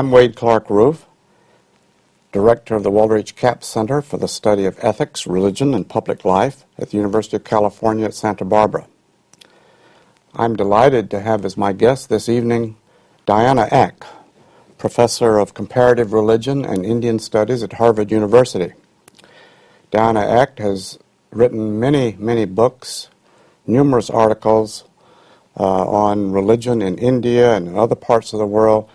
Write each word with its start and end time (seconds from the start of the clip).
I'm 0.00 0.10
Wade 0.10 0.34
Clark 0.34 0.70
Roof, 0.70 1.04
Director 2.32 2.74
of 2.74 2.82
the 2.84 2.90
Walter 2.90 3.18
H. 3.18 3.36
Capps 3.36 3.66
Center 3.66 4.00
for 4.00 4.16
the 4.16 4.28
Study 4.28 4.64
of 4.64 4.78
Ethics, 4.80 5.26
Religion, 5.26 5.74
and 5.74 5.86
Public 5.86 6.24
Life 6.24 6.64
at 6.78 6.88
the 6.88 6.96
University 6.96 7.36
of 7.36 7.44
California 7.44 8.06
at 8.06 8.14
Santa 8.14 8.46
Barbara. 8.46 8.86
I'm 10.34 10.56
delighted 10.56 11.10
to 11.10 11.20
have 11.20 11.44
as 11.44 11.58
my 11.58 11.74
guest 11.74 12.08
this 12.08 12.30
evening 12.30 12.78
Diana 13.26 13.68
Eck, 13.70 14.06
Professor 14.78 15.36
of 15.36 15.52
Comparative 15.52 16.14
Religion 16.14 16.64
and 16.64 16.86
Indian 16.86 17.18
Studies 17.18 17.62
at 17.62 17.74
Harvard 17.74 18.10
University. 18.10 18.72
Diana 19.90 20.20
Eck 20.20 20.60
has 20.60 20.98
written 21.30 21.78
many, 21.78 22.16
many 22.18 22.46
books, 22.46 23.08
numerous 23.66 24.08
articles 24.08 24.84
uh, 25.58 25.84
on 25.84 26.32
religion 26.32 26.80
in 26.80 26.96
India 26.96 27.54
and 27.54 27.68
in 27.68 27.76
other 27.76 27.96
parts 27.96 28.32
of 28.32 28.38
the 28.38 28.46
world, 28.46 28.88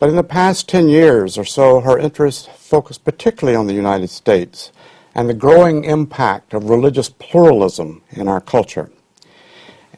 but 0.00 0.08
in 0.08 0.16
the 0.16 0.24
past 0.24 0.66
10 0.68 0.88
years 0.88 1.36
or 1.36 1.44
so, 1.44 1.80
her 1.80 1.98
interest 1.98 2.50
focused 2.50 3.04
particularly 3.04 3.54
on 3.54 3.66
the 3.66 3.74
United 3.74 4.08
States 4.08 4.72
and 5.14 5.28
the 5.28 5.34
growing 5.34 5.84
impact 5.84 6.54
of 6.54 6.70
religious 6.70 7.10
pluralism 7.10 8.02
in 8.10 8.26
our 8.26 8.40
culture. 8.40 8.90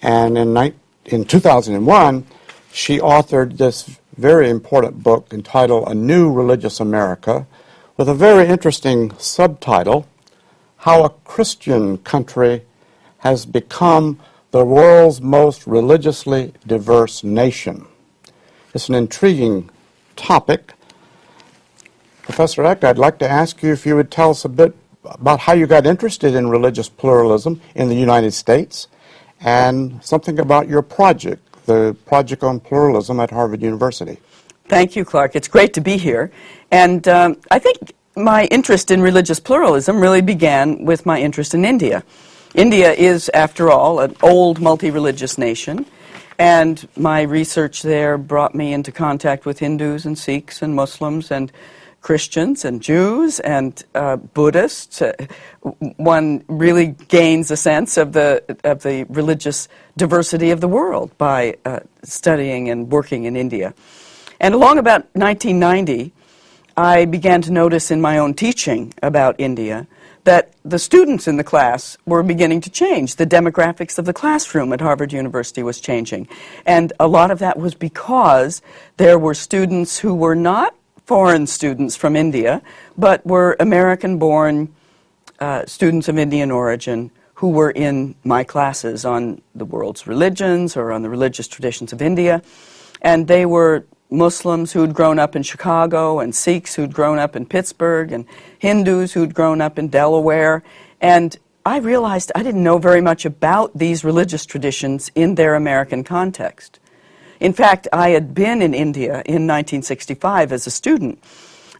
And 0.02 0.36
in, 0.36 0.74
in 1.04 1.24
2001, 1.24 2.26
she 2.72 2.98
authored 2.98 3.58
this 3.58 3.98
very 4.16 4.50
important 4.50 5.04
book 5.04 5.28
entitled 5.32 5.88
A 5.88 5.94
New 5.94 6.32
Religious 6.32 6.80
America 6.80 7.46
with 7.96 8.08
a 8.08 8.14
very 8.14 8.48
interesting 8.48 9.16
subtitle 9.18 10.08
How 10.78 11.04
a 11.04 11.10
Christian 11.10 11.98
Country 11.98 12.62
Has 13.18 13.46
Become 13.46 14.18
the 14.50 14.64
World's 14.64 15.20
Most 15.20 15.64
Religiously 15.64 16.54
Diverse 16.66 17.22
Nation. 17.22 17.86
It's 18.74 18.88
an 18.88 18.96
intriguing 18.96 19.70
topic. 20.16 20.74
Professor 22.22 22.64
Eck, 22.64 22.84
I'd 22.84 22.98
like 22.98 23.18
to 23.18 23.28
ask 23.28 23.62
you 23.62 23.72
if 23.72 23.84
you 23.84 23.96
would 23.96 24.10
tell 24.10 24.30
us 24.30 24.44
a 24.44 24.48
bit 24.48 24.74
about 25.04 25.40
how 25.40 25.52
you 25.52 25.66
got 25.66 25.86
interested 25.86 26.34
in 26.34 26.48
religious 26.48 26.88
pluralism 26.88 27.60
in 27.74 27.88
the 27.88 27.94
United 27.94 28.32
States 28.32 28.88
and 29.40 30.02
something 30.04 30.38
about 30.38 30.68
your 30.68 30.82
project, 30.82 31.66
the 31.66 31.96
Project 32.06 32.42
on 32.42 32.60
Pluralism 32.60 33.18
at 33.20 33.30
Harvard 33.30 33.62
University. 33.62 34.18
Thank 34.66 34.96
you, 34.96 35.04
Clark. 35.04 35.34
It's 35.34 35.48
great 35.48 35.74
to 35.74 35.80
be 35.80 35.96
here. 35.96 36.30
And 36.70 37.06
um, 37.08 37.36
I 37.50 37.58
think 37.58 37.92
my 38.16 38.44
interest 38.46 38.90
in 38.90 39.02
religious 39.02 39.40
pluralism 39.40 40.00
really 40.00 40.22
began 40.22 40.84
with 40.84 41.04
my 41.04 41.20
interest 41.20 41.54
in 41.54 41.64
India. 41.64 42.04
India 42.54 42.92
is, 42.92 43.30
after 43.34 43.70
all, 43.70 44.00
an 44.00 44.14
old 44.22 44.60
multi 44.60 44.90
religious 44.90 45.38
nation. 45.38 45.86
And 46.38 46.88
my 46.96 47.22
research 47.22 47.82
there 47.82 48.18
brought 48.18 48.54
me 48.54 48.72
into 48.72 48.92
contact 48.92 49.46
with 49.46 49.58
Hindus 49.58 50.04
and 50.04 50.18
Sikhs 50.18 50.62
and 50.62 50.74
Muslims 50.74 51.30
and 51.30 51.52
Christians 52.00 52.64
and 52.64 52.82
Jews 52.82 53.38
and 53.40 53.82
uh, 53.94 54.16
Buddhists. 54.16 55.00
Uh, 55.00 55.12
one 55.96 56.44
really 56.48 56.88
gains 57.08 57.50
a 57.50 57.56
sense 57.56 57.96
of 57.96 58.12
the, 58.12 58.42
of 58.64 58.82
the 58.82 59.04
religious 59.04 59.68
diversity 59.96 60.50
of 60.50 60.60
the 60.60 60.68
world 60.68 61.16
by 61.16 61.56
uh, 61.64 61.80
studying 62.02 62.68
and 62.68 62.90
working 62.90 63.24
in 63.24 63.36
India. 63.36 63.72
And 64.40 64.54
along 64.54 64.78
about 64.78 65.02
1990, 65.14 66.12
I 66.76 67.04
began 67.04 67.42
to 67.42 67.52
notice 67.52 67.90
in 67.90 68.00
my 68.00 68.18
own 68.18 68.34
teaching 68.34 68.92
about 69.02 69.36
India 69.38 69.86
that 70.24 70.52
the 70.64 70.78
students 70.78 71.26
in 71.26 71.36
the 71.36 71.44
class 71.44 71.96
were 72.06 72.22
beginning 72.22 72.60
to 72.60 72.70
change. 72.70 73.16
The 73.16 73.26
demographics 73.26 73.98
of 73.98 74.04
the 74.04 74.12
classroom 74.12 74.72
at 74.72 74.80
Harvard 74.80 75.12
University 75.12 75.62
was 75.62 75.80
changing. 75.80 76.28
And 76.64 76.92
a 77.00 77.08
lot 77.08 77.30
of 77.30 77.40
that 77.40 77.58
was 77.58 77.74
because 77.74 78.62
there 78.98 79.18
were 79.18 79.34
students 79.34 79.98
who 79.98 80.14
were 80.14 80.36
not 80.36 80.74
foreign 81.06 81.46
students 81.46 81.96
from 81.96 82.14
India, 82.14 82.62
but 82.96 83.26
were 83.26 83.56
American 83.58 84.18
born 84.18 84.72
uh, 85.40 85.66
students 85.66 86.08
of 86.08 86.16
Indian 86.18 86.50
origin 86.50 87.10
who 87.34 87.50
were 87.50 87.72
in 87.72 88.14
my 88.22 88.44
classes 88.44 89.04
on 89.04 89.42
the 89.56 89.64
world's 89.64 90.06
religions 90.06 90.76
or 90.76 90.92
on 90.92 91.02
the 91.02 91.10
religious 91.10 91.48
traditions 91.48 91.92
of 91.92 92.00
India. 92.00 92.40
And 93.00 93.26
they 93.26 93.44
were 93.44 93.84
Muslims 94.12 94.72
who'd 94.72 94.94
grown 94.94 95.18
up 95.18 95.34
in 95.34 95.42
Chicago, 95.42 96.20
and 96.20 96.34
Sikhs 96.34 96.74
who'd 96.74 96.94
grown 96.94 97.18
up 97.18 97.34
in 97.34 97.46
Pittsburgh, 97.46 98.12
and 98.12 98.26
Hindus 98.58 99.12
who'd 99.12 99.34
grown 99.34 99.60
up 99.60 99.78
in 99.78 99.88
Delaware. 99.88 100.62
And 101.00 101.36
I 101.64 101.78
realized 101.78 102.30
I 102.34 102.42
didn't 102.42 102.62
know 102.62 102.78
very 102.78 103.00
much 103.00 103.24
about 103.24 103.76
these 103.76 104.04
religious 104.04 104.44
traditions 104.44 105.10
in 105.14 105.36
their 105.36 105.54
American 105.54 106.04
context. 106.04 106.78
In 107.40 107.52
fact, 107.52 107.88
I 107.92 108.10
had 108.10 108.34
been 108.34 108.62
in 108.62 108.74
India 108.74 109.22
in 109.26 109.46
1965 109.46 110.52
as 110.52 110.66
a 110.66 110.70
student 110.70 111.22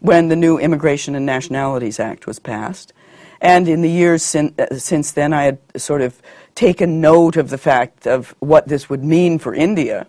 when 0.01 0.29
the 0.29 0.37
new 0.37 0.59
Immigration 0.59 1.15
and 1.15 1.25
Nationalities 1.25 2.01
Act 2.01 2.27
was 2.27 2.39
passed. 2.39 2.93
And 3.41 3.69
in 3.69 3.83
the 3.83 3.91
years 3.91 4.23
sin- 4.23 4.55
uh, 4.59 4.77
since 4.77 5.13
then, 5.13 5.33
I 5.33 5.45
had 5.45 5.59
sort 5.77 6.01
of 6.01 6.21
taken 6.55 7.01
note 7.01 7.37
of 7.37 7.51
the 7.51 7.59
fact 7.59 8.07
of 8.07 8.35
what 8.39 8.69
this 8.69 8.89
would 8.89 9.05
mean 9.05 9.39
for 9.39 9.55
India 9.55 10.07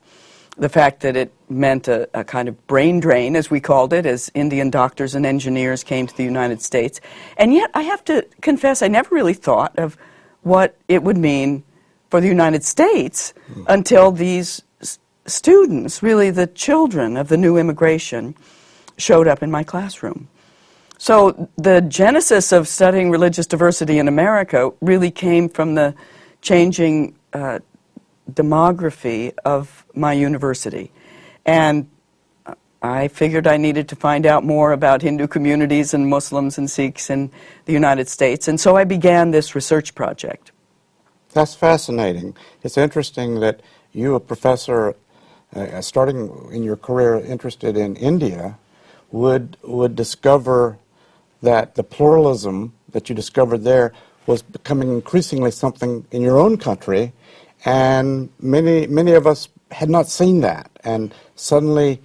the 0.57 0.69
fact 0.69 1.01
that 1.01 1.15
it 1.15 1.33
meant 1.49 1.87
a, 1.87 2.07
a, 2.13 2.23
kind 2.23 2.47
of 2.47 2.67
brain 2.67 2.99
drain, 2.99 3.35
as 3.35 3.49
we 3.49 3.59
called 3.59 3.91
it, 3.91 4.05
as 4.05 4.31
Indian 4.33 4.69
doctors 4.69 5.15
and 5.15 5.25
engineers 5.25 5.83
came 5.83 6.05
to 6.05 6.15
the 6.15 6.23
United 6.23 6.61
States. 6.61 7.01
And 7.37 7.53
yet, 7.53 7.71
I 7.73 7.83
have 7.83 8.03
to 8.05 8.25
confess, 8.41 8.81
I 8.81 8.87
never 8.87 9.13
really 9.15 9.33
thought 9.33 9.77
of 9.77 9.97
what 10.41 10.77
it 10.87 11.01
would 11.03 11.17
mean 11.17 11.63
for 12.09 12.21
the 12.21 12.27
United 12.27 12.63
States 12.63 13.33
mm. 13.51 13.65
until 13.67 14.11
these 14.11 14.61
s- 14.81 14.99
students, 15.25 16.03
really 16.03 16.29
the 16.29 16.47
children 16.47 17.17
of 17.17 17.29
the 17.29 17.37
new 17.37 17.57
immigration, 17.57 18.35
showed 18.97 19.27
up 19.27 19.41
in 19.41 19.49
my 19.49 19.63
classroom. 19.63 20.27
So, 20.99 21.49
the 21.57 21.81
genesis 21.81 22.51
of 22.51 22.67
studying 22.67 23.09
religious 23.09 23.47
diversity 23.47 23.97
in 23.97 24.07
America 24.07 24.71
really 24.79 25.09
came 25.09 25.49
from 25.49 25.73
the 25.75 25.95
changing 26.41 27.15
uh, 27.33 27.59
demography 28.31 29.33
of 29.45 29.85
my 29.93 30.13
university. 30.13 30.91
And 31.45 31.89
I 32.81 33.07
figured 33.07 33.47
I 33.47 33.57
needed 33.57 33.87
to 33.89 33.95
find 33.95 34.25
out 34.25 34.43
more 34.43 34.73
about 34.73 35.01
Hindu 35.01 35.27
communities 35.27 35.93
and 35.93 36.09
Muslims 36.09 36.57
and 36.57 36.69
Sikhs 36.69 37.09
in 37.09 37.31
the 37.65 37.73
United 37.73 38.09
States. 38.09 38.47
And 38.47 38.59
so 38.59 38.75
I 38.75 38.83
began 38.83 39.31
this 39.31 39.55
research 39.55 39.95
project. 39.95 40.51
That's 41.33 41.55
fascinating. 41.55 42.35
It's 42.61 42.77
interesting 42.77 43.39
that 43.39 43.61
you, 43.93 44.15
a 44.15 44.19
professor, 44.19 44.95
uh, 45.55 45.81
starting 45.81 46.49
in 46.51 46.63
your 46.63 46.75
career 46.75 47.19
interested 47.19 47.77
in 47.77 47.95
India, 47.95 48.57
would, 49.11 49.55
would 49.63 49.95
discover 49.95 50.77
that 51.41 51.75
the 51.75 51.83
pluralism 51.83 52.73
that 52.89 53.09
you 53.09 53.15
discovered 53.15 53.59
there 53.59 53.93
was 54.25 54.41
becoming 54.41 54.89
increasingly 54.89 55.51
something 55.51 56.05
in 56.11 56.21
your 56.21 56.39
own 56.39 56.57
country 56.57 57.13
and 57.65 58.29
many, 58.39 58.87
many 58.87 59.13
of 59.13 59.25
us 59.27 59.49
had 59.71 59.89
not 59.89 60.07
seen 60.07 60.41
that. 60.41 60.69
And 60.83 61.13
suddenly 61.35 62.01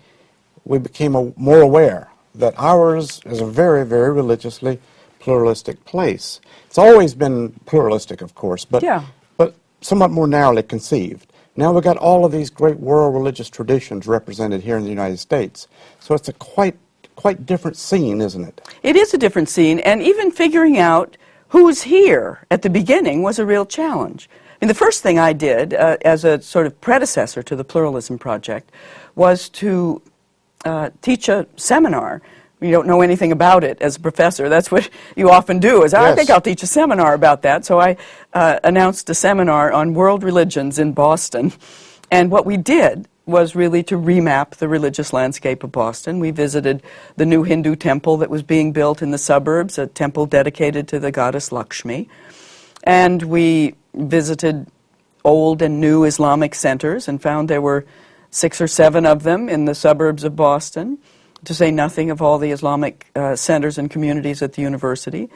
we 0.64 0.78
became 0.78 1.14
a, 1.14 1.32
more 1.36 1.60
aware 1.60 2.08
that 2.34 2.54
ours 2.56 3.20
is 3.26 3.40
a 3.40 3.46
very, 3.46 3.84
very 3.84 4.12
religiously 4.12 4.80
pluralistic 5.18 5.84
place. 5.84 6.40
It's 6.66 6.78
always 6.78 7.14
been 7.14 7.50
pluralistic, 7.66 8.20
of 8.20 8.34
course, 8.34 8.64
but, 8.64 8.82
yeah. 8.82 9.04
but 9.36 9.54
somewhat 9.80 10.10
more 10.10 10.28
narrowly 10.28 10.62
conceived. 10.62 11.32
Now 11.56 11.72
we've 11.72 11.82
got 11.82 11.96
all 11.96 12.24
of 12.24 12.30
these 12.30 12.50
great 12.50 12.78
world 12.78 13.14
religious 13.14 13.50
traditions 13.50 14.06
represented 14.06 14.62
here 14.62 14.76
in 14.76 14.84
the 14.84 14.90
United 14.90 15.18
States. 15.18 15.66
So 15.98 16.14
it's 16.14 16.28
a 16.28 16.32
quite, 16.34 16.76
quite 17.16 17.46
different 17.46 17.76
scene, 17.76 18.20
isn't 18.20 18.44
it? 18.44 18.60
It 18.84 18.94
is 18.94 19.12
a 19.12 19.18
different 19.18 19.48
scene, 19.48 19.80
and 19.80 20.00
even 20.00 20.30
figuring 20.30 20.78
out 20.78 21.16
who's 21.48 21.82
here 21.82 22.46
at 22.52 22.62
the 22.62 22.70
beginning 22.70 23.22
was 23.22 23.40
a 23.40 23.46
real 23.46 23.66
challenge. 23.66 24.30
And 24.60 24.68
the 24.68 24.74
first 24.74 25.02
thing 25.02 25.18
I 25.18 25.32
did 25.32 25.74
uh, 25.74 25.98
as 26.04 26.24
a 26.24 26.42
sort 26.42 26.66
of 26.66 26.80
predecessor 26.80 27.42
to 27.44 27.54
the 27.54 27.64
Pluralism 27.64 28.18
Project 28.18 28.70
was 29.14 29.48
to 29.50 30.02
uh, 30.64 30.90
teach 31.00 31.28
a 31.28 31.46
seminar. 31.56 32.22
You 32.60 32.72
don't 32.72 32.88
know 32.88 33.00
anything 33.00 33.30
about 33.30 33.62
it 33.62 33.80
as 33.80 33.96
a 33.96 34.00
professor. 34.00 34.48
That's 34.48 34.70
what 34.70 34.90
you 35.14 35.30
often 35.30 35.60
do. 35.60 35.84
Is 35.84 35.92
yes. 35.92 36.02
I 36.02 36.14
think 36.16 36.28
I'll 36.28 36.40
teach 36.40 36.62
a 36.64 36.66
seminar 36.66 37.14
about 37.14 37.42
that. 37.42 37.64
So 37.64 37.80
I 37.80 37.96
uh, 38.32 38.58
announced 38.64 39.08
a 39.10 39.14
seminar 39.14 39.70
on 39.72 39.94
world 39.94 40.24
religions 40.24 40.78
in 40.78 40.92
Boston, 40.92 41.52
and 42.10 42.30
what 42.30 42.44
we 42.44 42.56
did 42.56 43.06
was 43.26 43.54
really 43.54 43.82
to 43.84 43.94
remap 43.96 44.52
the 44.52 44.66
religious 44.66 45.12
landscape 45.12 45.62
of 45.62 45.70
Boston. 45.70 46.18
We 46.18 46.30
visited 46.30 46.82
the 47.16 47.26
new 47.26 47.42
Hindu 47.42 47.76
temple 47.76 48.16
that 48.16 48.30
was 48.30 48.42
being 48.42 48.72
built 48.72 49.02
in 49.02 49.10
the 49.10 49.18
suburbs, 49.18 49.76
a 49.78 49.86
temple 49.86 50.24
dedicated 50.24 50.88
to 50.88 50.98
the 50.98 51.12
goddess 51.12 51.52
Lakshmi. 51.52 52.08
And 52.84 53.22
we 53.24 53.74
visited 53.98 54.66
old 55.24 55.60
and 55.60 55.80
new 55.80 56.04
Islamic 56.04 56.54
centers 56.54 57.08
and 57.08 57.20
found 57.20 57.48
there 57.48 57.60
were 57.60 57.84
six 58.30 58.60
or 58.60 58.66
seven 58.66 59.06
of 59.06 59.22
them 59.22 59.48
in 59.48 59.64
the 59.64 59.74
suburbs 59.74 60.24
of 60.24 60.36
Boston, 60.36 60.98
to 61.44 61.54
say 61.54 61.70
nothing 61.70 62.10
of 62.10 62.20
all 62.20 62.38
the 62.38 62.50
Islamic 62.50 63.06
uh, 63.14 63.36
centers 63.36 63.78
and 63.78 63.90
communities 63.90 64.42
at 64.42 64.54
the 64.54 64.62
university. 64.62 65.28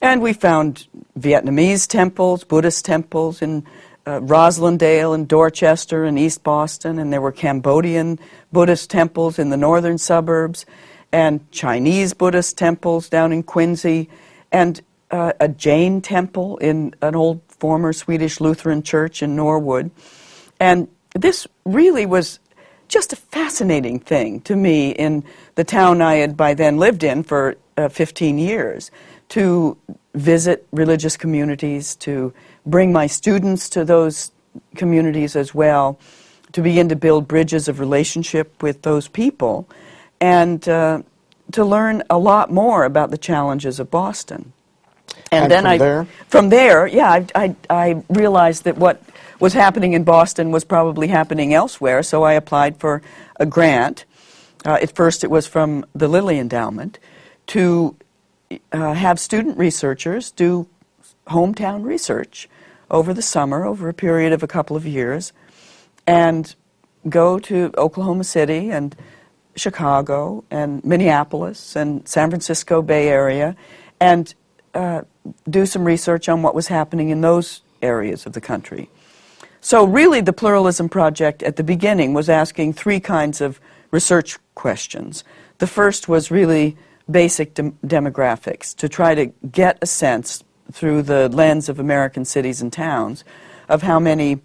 And 0.00 0.22
we 0.22 0.32
found 0.32 0.86
Vietnamese 1.18 1.88
temples, 1.88 2.44
Buddhist 2.44 2.84
temples 2.84 3.42
in 3.42 3.64
uh, 4.06 4.20
Roslindale 4.20 5.14
and 5.14 5.26
Dorchester 5.26 6.04
and 6.04 6.18
East 6.18 6.42
Boston, 6.42 6.98
and 6.98 7.12
there 7.12 7.20
were 7.20 7.32
Cambodian 7.32 8.18
Buddhist 8.52 8.90
temples 8.90 9.38
in 9.38 9.50
the 9.50 9.56
northern 9.56 9.98
suburbs, 9.98 10.66
and 11.10 11.50
Chinese 11.50 12.12
Buddhist 12.12 12.58
temples 12.58 13.08
down 13.08 13.32
in 13.32 13.42
Quincy, 13.42 14.10
and 14.52 14.82
uh, 15.10 15.32
a 15.40 15.48
Jain 15.48 16.00
temple 16.00 16.58
in 16.58 16.94
an 17.00 17.14
old 17.14 17.40
former 17.64 17.94
Swedish 17.94 18.42
Lutheran 18.42 18.82
church 18.82 19.22
in 19.22 19.34
Norwood. 19.34 19.90
And 20.60 20.86
this 21.14 21.46
really 21.64 22.04
was 22.04 22.38
just 22.88 23.14
a 23.14 23.16
fascinating 23.16 24.00
thing 24.00 24.42
to 24.42 24.54
me 24.54 24.90
in 24.90 25.24
the 25.54 25.64
town 25.64 26.02
I 26.02 26.16
had 26.16 26.36
by 26.36 26.52
then 26.52 26.76
lived 26.76 27.02
in 27.02 27.22
for 27.22 27.56
uh, 27.78 27.88
15 27.88 28.36
years 28.36 28.90
to 29.30 29.78
visit 30.12 30.66
religious 30.72 31.16
communities, 31.16 31.96
to 31.96 32.34
bring 32.66 32.92
my 32.92 33.06
students 33.06 33.70
to 33.70 33.82
those 33.82 34.30
communities 34.76 35.34
as 35.34 35.54
well, 35.54 35.98
to 36.52 36.60
begin 36.60 36.90
to 36.90 36.96
build 36.96 37.26
bridges 37.26 37.66
of 37.66 37.80
relationship 37.80 38.62
with 38.62 38.82
those 38.82 39.08
people, 39.08 39.66
and 40.20 40.68
uh, 40.68 41.00
to 41.52 41.64
learn 41.64 42.02
a 42.10 42.18
lot 42.18 42.52
more 42.52 42.84
about 42.84 43.10
the 43.10 43.16
challenges 43.16 43.80
of 43.80 43.90
Boston. 43.90 44.52
And, 45.30 45.44
and 45.44 45.52
then 45.52 45.62
from 45.62 45.72
I, 45.72 45.78
there? 45.78 46.06
from 46.28 46.48
there, 46.48 46.86
yeah, 46.86 47.10
I, 47.10 47.26
I, 47.34 47.56
I 47.70 48.02
realized 48.08 48.64
that 48.64 48.78
what 48.78 49.02
was 49.40 49.52
happening 49.52 49.92
in 49.94 50.04
Boston 50.04 50.50
was 50.50 50.64
probably 50.64 51.08
happening 51.08 51.54
elsewhere, 51.54 52.02
so 52.02 52.22
I 52.22 52.34
applied 52.34 52.78
for 52.78 53.02
a 53.36 53.46
grant. 53.46 54.04
Uh, 54.64 54.78
at 54.80 54.94
first, 54.94 55.24
it 55.24 55.30
was 55.30 55.46
from 55.46 55.84
the 55.94 56.08
Lilly 56.08 56.38
Endowment 56.38 56.98
to 57.48 57.96
uh, 58.72 58.94
have 58.94 59.18
student 59.18 59.58
researchers 59.58 60.30
do 60.30 60.68
hometown 61.26 61.84
research 61.84 62.48
over 62.90 63.12
the 63.12 63.22
summer, 63.22 63.64
over 63.64 63.88
a 63.88 63.94
period 63.94 64.32
of 64.32 64.42
a 64.42 64.46
couple 64.46 64.76
of 64.76 64.86
years, 64.86 65.32
and 66.06 66.54
go 67.08 67.38
to 67.38 67.72
Oklahoma 67.76 68.24
City 68.24 68.70
and 68.70 68.94
Chicago 69.56 70.44
and 70.50 70.84
Minneapolis 70.84 71.76
and 71.76 72.06
San 72.08 72.30
Francisco 72.30 72.82
Bay 72.82 73.08
Area 73.08 73.56
and 74.00 74.34
uh, 74.74 75.02
do 75.48 75.66
some 75.66 75.84
research 75.84 76.28
on 76.28 76.42
what 76.42 76.54
was 76.54 76.68
happening 76.68 77.10
in 77.10 77.20
those 77.20 77.62
areas 77.82 78.26
of 78.26 78.32
the 78.32 78.40
country. 78.40 78.88
So, 79.60 79.84
really, 79.84 80.20
the 80.20 80.32
Pluralism 80.32 80.88
Project 80.88 81.42
at 81.42 81.56
the 81.56 81.64
beginning 81.64 82.12
was 82.12 82.28
asking 82.28 82.74
three 82.74 83.00
kinds 83.00 83.40
of 83.40 83.60
research 83.90 84.38
questions. 84.54 85.24
The 85.58 85.66
first 85.66 86.08
was 86.08 86.30
really 86.30 86.76
basic 87.10 87.54
de- 87.54 87.72
demographics, 87.86 88.74
to 88.76 88.88
try 88.88 89.14
to 89.14 89.26
get 89.50 89.78
a 89.80 89.86
sense 89.86 90.42
through 90.72 91.02
the 91.02 91.28
lens 91.28 91.68
of 91.68 91.78
American 91.78 92.24
cities 92.24 92.60
and 92.60 92.72
towns 92.72 93.24
of 93.68 93.82
how 93.82 93.98
many 93.98 94.40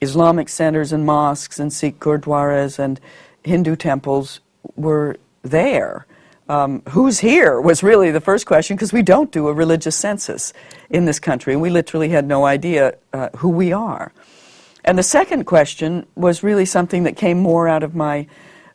Islamic 0.00 0.48
centers 0.48 0.92
and 0.92 1.04
mosques 1.04 1.58
and 1.58 1.72
Sikh 1.72 1.98
gurdwaras 1.98 2.78
and 2.78 3.00
Hindu 3.42 3.76
temples 3.76 4.40
were 4.76 5.16
there. 5.42 6.06
Um, 6.48 6.82
who's 6.88 7.18
here 7.18 7.60
was 7.60 7.82
really 7.82 8.10
the 8.10 8.22
first 8.22 8.46
question 8.46 8.76
because 8.76 8.92
we 8.92 9.02
don't 9.02 9.30
do 9.30 9.48
a 9.48 9.52
religious 9.52 9.96
census 9.96 10.54
in 10.88 11.04
this 11.04 11.18
country, 11.18 11.52
and 11.52 11.60
we 11.60 11.68
literally 11.68 12.08
had 12.08 12.26
no 12.26 12.46
idea 12.46 12.94
uh, 13.12 13.28
who 13.36 13.50
we 13.50 13.72
are. 13.72 14.12
And 14.84 14.96
the 14.98 15.02
second 15.02 15.44
question 15.44 16.06
was 16.14 16.42
really 16.42 16.64
something 16.64 17.02
that 17.02 17.16
came 17.16 17.38
more 17.38 17.68
out 17.68 17.82
of 17.82 17.94
my 17.94 18.26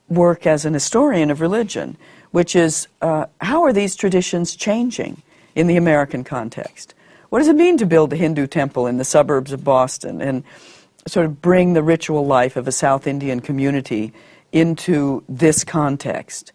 work 0.08 0.46
as 0.46 0.66
an 0.66 0.74
historian 0.76 1.32
of 1.32 1.42
religion, 1.42 1.98
which 2.30 2.56
is 2.56 2.88
uh, 3.02 3.26
how 3.42 3.64
are 3.64 3.74
these 3.74 3.96
traditions 3.96 4.56
changing 4.56 5.24
in 5.56 5.68
the 5.68 5.78
American 5.78 6.24
context? 6.24 6.94
What 7.30 7.40
does 7.40 7.48
it 7.48 7.56
mean 7.56 7.78
to 7.80 7.88
build 7.88 8.14
a 8.14 8.16
Hindu 8.16 8.46
temple 8.46 8.86
in 8.86 8.98
the 8.98 9.04
suburbs 9.04 9.52
of 9.52 9.64
Boston 9.64 10.22
and 10.22 10.44
sort 11.08 11.26
of 11.26 11.42
bring 11.42 11.74
the 11.74 11.82
ritual 11.82 12.28
life 12.28 12.56
of 12.56 12.68
a 12.68 12.72
South 12.72 13.08
Indian 13.08 13.40
community 13.40 14.14
into 14.52 15.24
this 15.28 15.64
context? 15.64 16.52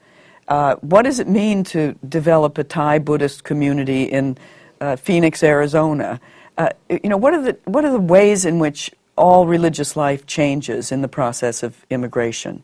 Uh, 0.48 0.74
what 0.76 1.02
does 1.02 1.20
it 1.20 1.28
mean 1.28 1.62
to 1.62 1.94
develop 2.08 2.58
a 2.58 2.64
Thai 2.64 2.98
Buddhist 2.98 3.44
community 3.44 4.04
in 4.04 4.36
uh, 4.80 4.96
Phoenix, 4.96 5.42
Arizona? 5.42 6.20
Uh, 6.56 6.70
you 6.90 7.08
know, 7.08 7.16
what 7.16 7.34
are 7.34 7.42
the 7.42 7.56
what 7.66 7.84
are 7.84 7.92
the 7.92 8.00
ways 8.00 8.44
in 8.44 8.58
which 8.58 8.90
all 9.18 9.46
religious 9.46 9.96
life 9.96 10.24
changes 10.26 10.90
in 10.92 11.02
the 11.02 11.08
process 11.08 11.62
of 11.62 11.84
immigration. 11.90 12.62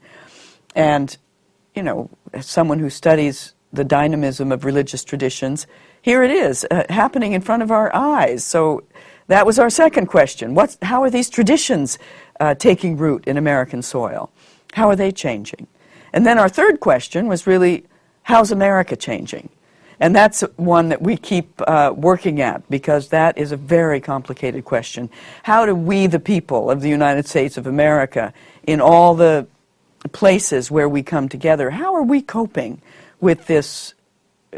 And, 0.75 1.17
you 1.75 1.83
know, 1.83 2.09
as 2.33 2.47
someone 2.47 2.79
who 2.79 2.89
studies 2.89 3.53
the 3.73 3.85
dynamism 3.85 4.53
of 4.53 4.65
religious 4.65 5.05
traditions, 5.05 5.67
here 6.01 6.23
it 6.23 6.31
is, 6.31 6.65
uh, 6.71 6.85
happening 6.89 7.33
in 7.33 7.41
front 7.41 7.63
of 7.63 7.71
our 7.71 7.95
eyes. 7.95 8.45
So 8.45 8.85
that 9.27 9.45
was 9.45 9.59
our 9.59 9.71
second 9.71 10.07
question. 10.07 10.55
What's, 10.55 10.79
how 10.83 11.03
are 11.03 11.11
these 11.11 11.29
traditions 11.29 11.99
uh, 12.41 12.55
taking 12.55 12.97
root 12.97 13.27
in 13.27 13.37
American 13.37 13.83
soil? 13.83 14.31
How 14.75 14.89
are 14.89 14.97
they 14.97 15.11
changing? 15.11 15.67
And 16.15 16.25
then 16.25 16.39
our 16.39 16.49
third 16.49 16.79
question 16.79 17.27
was 17.27 17.45
really, 17.45 17.85
how's 18.23 18.53
America 18.53 18.95
changing? 18.95 19.49
And 19.99 20.15
that's 20.15 20.43
one 20.57 20.89
that 20.91 21.03
we 21.03 21.17
keep 21.17 21.61
uh, 21.67 21.93
working 21.95 22.41
at 22.41 22.69
because 22.71 23.09
that 23.09 23.37
is 23.37 23.51
a 23.51 23.57
very 23.57 24.01
complicated 24.01 24.65
question. 24.65 25.11
How 25.43 25.67
do 25.67 25.75
we, 25.75 26.07
the 26.07 26.21
people 26.21 26.71
of 26.71 26.83
the 26.83 26.89
United 26.89 27.27
States 27.27 27.57
of 27.57 27.67
America, 27.67 28.33
in 28.63 28.81
all 28.81 29.17
the 29.17 29.49
places 30.13 30.71
where 30.71 30.89
we 30.89 31.03
come 31.03 31.29
together, 31.29 31.71
how 31.71 31.95
are 31.95 32.05
we 32.05 32.23
coping 32.23 32.81
with 33.21 33.49
this 33.49 33.95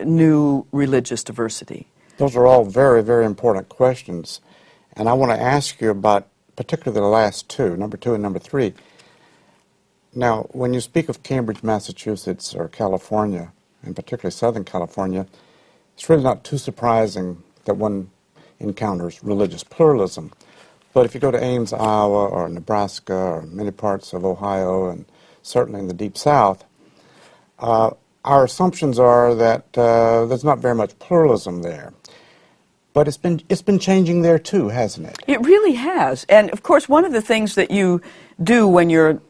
new 0.04 0.66
religious 0.72 1.24
diversity? 1.24 1.86
Those 2.18 2.36
are 2.36 2.46
all 2.46 2.66
very, 2.66 3.02
very 3.02 3.24
important 3.24 3.70
questions. 3.70 4.42
And 4.92 5.08
I 5.08 5.14
want 5.14 5.32
to 5.32 5.40
ask 5.40 5.80
you 5.80 5.88
about 5.88 6.28
particularly 6.54 7.00
the 7.00 7.06
last 7.06 7.48
two, 7.48 7.78
number 7.78 7.96
two 7.96 8.12
and 8.12 8.22
number 8.22 8.38
three. 8.38 8.74
Now, 10.16 10.44
when 10.52 10.72
you 10.72 10.80
speak 10.80 11.10
of 11.10 11.22
Cambridge, 11.22 11.62
Massachusetts, 11.62 12.54
or 12.54 12.68
California, 12.68 13.52
and 13.82 13.94
particularly 13.94 14.32
Southern 14.32 14.64
California, 14.64 15.26
it's 15.94 16.08
really 16.08 16.22
not 16.22 16.42
too 16.42 16.56
surprising 16.56 17.42
that 17.66 17.74
one 17.74 18.10
encounters 18.58 19.22
religious 19.22 19.62
pluralism. 19.62 20.32
But 20.94 21.04
if 21.04 21.12
you 21.12 21.20
go 21.20 21.30
to 21.30 21.44
Ames, 21.44 21.74
Iowa, 21.74 22.28
or 22.28 22.48
Nebraska, 22.48 23.12
or 23.12 23.42
many 23.42 23.70
parts 23.70 24.14
of 24.14 24.24
Ohio, 24.24 24.88
and 24.88 25.04
certainly 25.42 25.80
in 25.80 25.86
the 25.86 25.94
Deep 25.94 26.16
South, 26.16 26.64
uh, 27.58 27.90
our 28.24 28.44
assumptions 28.44 28.98
are 28.98 29.34
that 29.34 29.76
uh, 29.76 30.24
there's 30.24 30.44
not 30.44 30.60
very 30.60 30.74
much 30.74 30.98
pluralism 30.98 31.60
there. 31.60 31.92
But 32.94 33.06
it's 33.06 33.18
been, 33.18 33.42
it's 33.50 33.60
been 33.60 33.78
changing 33.78 34.22
there 34.22 34.38
too, 34.38 34.70
hasn't 34.70 35.08
it? 35.08 35.18
It 35.26 35.42
really 35.42 35.74
has. 35.74 36.24
And 36.30 36.48
of 36.52 36.62
course, 36.62 36.88
one 36.88 37.04
of 37.04 37.12
the 37.12 37.20
things 37.20 37.54
that 37.56 37.70
you 37.70 38.00
do 38.42 38.66
when 38.66 38.88
you're 38.88 39.20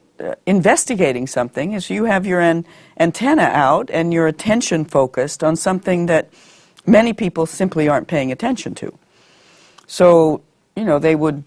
investigating 0.47 1.27
something 1.27 1.73
is 1.73 1.91
you 1.91 2.05
have 2.05 2.27
your 2.27 2.41
an- 2.41 2.67
antenna 2.99 3.43
out 3.43 3.91
and 3.91 4.13
your 4.13 4.27
attention 4.27 4.85
focused 4.85 5.45
on 5.45 5.57
something 5.57 6.07
that 6.07 6.31
many 6.87 7.13
people 7.13 7.47
simply 7.47 7.89
aren't 7.89 8.09
paying 8.09 8.33
attention 8.33 8.75
to. 8.77 8.97
So, 9.87 10.43
you 10.75 10.85
know, 10.85 10.99
they 10.99 11.15
would 11.15 11.45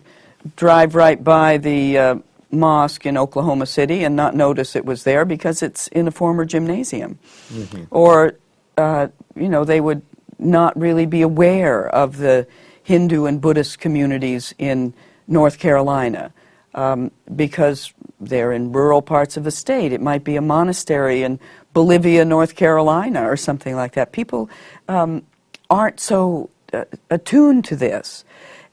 drive 0.55 0.95
right 0.95 1.21
by 1.23 1.57
the 1.57 1.97
uh, 1.97 2.15
mosque 2.51 3.05
in 3.05 3.17
Oklahoma 3.17 3.65
City 3.65 4.03
and 4.03 4.15
not 4.15 4.35
notice 4.35 4.75
it 4.75 4.85
was 4.85 5.03
there 5.03 5.25
because 5.25 5.61
it's 5.61 5.87
in 5.89 6.07
a 6.07 6.11
former 6.11 6.45
gymnasium. 6.45 7.19
Mm-hmm. 7.51 7.83
Or, 7.91 8.35
uh, 8.77 9.07
you 9.35 9.49
know, 9.49 9.65
they 9.65 9.81
would 9.81 10.01
not 10.37 10.77
really 10.79 11.05
be 11.05 11.21
aware 11.21 11.87
of 11.87 12.17
the 12.17 12.47
Hindu 12.83 13.25
and 13.25 13.41
Buddhist 13.41 13.79
communities 13.79 14.53
in 14.57 14.93
North 15.27 15.59
Carolina 15.59 16.33
um, 16.73 17.11
because 17.35 17.93
they're 18.19 18.51
in 18.51 18.71
rural 18.71 19.01
parts 19.01 19.37
of 19.37 19.43
the 19.43 19.51
state. 19.51 19.91
It 19.93 20.01
might 20.01 20.23
be 20.23 20.35
a 20.35 20.41
monastery 20.41 21.23
in 21.23 21.39
Bolivia, 21.73 22.25
North 22.25 22.55
Carolina, 22.55 23.29
or 23.29 23.37
something 23.37 23.75
like 23.75 23.93
that. 23.93 24.11
People 24.11 24.49
um, 24.87 25.23
aren't 25.69 25.99
so 25.99 26.49
uh, 26.73 26.85
attuned 27.09 27.65
to 27.65 27.75
this. 27.75 28.25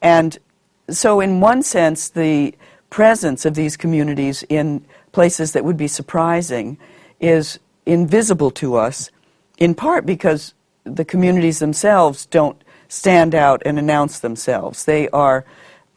And 0.03 0.38
so, 0.91 1.21
in 1.21 1.41
one 1.41 1.62
sense, 1.62 2.09
the 2.09 2.55
presence 2.91 3.45
of 3.45 3.55
these 3.55 3.76
communities 3.76 4.45
in 4.49 4.85
places 5.12 5.53
that 5.53 5.65
would 5.65 5.76
be 5.76 5.88
surprising 5.88 6.79
is 7.21 7.59
invisible 7.85 8.50
to 8.50 8.76
us, 8.76 9.11
in 9.59 9.75
part 9.75 10.07
because 10.07 10.55
the 10.85 11.05
communities 11.05 11.59
themselves 11.59 12.26
don't 12.26 12.62
stand 12.88 13.35
out 13.35 13.62
and 13.67 13.79
announce 13.79 14.21
themselves. 14.21 14.85
They 14.85 15.09
are 15.11 15.45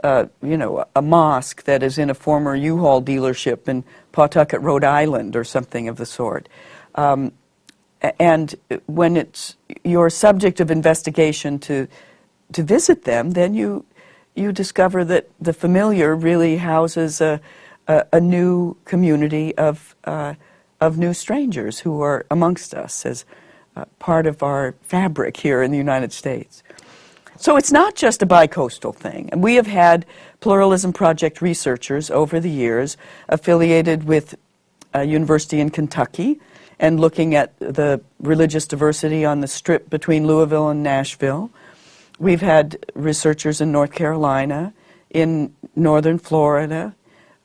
uh, 0.03 0.25
you 0.41 0.57
know, 0.57 0.85
a 0.95 1.01
mosque 1.01 1.63
that 1.63 1.83
is 1.83 1.97
in 1.97 2.09
a 2.09 2.13
former 2.13 2.55
U-Haul 2.55 3.01
dealership 3.01 3.67
in 3.67 3.83
Pawtucket, 4.11 4.61
Rhode 4.61 4.83
Island, 4.83 5.35
or 5.35 5.43
something 5.43 5.87
of 5.87 5.97
the 5.97 6.05
sort. 6.05 6.47
Um, 6.95 7.33
and 8.19 8.55
when 8.85 9.17
it's 9.17 9.57
your 9.83 10.09
subject 10.09 10.59
of 10.59 10.71
investigation 10.71 11.59
to 11.59 11.87
to 12.53 12.63
visit 12.63 13.03
them, 13.03 13.31
then 13.31 13.53
you 13.53 13.85
you 14.35 14.51
discover 14.51 15.03
that 15.05 15.29
the 15.39 15.53
familiar 15.53 16.15
really 16.15 16.57
houses 16.57 17.19
a 17.19 17.41
a, 17.87 18.05
a 18.13 18.21
new 18.21 18.77
community 18.85 19.57
of 19.57 19.95
uh, 20.05 20.35
of 20.79 20.97
new 20.97 21.13
strangers 21.13 21.79
who 21.79 22.01
are 22.01 22.25
amongst 22.31 22.73
us 22.73 23.05
as 23.05 23.25
uh, 23.75 23.85
part 23.99 24.25
of 24.25 24.41
our 24.41 24.75
fabric 24.81 25.37
here 25.37 25.61
in 25.61 25.71
the 25.71 25.77
United 25.77 26.13
States. 26.13 26.63
So 27.39 27.55
it's 27.55 27.71
not 27.71 27.95
just 27.95 28.21
a 28.21 28.25
bicoastal 28.25 28.93
thing. 28.93 29.29
And 29.31 29.41
we 29.41 29.55
have 29.55 29.65
had 29.65 30.05
Pluralism 30.41 30.91
Project 30.91 31.41
researchers 31.41 32.11
over 32.11 32.37
the 32.37 32.49
years 32.49 32.97
affiliated 33.29 34.03
with 34.03 34.35
a 34.93 35.05
university 35.05 35.61
in 35.61 35.69
Kentucky 35.69 36.41
and 36.79 36.99
looking 36.99 37.35
at 37.35 37.57
the 37.59 38.01
religious 38.19 38.67
diversity 38.67 39.23
on 39.23 39.39
the 39.39 39.47
strip 39.47 39.89
between 39.89 40.27
Louisville 40.27 40.67
and 40.67 40.83
Nashville. 40.83 41.49
We've 42.19 42.41
had 42.41 42.85
researchers 42.93 43.61
in 43.61 43.71
North 43.71 43.93
Carolina, 43.93 44.73
in 45.09 45.55
northern 45.77 46.19
Florida, 46.19 46.93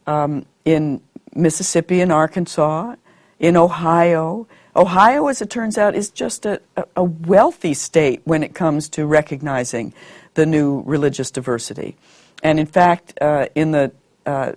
um, 0.08 0.44
in 0.64 1.02
Mississippi 1.36 2.00
and 2.00 2.10
Arkansas, 2.10 2.96
in 3.38 3.56
Ohio. 3.56 4.48
Ohio, 4.76 5.28
as 5.28 5.40
it 5.40 5.50
turns 5.50 5.78
out, 5.78 5.94
is 5.94 6.10
just 6.10 6.46
a, 6.46 6.60
a 6.96 7.04
wealthy 7.04 7.74
state 7.74 8.20
when 8.24 8.42
it 8.42 8.54
comes 8.54 8.88
to 8.90 9.06
recognizing 9.06 9.94
the 10.34 10.46
new 10.46 10.82
religious 10.84 11.30
diversity. 11.30 11.96
And 12.42 12.58
in 12.58 12.66
fact, 12.66 13.16
uh, 13.20 13.46
in 13.54 13.70
the 13.70 13.92
uh, 14.26 14.52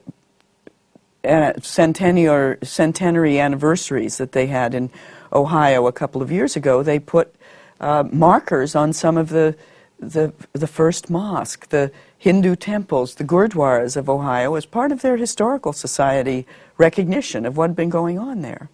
centenary, 1.62 2.58
centenary 2.64 3.40
anniversaries 3.40 4.18
that 4.18 4.32
they 4.32 4.48
had 4.48 4.74
in 4.74 4.90
Ohio 5.32 5.88
a 5.88 5.92
couple 5.92 6.22
of 6.22 6.32
years 6.32 6.56
ago, 6.56 6.84
they 6.84 7.00
put 7.00 7.36
uh, 7.80 8.04
markers 8.12 8.76
on 8.76 8.94
some 8.94 9.18
of 9.18 9.30
the, 9.30 9.56
the, 10.00 10.34
the 10.54 10.68
first 10.68 11.10
mosque, 11.10 11.70
the 11.70 11.92
Hindu 12.18 12.56
temples, 12.56 13.16
the 13.16 13.24
gurdwaras 13.24 13.96
of 13.96 14.10
Ohio, 14.10 14.56
as 14.56 14.66
part 14.66 14.92
of 14.92 15.02
their 15.02 15.18
historical 15.18 15.74
society 15.74 16.48
recognition 16.78 17.46
of 17.46 17.56
what 17.56 17.70
had 17.70 17.76
been 17.76 17.90
going 17.90 18.18
on 18.18 18.42
there. 18.42 18.70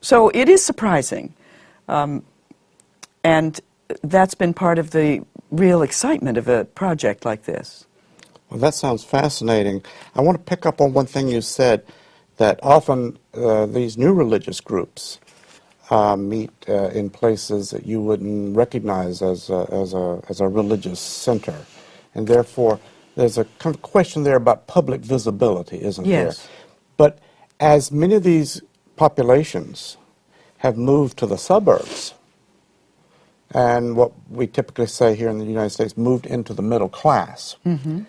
So 0.00 0.28
it 0.30 0.48
is 0.48 0.64
surprising. 0.64 1.34
Um, 1.88 2.22
and 3.24 3.60
that's 4.02 4.34
been 4.34 4.54
part 4.54 4.78
of 4.78 4.90
the 4.90 5.22
real 5.50 5.82
excitement 5.82 6.38
of 6.38 6.48
a 6.48 6.64
project 6.64 7.24
like 7.24 7.44
this. 7.44 7.86
Well, 8.50 8.60
that 8.60 8.74
sounds 8.74 9.04
fascinating. 9.04 9.82
I 10.14 10.20
want 10.20 10.38
to 10.38 10.44
pick 10.44 10.64
up 10.66 10.80
on 10.80 10.92
one 10.92 11.06
thing 11.06 11.28
you 11.28 11.40
said 11.40 11.84
that 12.36 12.58
often 12.62 13.18
uh, 13.34 13.66
these 13.66 13.98
new 13.98 14.12
religious 14.12 14.60
groups 14.60 15.18
uh, 15.90 16.16
meet 16.16 16.50
uh, 16.68 16.88
in 16.88 17.10
places 17.10 17.70
that 17.70 17.86
you 17.86 18.00
wouldn't 18.00 18.56
recognize 18.56 19.22
as 19.22 19.50
a, 19.50 19.66
as, 19.70 19.94
a, 19.94 20.22
as 20.28 20.40
a 20.40 20.48
religious 20.48 21.00
center. 21.00 21.56
And 22.14 22.26
therefore, 22.26 22.78
there's 23.16 23.38
a 23.38 23.44
kind 23.58 23.74
of 23.74 23.82
question 23.82 24.22
there 24.22 24.36
about 24.36 24.66
public 24.66 25.00
visibility, 25.00 25.82
isn't 25.82 26.06
yes. 26.06 26.38
there? 26.38 26.46
But 26.96 27.18
as 27.60 27.90
many 27.90 28.14
of 28.14 28.22
these 28.22 28.62
populations 28.98 29.96
have 30.58 30.76
moved 30.76 31.16
to 31.18 31.26
the 31.26 31.38
suburbs, 31.38 32.14
and 33.54 33.96
what 33.96 34.12
we 34.28 34.46
typically 34.46 34.86
say 34.86 35.14
here 35.14 35.28
in 35.28 35.38
the 35.38 35.44
United 35.46 35.70
States, 35.70 35.96
moved 35.96 36.26
into 36.26 36.52
the 36.52 36.62
middle 36.62 36.88
class. 36.88 37.56
Mm-hmm 37.64 38.02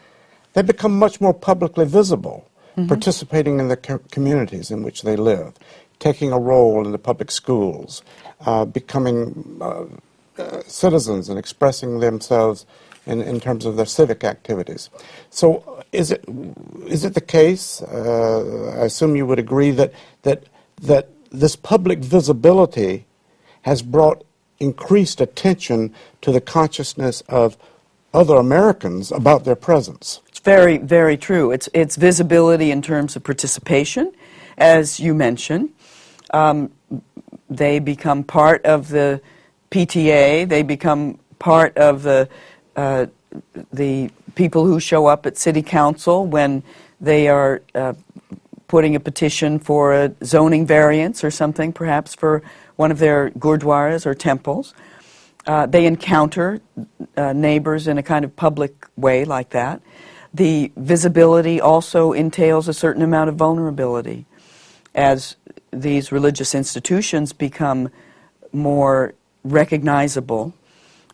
they 0.53 0.62
become 0.62 0.98
much 0.98 1.22
more 1.22 1.34
publicly 1.34 1.86
visible, 1.86 2.50
mm-hmm. 2.75 2.88
participating 2.88 3.60
in 3.60 3.67
the 3.67 3.77
co- 3.77 4.01
communities 4.12 4.72
in 4.72 4.84
which 4.84 5.03
they 5.03 5.15
live, 5.15 5.53
taking 6.00 6.31
a 6.31 6.39
role 6.39 6.86
in 6.86 6.91
the 6.91 6.98
public 6.98 7.31
schools, 7.31 8.03
uh, 8.46 8.65
becoming 8.65 9.58
uh, 9.62 9.86
uh, 10.38 10.62
citizens 10.65 11.29
and 11.29 11.38
expressing 11.38 12.00
themselves 12.00 12.65
in, 13.05 13.22
in 13.22 13.39
terms 13.39 13.65
of 13.65 13.75
their 13.75 13.86
civic 13.86 14.24
activities. 14.24 14.89
So, 15.29 15.84
is 15.91 16.12
it 16.12 16.24
is 16.88 17.03
it 17.05 17.13
the 17.13 17.22
case? 17.22 17.81
Uh, 17.81 18.75
I 18.79 18.86
assume 18.86 19.15
you 19.15 19.25
would 19.25 19.39
agree 19.39 19.72
that 19.72 19.93
that 20.24 20.43
that 20.81 21.09
this 21.31 21.55
public 21.55 22.00
visibility 22.00 23.05
has 23.63 23.81
brought 23.81 24.24
increased 24.59 25.21
attention 25.21 25.93
to 26.21 26.31
the 26.31 26.41
consciousness 26.41 27.21
of 27.29 27.57
other 28.13 28.36
Americans 28.36 29.12
about 29.12 29.45
their 29.45 29.55
presence. 29.55 30.21
It's 30.27 30.39
very, 30.39 30.77
very 30.77 31.17
true. 31.17 31.51
It's, 31.51 31.69
it's 31.74 31.95
visibility 31.95 32.71
in 32.71 32.81
terms 32.81 33.15
of 33.15 33.24
participation, 33.24 34.12
as 34.57 35.00
you 35.00 35.13
mentioned. 35.13 35.69
Um, 36.31 36.71
they 37.50 37.79
become 37.79 38.24
part 38.24 38.65
of 38.65 38.89
the 38.89 39.21
PTA. 39.71 40.48
They 40.48 40.63
become 40.63 41.19
part 41.39 41.77
of 41.77 42.03
the 42.03 42.29
uh, 42.75 43.07
the 43.74 44.09
people 44.36 44.65
who 44.65 44.79
show 44.79 45.05
up 45.05 45.25
at 45.25 45.38
city 45.38 45.62
council 45.62 46.25
when 46.25 46.63
they 47.01 47.27
are 47.27 47.62
uh, 47.75 47.93
putting 48.69 48.95
a 48.95 48.99
petition 48.99 49.59
for 49.59 49.93
a 49.93 50.13
zoning 50.23 50.65
variance 50.65 51.23
or 51.23 51.31
something, 51.31 51.73
perhaps 51.73 52.15
for 52.15 52.41
one 52.77 52.91
of 52.91 52.99
their 52.99 53.31
gurdwaras 53.31 54.05
or 54.05 54.15
temples. 54.15 54.73
Uh, 55.45 55.65
they 55.65 55.85
encounter 55.85 56.61
uh, 57.17 57.33
neighbors 57.33 57.88
in 57.88 57.97
a 57.97 58.03
kind 58.03 58.23
of 58.23 58.33
public 58.35 58.85
way 58.95 59.25
like 59.25 59.49
that. 59.49 59.81
The 60.33 60.71
visibility 60.77 61.59
also 61.59 62.13
entails 62.13 62.67
a 62.67 62.73
certain 62.73 63.01
amount 63.01 63.29
of 63.29 63.35
vulnerability. 63.35 64.25
As 64.93 65.35
these 65.71 66.11
religious 66.11 66.53
institutions 66.53 67.33
become 67.33 67.89
more 68.53 69.15
recognizable, 69.43 70.53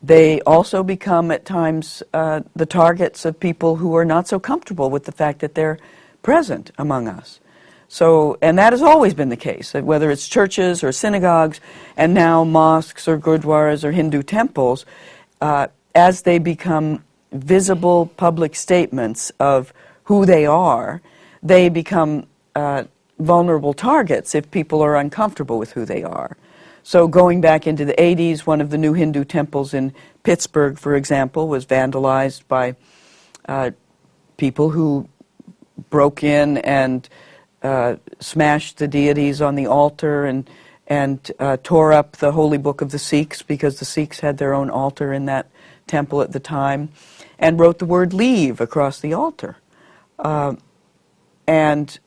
they 0.04 0.42
also 0.42 0.84
become 0.84 1.32
at 1.32 1.46
times 1.46 2.04
uh, 2.14 2.42
the 2.56 2.66
targets 2.66 3.24
of 3.24 3.40
people 3.40 3.78
who 3.78 3.96
are 3.96 4.06
not 4.06 4.28
so 4.28 4.40
comfortable 4.40 4.90
with 4.90 5.06
the 5.06 5.12
fact 5.12 5.40
that 5.40 5.56
they're 5.56 5.80
present 6.22 6.72
among 6.78 7.08
us. 7.08 7.40
So, 7.88 8.38
and 8.42 8.58
that 8.58 8.74
has 8.74 8.82
always 8.82 9.14
been 9.14 9.30
the 9.30 9.38
case, 9.38 9.74
whether 9.74 10.10
it's 10.10 10.28
churches 10.28 10.84
or 10.84 10.92
synagogues, 10.92 11.62
and 11.96 12.14
now 12.14 12.44
mosques 12.44 13.08
or 13.08 13.18
gurdwaras 13.18 13.84
or 13.84 13.92
Hindu 13.92 14.24
temples, 14.24 14.86
uh, 15.42 15.68
as 15.94 16.24
they 16.24 16.40
become 16.40 17.04
visible 17.32 18.08
public 18.18 18.56
statements 18.56 19.32
of 19.40 19.74
who 20.06 20.26
they 20.26 20.46
are, 20.46 21.02
they 21.44 21.70
become 21.70 22.28
uh, 22.56 22.84
vulnerable 23.20 23.74
targets 23.74 24.36
if 24.36 24.50
people 24.52 24.82
are 24.82 24.96
uncomfortable 24.96 25.60
with 25.60 25.72
who 25.74 25.86
they 25.86 26.04
are. 26.04 26.38
So, 26.84 27.08
going 27.08 27.42
back 27.42 27.66
into 27.66 27.84
the 27.86 27.94
80s, 27.94 28.42
one 28.42 28.62
of 28.62 28.70
the 28.70 28.78
new 28.78 28.94
Hindu 28.94 29.26
temples 29.26 29.74
in 29.74 29.94
Pittsburgh, 30.24 30.78
for 30.78 30.96
example, 30.96 31.48
was 31.48 31.66
vandalized 31.66 32.44
by 32.48 32.76
uh, 33.48 33.72
people 34.38 34.70
who 34.70 35.10
broke 35.90 36.24
in 36.24 36.58
and 36.60 37.08
uh, 37.66 37.96
smashed 38.20 38.78
the 38.78 38.88
deities 38.88 39.42
on 39.42 39.56
the 39.56 39.66
altar 39.66 40.26
and, 40.26 40.48
and 40.86 41.32
uh, 41.40 41.58
tore 41.64 41.92
up 41.94 42.18
the 42.18 42.32
holy 42.32 42.60
book 42.60 42.82
of 42.82 42.92
the 42.92 43.00
Sikhs 43.00 43.42
because 43.42 43.80
the 43.80 43.86
Sikhs 43.86 44.20
had 44.20 44.38
their 44.38 44.54
own 44.54 44.70
altar 44.70 45.12
in 45.12 45.26
that 45.26 45.50
temple 45.88 46.22
at 46.22 46.32
the 46.32 46.40
time 46.40 46.90
and 47.40 47.60
wrote 47.60 47.80
the 47.80 47.86
word 47.86 48.14
leave 48.14 48.62
across 48.62 49.00
the 49.00 49.14
altar. 49.14 49.58
Uh, 50.20 50.56
and 51.48 51.98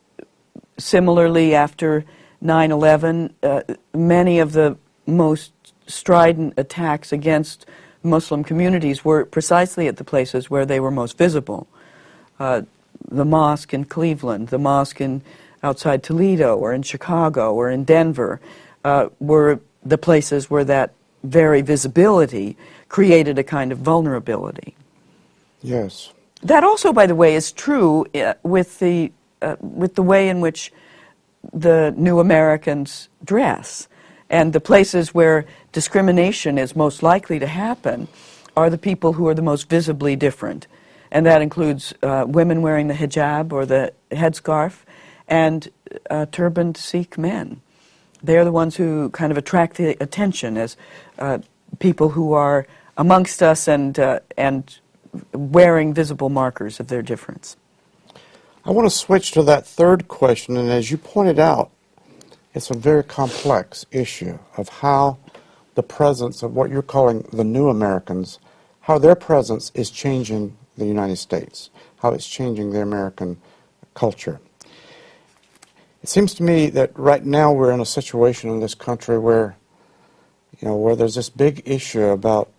similarly, 0.79 1.57
after 1.57 2.05
9 2.41 2.71
11, 2.71 3.35
uh, 3.43 3.63
many 3.93 4.39
of 4.39 4.53
the 4.53 4.77
most 5.07 5.53
strident 5.89 6.55
attacks 6.57 7.13
against 7.13 7.67
Muslim 8.05 8.45
communities 8.45 9.05
were 9.05 9.25
precisely 9.25 9.89
at 9.89 9.97
the 9.97 10.05
places 10.05 10.49
where 10.49 10.65
they 10.65 10.79
were 10.79 10.93
most 10.93 11.19
visible. 11.19 11.67
Uh, 12.39 12.63
the 13.11 13.25
mosque 13.25 13.75
in 13.75 13.85
Cleveland, 13.85 14.49
the 14.49 14.59
mosque 14.59 15.01
in, 15.01 15.23
outside 15.63 16.03
Toledo, 16.03 16.57
or 16.57 16.73
in 16.73 16.83
Chicago, 16.83 17.55
or 17.55 17.71
in 17.71 17.85
Denver, 17.85 18.41
uh, 18.85 19.09
were 19.19 19.61
the 19.85 19.99
places 19.99 20.51
where 20.51 20.65
that 20.65 20.93
very 21.25 21.63
visibility 21.63 22.57
created 22.89 23.39
a 23.39 23.45
kind 23.45 23.73
of 23.73 23.79
vulnerability. 23.79 24.75
Yes. 25.63 26.13
That 26.43 26.65
also, 26.65 26.93
by 26.93 27.07
the 27.07 27.15
way, 27.15 27.35
is 27.35 27.53
true 27.53 28.07
uh, 28.15 28.35
with 28.43 28.79
the 28.79 29.13
uh, 29.43 29.57
with 29.61 29.95
the 29.95 30.03
way 30.03 30.29
in 30.29 30.41
which 30.41 30.73
the 31.53 31.95
new 31.97 32.19
Americans 32.19 33.09
dress, 33.25 33.89
and 34.31 34.53
the 34.53 34.61
places 34.61 35.15
where 35.15 35.47
discrimination 35.73 36.59
is 36.59 36.75
most 36.75 37.03
likely 37.03 37.39
to 37.39 37.47
happen 37.47 38.09
are 38.57 38.71
the 38.71 38.79
people 38.79 39.13
who 39.13 39.29
are 39.29 39.35
the 39.35 39.43
most 39.43 39.69
visibly 39.69 40.17
different, 40.17 40.67
and 41.11 41.27
that 41.27 41.43
includes 41.43 41.95
uh, 42.03 42.25
women 42.27 42.63
wearing 42.63 42.89
the 42.89 42.95
hijab 42.95 43.53
or 43.53 43.65
the 43.67 43.93
headscarf, 44.11 44.85
and 45.29 45.69
uh, 46.11 46.27
turbaned 46.33 46.77
Sikh 46.77 47.19
men. 47.19 47.61
They're 48.23 48.45
the 48.45 48.53
ones 48.53 48.77
who 48.77 49.11
kind 49.11 49.31
of 49.31 49.39
attract 49.39 49.77
the 49.77 49.97
attention 50.03 50.57
as 50.57 50.77
uh, 51.19 51.39
people 51.79 52.11
who 52.11 52.33
are 52.33 52.67
amongst 52.97 53.43
us 53.43 53.69
and 53.69 53.99
uh, 53.99 54.21
and 54.37 54.79
wearing 55.33 55.95
visible 55.95 56.29
markers 56.29 56.81
of 56.81 56.89
their 56.89 57.03
difference. 57.03 57.57
I 58.65 58.71
want 58.71 58.87
to 58.87 58.95
switch 58.95 59.31
to 59.33 59.43
that 59.45 59.67
third 59.67 60.09
question, 60.09 60.57
and 60.57 60.71
as 60.71 60.91
you 60.91 60.99
pointed 60.99 61.39
out, 61.39 61.71
it's 62.55 62.71
a 62.71 62.77
very 62.77 63.05
complex 63.05 63.87
issue 63.91 64.39
of 64.57 64.69
how 64.69 65.19
the 65.75 65.83
presence 65.83 66.43
of 66.43 66.55
what 66.55 66.71
you're 66.71 66.83
calling 66.83 67.23
the 67.33 67.45
new 67.45 67.69
Americans, 67.69 68.39
how 68.81 68.99
their 68.99 69.15
presence 69.15 69.71
is 69.75 69.91
changing 69.91 70.57
the 70.77 70.87
United 70.87 71.17
States, 71.17 71.71
how 72.03 72.11
it's 72.11 72.27
changing 72.27 72.73
the 72.73 72.83
American 72.83 73.41
culture. 73.95 74.41
It 76.03 76.09
seems 76.09 76.35
to 76.35 76.43
me 76.43 76.71
that 76.71 76.97
right 76.99 77.25
now 77.25 77.53
we're 77.53 77.73
in 77.73 77.81
a 77.81 77.87
situation 77.87 78.51
in 78.51 78.61
this 78.61 78.75
country 78.75 79.19
where, 79.19 79.57
you 80.61 80.69
know, 80.69 80.77
where 80.77 80.95
there's 80.95 81.17
this 81.17 81.29
big 81.29 81.63
issue 81.65 82.05
about 82.05 82.51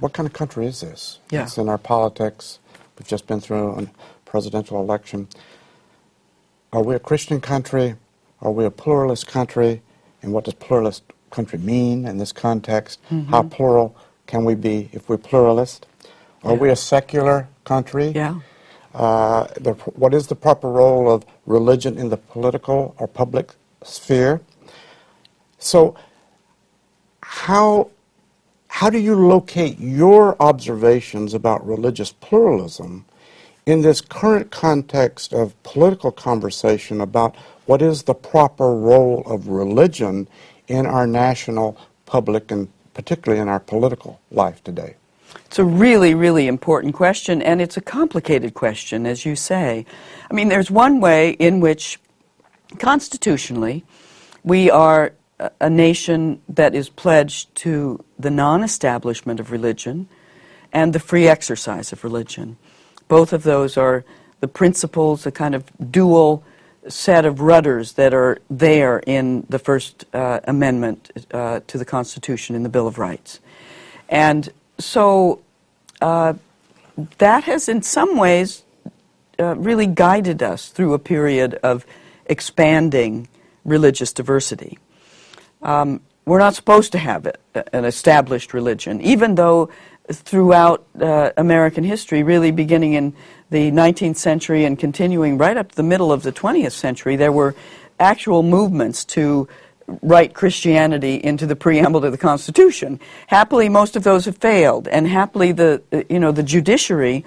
what 0.00 0.12
kind 0.12 0.26
of 0.26 0.32
country 0.32 0.66
is 0.66 0.80
this? 0.80 1.18
Yeah. 1.30 1.44
It's 1.44 1.58
in 1.58 1.68
our 1.68 1.78
politics. 1.78 2.58
We've 2.98 3.06
just 3.06 3.26
been 3.26 3.40
through 3.40 3.78
a 3.78 3.86
presidential 4.24 4.80
election. 4.80 5.28
Are 6.72 6.82
we 6.82 6.94
a 6.94 6.98
Christian 6.98 7.40
country? 7.40 7.96
Are 8.40 8.50
we 8.50 8.64
a 8.64 8.70
pluralist 8.70 9.26
country? 9.26 9.82
And 10.22 10.32
what 10.32 10.44
does 10.44 10.54
pluralist 10.54 11.02
country 11.30 11.58
mean 11.58 12.06
in 12.06 12.18
this 12.18 12.32
context? 12.32 13.00
Mm-hmm. 13.10 13.30
How 13.30 13.42
plural 13.42 13.96
can 14.26 14.44
we 14.44 14.54
be 14.54 14.88
if 14.92 15.08
we're 15.08 15.18
pluralist? 15.18 15.86
Are 16.42 16.54
we 16.54 16.70
a 16.70 16.76
secular 16.76 17.48
country? 17.64 18.08
Yeah. 18.08 18.40
Uh, 18.94 19.46
the, 19.60 19.72
what 19.94 20.12
is 20.12 20.26
the 20.26 20.34
proper 20.34 20.68
role 20.68 21.10
of 21.10 21.24
religion 21.46 21.96
in 21.96 22.08
the 22.08 22.16
political 22.16 22.94
or 22.98 23.06
public 23.06 23.54
sphere? 23.84 24.40
So, 25.58 25.94
how, 27.22 27.90
how 28.68 28.90
do 28.90 28.98
you 28.98 29.14
locate 29.14 29.78
your 29.78 30.40
observations 30.42 31.34
about 31.34 31.64
religious 31.66 32.12
pluralism 32.12 33.04
in 33.66 33.82
this 33.82 34.00
current 34.00 34.50
context 34.50 35.32
of 35.32 35.60
political 35.62 36.10
conversation 36.10 37.00
about 37.00 37.36
what 37.66 37.82
is 37.82 38.02
the 38.02 38.14
proper 38.14 38.74
role 38.74 39.22
of 39.26 39.46
religion 39.46 40.26
in 40.66 40.86
our 40.86 41.06
national, 41.06 41.76
public, 42.06 42.50
and 42.50 42.68
particularly 42.94 43.40
in 43.40 43.48
our 43.48 43.60
political 43.60 44.20
life 44.32 44.64
today? 44.64 44.96
It's 45.46 45.58
a 45.58 45.64
really, 45.64 46.14
really 46.14 46.46
important 46.46 46.94
question, 46.94 47.42
and 47.42 47.60
it's 47.60 47.76
a 47.76 47.80
complicated 47.80 48.54
question, 48.54 49.06
as 49.06 49.24
you 49.24 49.34
say. 49.34 49.84
I 50.30 50.34
mean, 50.34 50.48
there's 50.48 50.70
one 50.70 51.00
way 51.00 51.30
in 51.30 51.60
which, 51.60 51.98
constitutionally, 52.78 53.84
we 54.44 54.70
are 54.70 55.12
a 55.60 55.70
nation 55.70 56.40
that 56.48 56.74
is 56.74 56.88
pledged 56.88 57.54
to 57.56 58.04
the 58.18 58.30
non 58.30 58.62
establishment 58.62 59.40
of 59.40 59.50
religion 59.50 60.08
and 60.72 60.92
the 60.92 61.00
free 61.00 61.26
exercise 61.26 61.92
of 61.92 62.04
religion. 62.04 62.56
Both 63.08 63.32
of 63.32 63.42
those 63.42 63.76
are 63.76 64.04
the 64.40 64.48
principles, 64.48 65.26
a 65.26 65.30
kind 65.30 65.54
of 65.54 65.64
dual 65.90 66.44
set 66.88 67.24
of 67.24 67.40
rudders 67.40 67.94
that 67.94 68.14
are 68.14 68.38
there 68.48 69.02
in 69.06 69.46
the 69.48 69.58
First 69.58 70.04
uh, 70.14 70.40
Amendment 70.44 71.10
uh, 71.32 71.60
to 71.66 71.78
the 71.78 71.84
Constitution 71.84 72.56
in 72.56 72.62
the 72.62 72.68
Bill 72.68 72.86
of 72.86 72.98
Rights. 72.98 73.40
And 74.08 74.50
so 74.80 75.40
uh, 76.00 76.34
that 77.18 77.44
has, 77.44 77.68
in 77.68 77.82
some 77.82 78.16
ways, 78.16 78.64
uh, 79.38 79.56
really 79.56 79.86
guided 79.86 80.42
us 80.42 80.68
through 80.68 80.94
a 80.94 80.98
period 80.98 81.54
of 81.62 81.86
expanding 82.26 83.28
religious 83.64 84.12
diversity. 84.12 84.78
Um, 85.62 86.00
we're 86.26 86.38
not 86.38 86.54
supposed 86.54 86.92
to 86.92 86.98
have 86.98 87.26
it, 87.26 87.40
an 87.72 87.84
established 87.84 88.54
religion, 88.54 89.00
even 89.00 89.34
though 89.34 89.70
throughout 90.12 90.86
uh, 91.00 91.30
American 91.36 91.84
history, 91.84 92.22
really 92.22 92.50
beginning 92.50 92.94
in 92.94 93.14
the 93.50 93.70
19th 93.70 94.16
century 94.16 94.64
and 94.64 94.78
continuing 94.78 95.38
right 95.38 95.56
up 95.56 95.70
to 95.70 95.76
the 95.76 95.82
middle 95.82 96.12
of 96.12 96.22
the 96.22 96.32
20th 96.32 96.72
century, 96.72 97.16
there 97.16 97.32
were 97.32 97.54
actual 97.98 98.42
movements 98.42 99.04
to 99.04 99.48
write 100.02 100.34
Christianity 100.34 101.16
into 101.22 101.46
the 101.46 101.56
preamble 101.56 102.00
to 102.00 102.10
the 102.10 102.18
Constitution. 102.18 103.00
Happily, 103.26 103.68
most 103.68 103.96
of 103.96 104.02
those 104.02 104.24
have 104.24 104.36
failed, 104.36 104.88
and 104.88 105.06
happily, 105.06 105.52
the 105.52 105.82
you 106.08 106.18
know 106.18 106.32
the 106.32 106.42
judiciary 106.42 107.24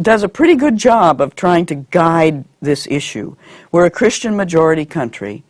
does 0.00 0.22
a 0.22 0.28
pretty 0.28 0.56
good 0.56 0.76
job 0.76 1.20
of 1.20 1.34
trying 1.34 1.66
to 1.66 1.74
guide 1.74 2.44
this 2.60 2.86
issue. 2.88 3.36
We're 3.70 3.86
a 3.86 3.90
Christian 3.90 4.36
majority 4.36 4.84
country. 4.84 5.44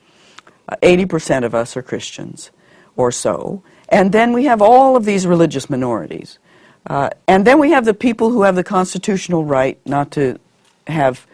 Uh, 0.69 0.77
80% 0.83 1.45
of 1.45 1.55
us 1.55 1.77
are 1.77 1.83
Christians, 1.83 2.51
or 2.97 3.11
so. 3.11 3.63
And 3.89 4.13
then 4.13 4.33
we 4.33 4.45
have 4.45 4.63
all 4.63 4.97
of 4.97 5.05
these 5.05 5.27
religious 5.27 5.69
minorities. 5.69 6.39
Uh, 6.87 7.11
and 7.27 7.47
then 7.47 7.59
we 7.59 7.71
have 7.71 7.85
the 7.85 7.95
people 7.95 8.31
who 8.31 8.43
have 8.43 8.57
the 8.57 8.65
constitutional 8.65 9.45
right 9.45 9.79
not 9.87 10.11
to 10.13 10.39
have 10.87 11.27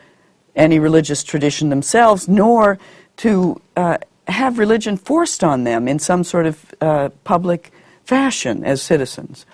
any 0.54 0.78
religious 0.78 1.22
tradition 1.22 1.68
themselves, 1.68 2.28
nor 2.28 2.78
to 3.16 3.60
uh, 3.76 3.98
have 4.30 4.58
religion 4.58 4.96
forced 4.96 5.44
on 5.44 5.64
them 5.64 5.88
in 5.88 5.98
some 5.98 6.24
sort 6.24 6.46
of 6.46 6.74
uh, 6.80 7.08
public 7.24 7.72
fashion 8.04 8.64
as 8.64 8.82
citizens. 8.82 9.46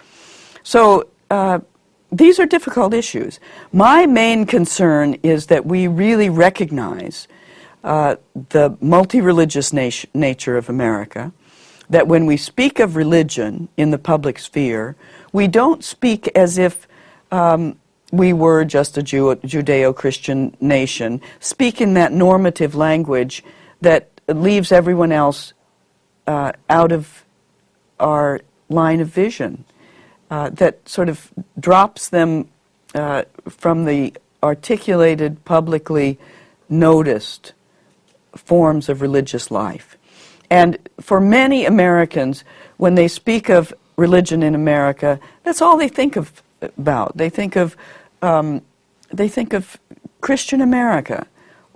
So 0.63 1.09
uh, 1.31 1.61
these 2.11 2.39
are 2.39 2.47
difficult 2.47 2.95
issues. 2.95 3.41
My 3.73 4.07
main 4.07 4.47
concern 4.47 5.15
is 5.23 5.47
that 5.47 5.67
we 5.67 5.87
really 5.87 6.29
recognize 6.29 7.29
uh, 7.85 8.17
the 8.51 8.77
multi 8.81 9.21
religious 9.21 9.73
nat- 9.73 10.07
nature 10.13 10.57
of 10.57 10.69
America, 10.69 11.33
that 11.89 12.09
when 12.09 12.27
we 12.27 12.37
speak 12.37 12.81
of 12.81 12.97
religion 12.97 13.69
in 13.77 13.91
the 13.91 13.99
public 13.99 14.39
sphere, 14.39 14.97
we 15.33 15.47
don't 15.47 15.85
speak 15.85 16.27
as 16.37 16.59
if 16.59 16.89
um, 17.31 17.79
we 18.11 18.33
were 18.33 18.65
just 18.65 18.99
a 18.99 19.03
Judeo 19.03 19.95
Christian 19.95 20.57
nation, 20.61 21.21
speak 21.41 21.81
in 21.81 21.95
that 21.95 22.13
normative 22.13 22.75
language 22.75 23.45
that 23.81 24.16
leaves 24.35 24.73
everyone 24.73 25.13
else 25.13 25.53
uh, 26.27 26.53
out 26.69 26.93
of 26.93 27.25
our 28.01 28.41
line 28.69 29.01
of 29.01 29.09
vision, 29.09 29.65
uh, 30.31 30.51
that 30.51 30.89
sort 30.89 31.09
of 31.09 31.31
drops 31.59 32.09
them 32.09 32.49
uh, 32.95 33.23
from 33.49 33.85
the 33.85 34.13
articulated, 34.43 35.45
publicly 35.45 36.19
noticed 36.69 37.53
forms 38.35 38.89
of 38.89 39.01
religious 39.01 39.51
life. 39.51 39.97
And 40.51 40.79
for 41.01 41.21
many 41.21 41.65
Americans, 41.65 42.45
when 42.77 42.95
they 42.95 43.09
speak 43.09 43.49
of 43.49 43.73
religion 43.97 44.43
in 44.43 44.55
America, 44.55 45.19
that's 45.43 45.63
all 45.63 45.77
they 45.77 45.89
think 45.89 46.17
of 46.17 46.43
about. 46.61 47.17
They 47.17 47.31
think 47.31 47.57
of 47.57 47.77
um, 48.23 48.63
they 49.13 49.29
think 49.29 49.53
of 49.53 49.79
Christian 50.21 50.61
America 50.61 51.27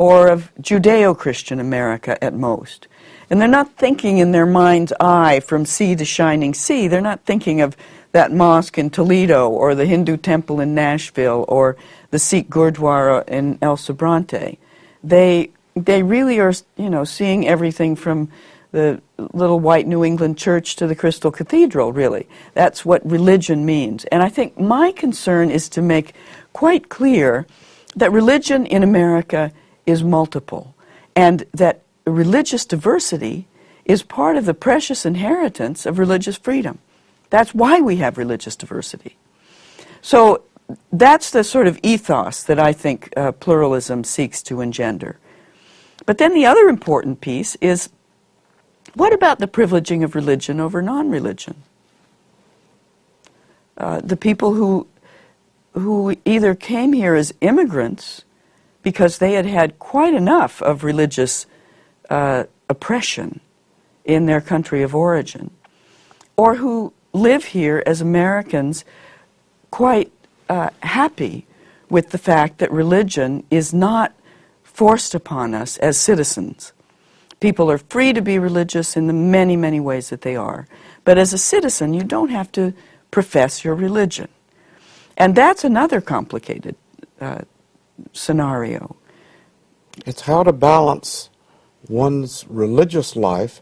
or 0.00 0.28
of 0.28 0.50
Judeo-Christian 0.62 1.60
America 1.60 2.16
at 2.24 2.32
most. 2.32 2.88
And 3.28 3.38
they're 3.38 3.46
not 3.46 3.76
thinking 3.76 4.16
in 4.16 4.32
their 4.32 4.46
mind's 4.46 4.94
eye 4.98 5.40
from 5.40 5.66
sea 5.66 5.94
to 5.94 6.06
shining 6.06 6.54
sea. 6.54 6.88
They're 6.88 7.02
not 7.02 7.26
thinking 7.26 7.60
of 7.60 7.76
that 8.12 8.32
mosque 8.32 8.78
in 8.78 8.88
Toledo 8.88 9.50
or 9.50 9.74
the 9.74 9.84
Hindu 9.84 10.16
temple 10.16 10.58
in 10.58 10.74
Nashville 10.74 11.44
or 11.48 11.76
the 12.12 12.18
Sikh 12.18 12.48
Gurdwara 12.48 13.28
in 13.28 13.58
El 13.60 13.76
Sobrante. 13.76 14.56
They 15.04 15.50
they 15.76 16.02
really 16.02 16.40
are, 16.40 16.54
you 16.78 16.88
know, 16.88 17.04
seeing 17.04 17.46
everything 17.46 17.94
from 17.94 18.30
the 18.72 19.02
little 19.18 19.60
white 19.60 19.86
New 19.86 20.02
England 20.02 20.38
church 20.38 20.76
to 20.76 20.86
the 20.86 20.96
Crystal 20.96 21.30
Cathedral, 21.30 21.92
really. 21.92 22.26
That's 22.54 22.86
what 22.86 23.04
religion 23.04 23.66
means. 23.66 24.06
And 24.06 24.22
I 24.22 24.30
think 24.30 24.58
my 24.58 24.92
concern 24.92 25.50
is 25.50 25.68
to 25.70 25.82
make 25.82 26.14
quite 26.54 26.88
clear 26.88 27.46
that 27.96 28.10
religion 28.12 28.64
in 28.64 28.82
America 28.82 29.52
is 29.90 30.02
multiple 30.02 30.74
and 31.16 31.44
that 31.52 31.82
religious 32.06 32.64
diversity 32.64 33.46
is 33.84 34.02
part 34.02 34.36
of 34.36 34.46
the 34.46 34.54
precious 34.54 35.04
inheritance 35.04 35.86
of 35.86 35.98
religious 35.98 36.36
freedom. 36.36 36.78
That's 37.30 37.54
why 37.54 37.80
we 37.80 37.96
have 37.96 38.18
religious 38.18 38.56
diversity. 38.56 39.16
So 40.02 40.44
that's 40.92 41.30
the 41.30 41.44
sort 41.44 41.66
of 41.66 41.78
ethos 41.82 42.42
that 42.44 42.58
I 42.58 42.72
think 42.72 43.12
uh, 43.16 43.32
pluralism 43.32 44.04
seeks 44.04 44.42
to 44.44 44.60
engender. 44.60 45.18
But 46.06 46.18
then 46.18 46.34
the 46.34 46.46
other 46.46 46.68
important 46.68 47.20
piece 47.20 47.56
is 47.56 47.90
what 48.94 49.12
about 49.12 49.38
the 49.38 49.46
privileging 49.46 50.02
of 50.02 50.14
religion 50.14 50.60
over 50.60 50.82
non 50.82 51.10
religion? 51.10 51.62
Uh, 53.76 54.00
the 54.00 54.16
people 54.16 54.54
who, 54.54 54.86
who 55.72 56.16
either 56.24 56.54
came 56.54 56.92
here 56.92 57.14
as 57.14 57.32
immigrants 57.40 58.24
because 58.82 59.18
they 59.18 59.32
had 59.32 59.46
had 59.46 59.78
quite 59.78 60.14
enough 60.14 60.62
of 60.62 60.84
religious 60.84 61.46
uh, 62.08 62.44
oppression 62.68 63.40
in 64.04 64.26
their 64.26 64.40
country 64.40 64.82
of 64.82 64.94
origin, 64.94 65.50
or 66.36 66.56
who 66.56 66.92
live 67.12 67.44
here 67.44 67.82
as 67.86 68.00
Americans 68.00 68.84
quite 69.70 70.10
uh, 70.48 70.70
happy 70.82 71.46
with 71.88 72.10
the 72.10 72.18
fact 72.18 72.58
that 72.58 72.70
religion 72.72 73.44
is 73.50 73.74
not 73.74 74.12
forced 74.62 75.14
upon 75.14 75.54
us 75.54 75.76
as 75.78 75.98
citizens. 75.98 76.72
People 77.40 77.70
are 77.70 77.78
free 77.78 78.12
to 78.12 78.22
be 78.22 78.38
religious 78.38 78.96
in 78.96 79.06
the 79.06 79.12
many, 79.12 79.56
many 79.56 79.80
ways 79.80 80.10
that 80.10 80.22
they 80.22 80.36
are. 80.36 80.66
But 81.04 81.18
as 81.18 81.32
a 81.32 81.38
citizen, 81.38 81.94
you 81.94 82.02
don't 82.02 82.30
have 82.30 82.52
to 82.52 82.72
profess 83.10 83.64
your 83.64 83.74
religion. 83.74 84.28
And 85.16 85.34
that's 85.34 85.64
another 85.64 86.00
complicated 86.00 86.76
uh, 87.20 87.42
scenario. 88.12 88.96
It's 90.06 90.22
how 90.22 90.42
to 90.42 90.52
balance 90.52 91.30
one's 91.88 92.44
religious 92.48 93.16
life 93.16 93.60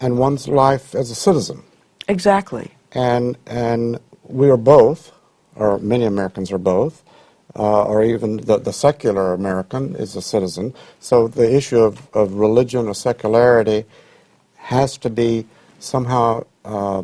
and 0.00 0.18
one's 0.18 0.48
life 0.48 0.94
as 0.94 1.10
a 1.10 1.14
citizen. 1.14 1.62
Exactly. 2.08 2.72
And, 2.92 3.36
and 3.46 3.98
we 4.22 4.50
are 4.50 4.56
both, 4.56 5.12
or 5.54 5.78
many 5.78 6.04
Americans 6.04 6.52
are 6.52 6.58
both, 6.58 7.02
uh, 7.58 7.84
or 7.84 8.04
even 8.04 8.36
the, 8.38 8.58
the 8.58 8.72
secular 8.72 9.32
American 9.32 9.96
is 9.96 10.14
a 10.16 10.22
citizen. 10.22 10.74
So 11.00 11.28
the 11.28 11.54
issue 11.54 11.78
of, 11.78 12.06
of 12.14 12.34
religion 12.34 12.86
or 12.86 12.94
secularity 12.94 13.84
has 14.56 14.98
to 14.98 15.10
be 15.10 15.46
somehow 15.78 16.44
uh, 16.64 17.02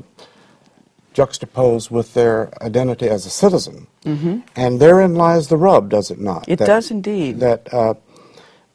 juxtaposed 1.13 1.91
with 1.91 2.15
their 2.15 2.51
identity 2.63 3.09
as 3.09 3.27
a 3.27 3.31
citizen. 3.31 3.87
Mm-hmm. 4.05 4.41
And 4.57 4.81
therein 4.81 5.15
lies 5.15 5.49
the 5.49 5.57
rub, 5.57 5.91
does 5.91 6.11
it 6.11 6.19
not? 6.19 6.49
It 6.49 6.59
that, 6.59 6.67
does 6.67 6.91
indeed. 6.91 7.41
That 7.41 7.73
uh, 7.73 7.95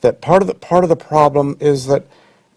that 0.02 0.22
part 0.22 0.42
of 0.42 0.48
the 0.48 0.54
part 0.54 0.84
of 0.84 0.90
the 0.90 0.96
problem 0.96 1.58
is 1.60 1.88
that 1.88 2.06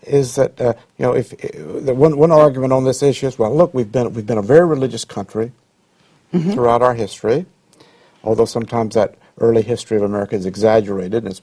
is 0.02 0.34
that 0.36 0.60
uh, 0.60 0.74
you 0.98 1.04
know 1.04 1.14
if 1.14 1.32
uh, 1.32 1.94
one 1.94 2.16
one 2.16 2.30
argument 2.30 2.72
on 2.72 2.84
this 2.84 3.02
issue 3.02 3.26
is 3.26 3.38
well 3.38 3.54
look 3.54 3.74
we've 3.74 3.92
been 3.92 4.12
we've 4.14 4.26
been 4.26 4.38
a 4.38 4.42
very 4.42 4.66
religious 4.66 5.04
country 5.04 5.52
mm-hmm. 6.32 6.52
throughout 6.52 6.82
our 6.82 6.94
history, 6.94 7.46
although 8.22 8.44
sometimes 8.44 8.94
that 8.94 9.16
early 9.38 9.62
history 9.62 9.96
of 9.96 10.02
America 10.02 10.34
is 10.36 10.46
exaggerated 10.46 11.24
and 11.24 11.32
is 11.32 11.42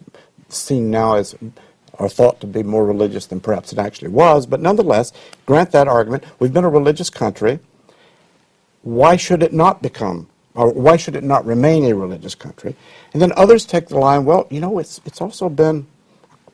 seen 0.50 0.90
now 0.92 1.16
as 1.16 1.36
or 1.94 2.08
thought 2.08 2.40
to 2.42 2.48
be 2.48 2.64
more 2.64 2.86
religious 2.86 3.26
than 3.26 3.40
perhaps 3.40 3.74
it 3.74 3.80
actually 3.80 4.10
was. 4.10 4.46
But 4.46 4.62
nonetheless, 4.62 5.12
grant 5.46 5.72
that 5.72 5.88
argument. 5.88 6.24
We've 6.40 6.54
been 6.54 6.64
a 6.64 6.70
religious 6.70 7.10
country. 7.10 7.60
Why 8.84 9.16
should 9.18 9.44
it 9.44 9.54
not 9.54 9.82
become, 9.82 10.28
or 10.56 10.72
why 10.72 10.98
should 10.98 11.16
it 11.16 11.24
not 11.24 11.46
remain 11.46 11.86
a 11.86 11.94
religious 11.96 12.36
country? 12.36 12.76
And 13.14 13.22
then 13.22 13.32
others 13.36 13.66
take 13.66 13.88
the 13.88 13.98
line, 13.98 14.26
well, 14.26 14.48
you 14.50 14.60
know, 14.60 14.80
it's, 14.80 15.02
it's 15.06 15.22
also 15.22 15.50
been 15.50 15.88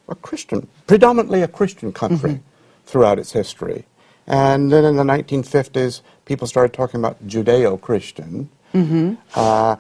a 0.10 0.16
Christian, 0.16 0.68
predominantly 0.88 1.42
a 1.42 1.48
Christian 1.48 1.92
country 1.92 2.32
mm-hmm. 2.32 2.86
throughout 2.86 3.20
its 3.20 3.32
history. 3.32 3.86
And 4.28 4.72
then 4.72 4.86
in 4.86 4.96
the 4.96 5.04
1950s, 5.04 6.02
people 6.26 6.48
started 6.48 6.74
talking 6.74 7.00
about 7.00 7.26
Judeo 7.28 7.80
Christian. 7.80 8.50
Mm-hmm. 8.74 9.16
Uh, 9.36 9.76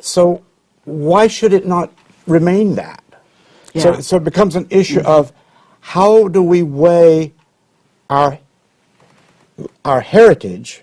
so 0.00 0.42
why 0.84 1.28
should 1.28 1.52
it 1.52 1.66
not 1.66 1.92
remain 2.26 2.74
that? 2.74 3.02
Yeah. 3.72 3.82
So, 3.82 4.00
so 4.00 4.16
it 4.16 4.24
becomes 4.24 4.56
an 4.56 4.66
issue 4.70 4.98
mm-hmm. 4.98 5.06
of 5.06 5.32
how 5.80 6.28
do 6.28 6.42
we 6.42 6.62
weigh 6.62 7.32
our, 8.10 8.38
our 9.84 10.00
heritage, 10.00 10.82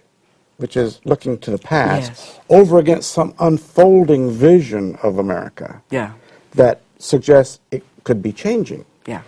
which 0.60 0.76
is 0.76 1.00
looking 1.06 1.38
to 1.40 1.52
the 1.52 1.58
past, 1.58 2.12
yes. 2.12 2.40
over 2.50 2.80
against 2.80 3.12
some 3.12 3.34
unfolding 3.40 4.30
vision 4.30 4.98
of 5.02 5.18
America 5.18 5.82
yeah. 5.90 6.12
that 6.52 6.82
suggests 6.98 7.62
it 7.72 7.82
could 8.04 8.22
be 8.22 8.34
changing. 8.34 8.86
Yeah. 9.08 9.22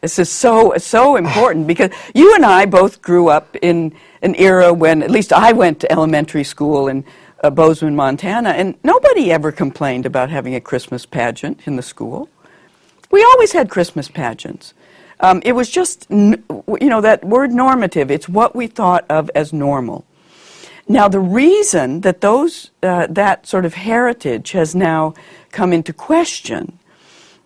This 0.00 0.20
is 0.20 0.30
so 0.30 0.74
so 0.78 1.16
important 1.16 1.66
because 1.72 1.90
you 2.14 2.34
and 2.36 2.46
I 2.46 2.66
both 2.66 3.02
grew 3.02 3.28
up 3.28 3.56
in 3.62 3.92
an 4.22 4.36
era 4.36 4.72
when 4.72 5.02
at 5.02 5.10
least 5.10 5.32
I 5.32 5.52
went 5.52 5.80
to 5.80 5.90
elementary 5.90 6.44
school 6.44 6.86
in 6.86 7.04
uh, 7.42 7.50
Bozeman, 7.50 7.96
Montana, 7.96 8.50
and 8.50 8.76
nobody 8.84 9.32
ever 9.32 9.50
complained 9.50 10.06
about 10.06 10.30
having 10.30 10.54
a 10.54 10.60
Christmas 10.60 11.04
pageant 11.04 11.66
in 11.66 11.74
the 11.74 11.82
school. 11.82 12.28
We 13.10 13.24
always 13.24 13.52
had 13.52 13.70
Christmas 13.70 14.08
pageants. 14.08 14.72
Um, 15.20 15.42
it 15.44 15.52
was 15.52 15.68
just, 15.68 16.06
you 16.10 16.38
know, 16.80 17.00
that 17.00 17.24
word 17.24 17.50
normative, 17.50 18.08
it's 18.10 18.28
what 18.28 18.54
we 18.54 18.68
thought 18.68 19.04
of 19.10 19.30
as 19.34 19.52
normal. 19.52 20.04
Now, 20.90 21.06
the 21.06 21.20
reason 21.20 22.00
that 22.00 22.22
those, 22.22 22.70
uh, 22.82 23.08
that 23.10 23.46
sort 23.46 23.66
of 23.66 23.74
heritage 23.74 24.52
has 24.52 24.74
now 24.74 25.12
come 25.52 25.74
into 25.74 25.92
question, 25.92 26.78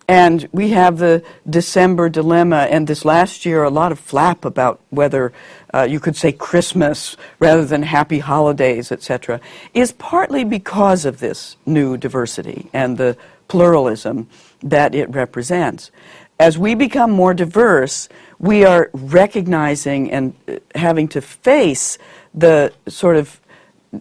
and 0.07 0.47
we 0.53 0.69
have 0.69 0.97
the 0.97 1.23
December 1.49 2.07
dilemma, 2.07 2.67
and 2.69 2.87
this 2.87 3.03
last 3.03 3.45
year, 3.45 3.63
a 3.63 3.69
lot 3.69 3.91
of 3.91 3.99
flap 3.99 4.45
about 4.45 4.79
whether 4.91 5.33
uh, 5.73 5.83
you 5.83 5.99
could 5.99 6.15
say 6.15 6.31
Christmas 6.31 7.17
rather 7.39 7.65
than 7.65 7.83
happy 7.83 8.19
holidays, 8.19 8.91
etc., 8.91 9.41
is 9.73 9.91
partly 9.93 10.45
because 10.45 11.03
of 11.03 11.19
this 11.19 11.57
new 11.65 11.97
diversity 11.97 12.69
and 12.71 12.97
the 12.97 13.17
pluralism 13.49 14.27
that 14.61 14.95
it 14.95 15.09
represents. 15.09 15.91
As 16.39 16.57
we 16.57 16.75
become 16.75 17.11
more 17.11 17.33
diverse, 17.33 18.09
we 18.39 18.65
are 18.65 18.89
recognizing 18.93 20.11
and 20.11 20.33
uh, 20.47 20.59
having 20.75 21.07
to 21.09 21.21
face 21.21 21.97
the 22.33 22.73
sort 22.87 23.15
of 23.15 23.39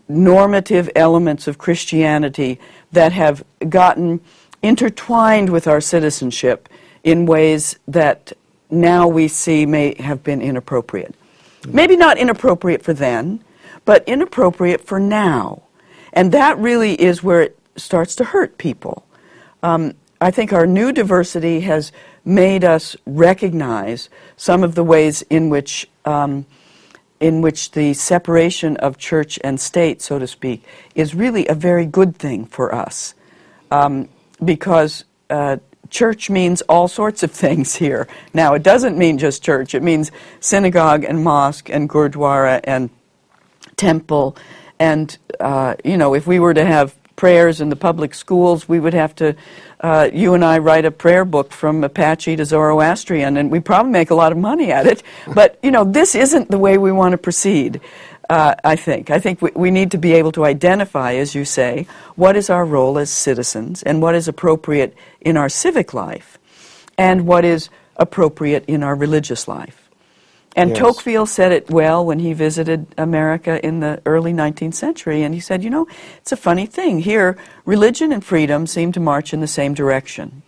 normative 0.09 0.89
elements 0.97 1.47
of 1.47 1.59
Christianity 1.59 2.59
that 2.93 3.13
have 3.13 3.45
gotten 3.69 4.21
intertwined 4.63 5.51
with 5.51 5.67
our 5.67 5.81
citizenship 5.81 6.69
in 7.05 7.27
ways 7.27 7.79
that 7.89 8.33
now 8.71 9.07
we 9.07 9.29
see 9.29 9.67
may 9.67 9.95
have 10.01 10.23
been 10.23 10.41
inappropriate. 10.41 11.15
Maybe 11.69 11.97
not 11.97 12.19
inappropriate 12.19 12.83
for 12.83 12.93
then, 12.93 13.43
but 13.85 14.07
inappropriate 14.09 14.81
for 14.87 14.99
now. 14.99 15.63
And 16.13 16.33
that 16.33 16.59
really 16.59 17.01
is 17.01 17.23
where 17.23 17.43
it 17.43 17.59
starts 17.77 18.15
to 18.17 18.25
hurt 18.25 18.59
people. 18.59 19.05
Um, 19.63 19.95
I 20.21 20.31
think 20.31 20.53
our 20.53 20.67
new 20.67 20.93
diversity 20.93 21.61
has 21.61 21.93
made 22.25 22.65
us 22.65 22.97
recognize 23.07 24.09
some 24.37 24.63
of 24.63 24.75
the 24.75 24.85
ways 24.85 25.23
in 25.23 25.51
which, 25.51 25.89
um, 26.05 26.47
in 27.23 27.41
which 27.41 27.71
the 27.71 27.95
separation 27.95 28.77
of 28.79 28.99
church 28.99 29.39
and 29.45 29.61
state, 29.61 30.03
so 30.03 30.19
to 30.19 30.27
speak, 30.27 30.65
is 30.97 31.15
really 31.15 31.47
a 31.47 31.55
very 31.55 31.87
good 31.87 32.17
thing 32.17 32.45
for 32.45 32.75
us. 32.75 33.15
Um, 33.71 34.09
because 34.45 35.05
uh, 35.31 35.59
church 35.89 36.29
means 36.29 36.63
all 36.63 36.89
sorts 36.89 37.23
of 37.23 37.31
things 37.45 37.77
here. 37.77 38.09
Now, 38.35 38.55
it 38.55 38.65
doesn't 38.65 38.99
mean 38.99 39.19
just 39.19 39.43
church, 39.43 39.75
it 39.75 39.85
means 39.85 40.11
synagogue 40.41 41.05
and 41.05 41.23
mosque 41.23 41.71
and 41.71 41.89
gurdwara 41.89 42.61
and 42.65 42.91
temple. 43.77 44.37
And, 44.81 45.17
uh, 45.39 45.77
you 45.85 45.97
know, 45.97 46.15
if 46.15 46.27
we 46.27 46.41
were 46.41 46.55
to 46.55 46.65
have 46.65 46.97
prayers 47.15 47.61
in 47.61 47.69
the 47.69 47.77
public 47.77 48.15
schools, 48.15 48.69
we 48.69 48.81
would 48.81 48.95
have 48.95 49.15
to, 49.15 49.37
uh, 49.83 50.09
you 50.13 50.35
and 50.35 50.45
I 50.45 50.59
write 50.59 50.85
a 50.85 50.91
prayer 50.91 51.25
book 51.25 51.53
from 51.53 51.83
Apache 51.83 52.37
to 52.37 52.45
Zoroastrian, 52.45 53.37
and 53.37 53.51
we 53.51 53.61
probably 53.61 53.91
make 53.91 54.11
a 54.11 54.15
lot 54.15 54.31
of 54.31 54.39
money 54.39 54.71
at 54.71 54.87
it. 54.87 55.03
But, 55.35 55.59
you 55.63 55.71
know, 55.71 55.85
this 55.85 56.15
isn't 56.15 56.51
the 56.51 56.59
way 56.59 56.79
we 56.79 56.93
want 56.93 57.13
to 57.13 57.19
proceed, 57.19 57.81
uh, 58.31 58.55
I 58.63 58.77
think. 58.77 59.11
I 59.11 59.19
think 59.19 59.43
we, 59.43 59.51
we 59.55 59.71
need 59.71 59.91
to 59.91 59.99
be 59.99 60.13
able 60.13 60.31
to 60.33 60.45
identify, 60.45 61.15
as 61.15 61.35
you 61.35 61.45
say, 61.45 61.87
what 62.15 62.37
is 62.37 62.49
our 62.49 62.65
role 62.65 62.97
as 62.99 63.11
citizens 63.11 63.83
and 63.83 64.01
what 64.01 64.15
is 64.15 64.29
appropriate 64.29 64.97
in 65.21 65.37
our 65.37 65.49
civic 65.49 65.93
life 65.93 66.39
and 66.97 67.27
what 67.27 67.45
is 67.45 67.69
appropriate 67.97 68.65
in 68.67 68.83
our 68.83 68.95
religious 68.95 69.49
life. 69.49 69.82
And 70.55 70.71
yes. 70.71 70.79
Tocqueville 70.79 71.27
said 71.27 71.53
it 71.53 71.71
well 71.71 72.05
when 72.05 72.19
he 72.19 72.35
visited 72.35 72.87
America 72.99 73.65
in 73.65 73.81
the 73.81 74.03
early 74.05 74.33
19th 74.33 74.75
century. 74.75 75.23
And 75.23 75.35
he 75.35 75.41
said, 75.41 75.65
you 75.65 75.71
know, 75.71 75.87
it's 76.19 76.33
a 76.33 76.37
funny 76.37 76.67
thing. 76.67 77.01
Here, 77.01 77.39
religion 77.65 78.13
and 78.13 78.25
freedom 78.25 78.67
seem 78.67 78.93
to 78.93 79.01
march 79.01 79.33
in 79.33 79.41
the 79.41 79.47
same 79.47 79.73
direction. 79.73 80.43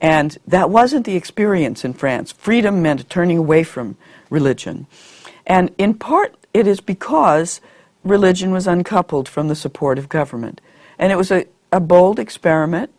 And 0.00 0.36
that 0.46 0.70
wasn't 0.70 1.06
the 1.06 1.16
experience 1.16 1.84
in 1.84 1.92
France. 1.92 2.32
Freedom 2.32 2.82
meant 2.82 3.08
turning 3.10 3.38
away 3.38 3.62
from 3.62 3.96
religion. 4.30 4.86
And 5.46 5.74
in 5.78 5.94
part, 5.94 6.34
it 6.52 6.66
is 6.66 6.80
because 6.80 7.60
religion 8.04 8.50
was 8.52 8.66
uncoupled 8.66 9.28
from 9.28 9.48
the 9.48 9.54
support 9.54 9.98
of 9.98 10.08
government. 10.08 10.60
And 10.98 11.12
it 11.12 11.16
was 11.16 11.30
a, 11.30 11.46
a 11.72 11.80
bold 11.80 12.18
experiment. 12.18 12.90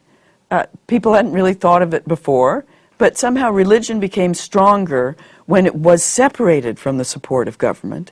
Uh, 0.50 0.66
people 0.88 1.14
hadn't 1.14 1.34
really 1.34 1.54
thought 1.54 1.82
of 1.82 1.94
it 1.94 2.08
before, 2.08 2.66
but 2.98 3.18
somehow 3.18 3.52
religion 3.52 4.00
became 4.00 4.34
stronger 4.34 5.16
when 5.48 5.66
it 5.66 5.76
was 5.76 6.04
separated 6.04 6.78
from 6.78 6.98
the 6.98 7.06
support 7.06 7.48
of 7.48 7.58
government. 7.58 8.12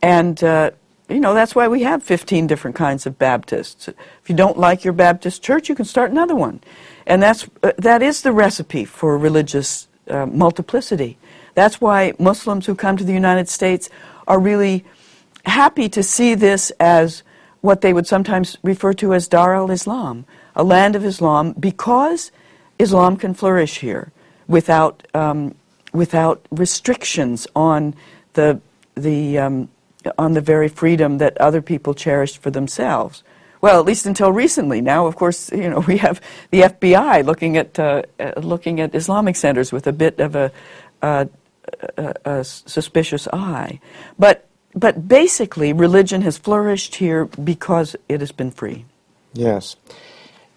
And, 0.00 0.42
uh, 0.42 0.70
you 1.08 1.20
know, 1.20 1.34
that's 1.34 1.54
why 1.54 1.68
we 1.68 1.82
have 1.82 2.02
15 2.02 2.46
different 2.46 2.76
kinds 2.76 3.04
of 3.04 3.18
Baptists. 3.18 3.88
If 3.88 4.28
you 4.28 4.34
don't 4.34 4.56
like 4.56 4.84
your 4.84 4.94
Baptist 4.94 5.42
church, 5.42 5.68
you 5.68 5.74
can 5.74 5.84
start 5.84 6.10
another 6.10 6.34
one. 6.34 6.60
And 7.06 7.22
that's, 7.22 7.48
uh, 7.62 7.72
that 7.78 8.00
is 8.00 8.22
the 8.22 8.32
recipe 8.32 8.84
for 8.84 9.18
religious 9.18 9.88
uh, 10.08 10.26
multiplicity. 10.26 11.18
That's 11.54 11.80
why 11.80 12.14
Muslims 12.18 12.66
who 12.66 12.74
come 12.74 12.96
to 12.96 13.04
the 13.04 13.12
United 13.12 13.48
States 13.48 13.90
are 14.26 14.38
really 14.38 14.84
happy 15.44 15.88
to 15.88 16.02
see 16.02 16.34
this 16.34 16.70
as 16.78 17.22
what 17.60 17.80
they 17.80 17.92
would 17.92 18.06
sometimes 18.06 18.56
refer 18.62 18.92
to 18.94 19.14
as 19.14 19.28
Dar 19.28 19.54
al 19.54 19.70
Islam, 19.70 20.24
a 20.54 20.62
land 20.62 20.96
of 20.96 21.04
Islam, 21.04 21.52
because 21.58 22.30
Islam 22.78 23.16
can 23.16 23.34
flourish 23.34 23.78
here 23.78 24.12
without 24.48 25.06
um, 25.14 25.54
without 25.92 26.46
restrictions 26.50 27.46
on 27.54 27.94
the, 28.34 28.60
the, 28.94 29.38
um, 29.38 29.68
on 30.18 30.32
the 30.32 30.40
very 30.40 30.68
freedom 30.68 31.18
that 31.18 31.36
other 31.38 31.62
people 31.62 31.94
cherished 31.94 32.38
for 32.38 32.50
themselves. 32.50 33.22
Well, 33.62 33.78
at 33.78 33.86
least 33.86 34.06
until 34.06 34.32
recently. 34.32 34.80
Now, 34.80 35.06
of 35.06 35.14
course, 35.14 35.50
you 35.52 35.70
know 35.70 35.78
we 35.86 35.96
have 35.98 36.20
the 36.50 36.62
FBI 36.62 37.24
looking 37.24 37.56
at 37.56 37.78
uh, 37.78 38.02
uh, 38.18 38.32
looking 38.36 38.80
at 38.80 38.94
Islamic 38.94 39.36
centers 39.36 39.72
with 39.72 39.86
a 39.86 39.92
bit 39.92 40.18
of 40.18 40.34
a, 40.34 40.50
a, 41.00 41.28
a 42.24 42.44
suspicious 42.44 43.28
eye. 43.32 43.80
But 44.18 44.48
but 44.74 45.06
basically, 45.06 45.72
religion 45.72 46.22
has 46.22 46.38
flourished 46.38 46.96
here 46.96 47.26
because 47.26 47.94
it 48.08 48.20
has 48.20 48.32
been 48.32 48.50
free. 48.50 48.84
Yes, 49.32 49.76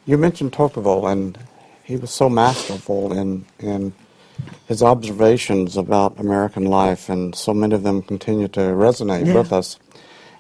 you 0.06 0.17
mentioned 0.17 0.54
Tocqueville, 0.54 1.08
and 1.08 1.38
he 1.84 1.98
was 1.98 2.10
so 2.10 2.28
masterful 2.28 3.13
in 3.13 3.45
in 3.60 3.93
his 4.67 4.82
observations 4.82 5.78
about 5.78 6.19
American 6.19 6.65
life, 6.65 7.10
and 7.10 7.36
so 7.36 7.54
many 7.54 7.76
of 7.76 7.84
them 7.84 8.02
continue 8.02 8.48
to 8.50 8.60
resonate 8.60 9.28
yeah. 9.28 9.34
with 9.34 9.54
us. 9.54 9.80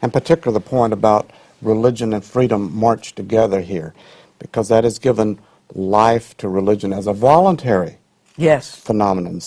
And 0.01 0.11
particularly 0.11 0.59
the 0.61 0.69
point 0.69 0.93
about 0.93 1.29
religion 1.61 2.13
and 2.13 2.23
freedom 2.23 2.75
march 2.75 3.15
together 3.15 3.61
here, 3.61 3.93
because 4.39 4.69
that 4.69 4.83
has 4.83 4.99
given 4.99 5.39
life 5.73 6.35
to 6.37 6.49
religion 6.49 6.93
as 6.93 7.07
a 7.07 7.13
voluntary 7.13 7.97
yes. 8.37 8.75
phenomenon, 8.75 9.41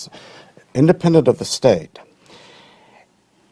independent 0.73 1.27
of 1.27 1.39
the 1.39 1.45
state. 1.45 1.99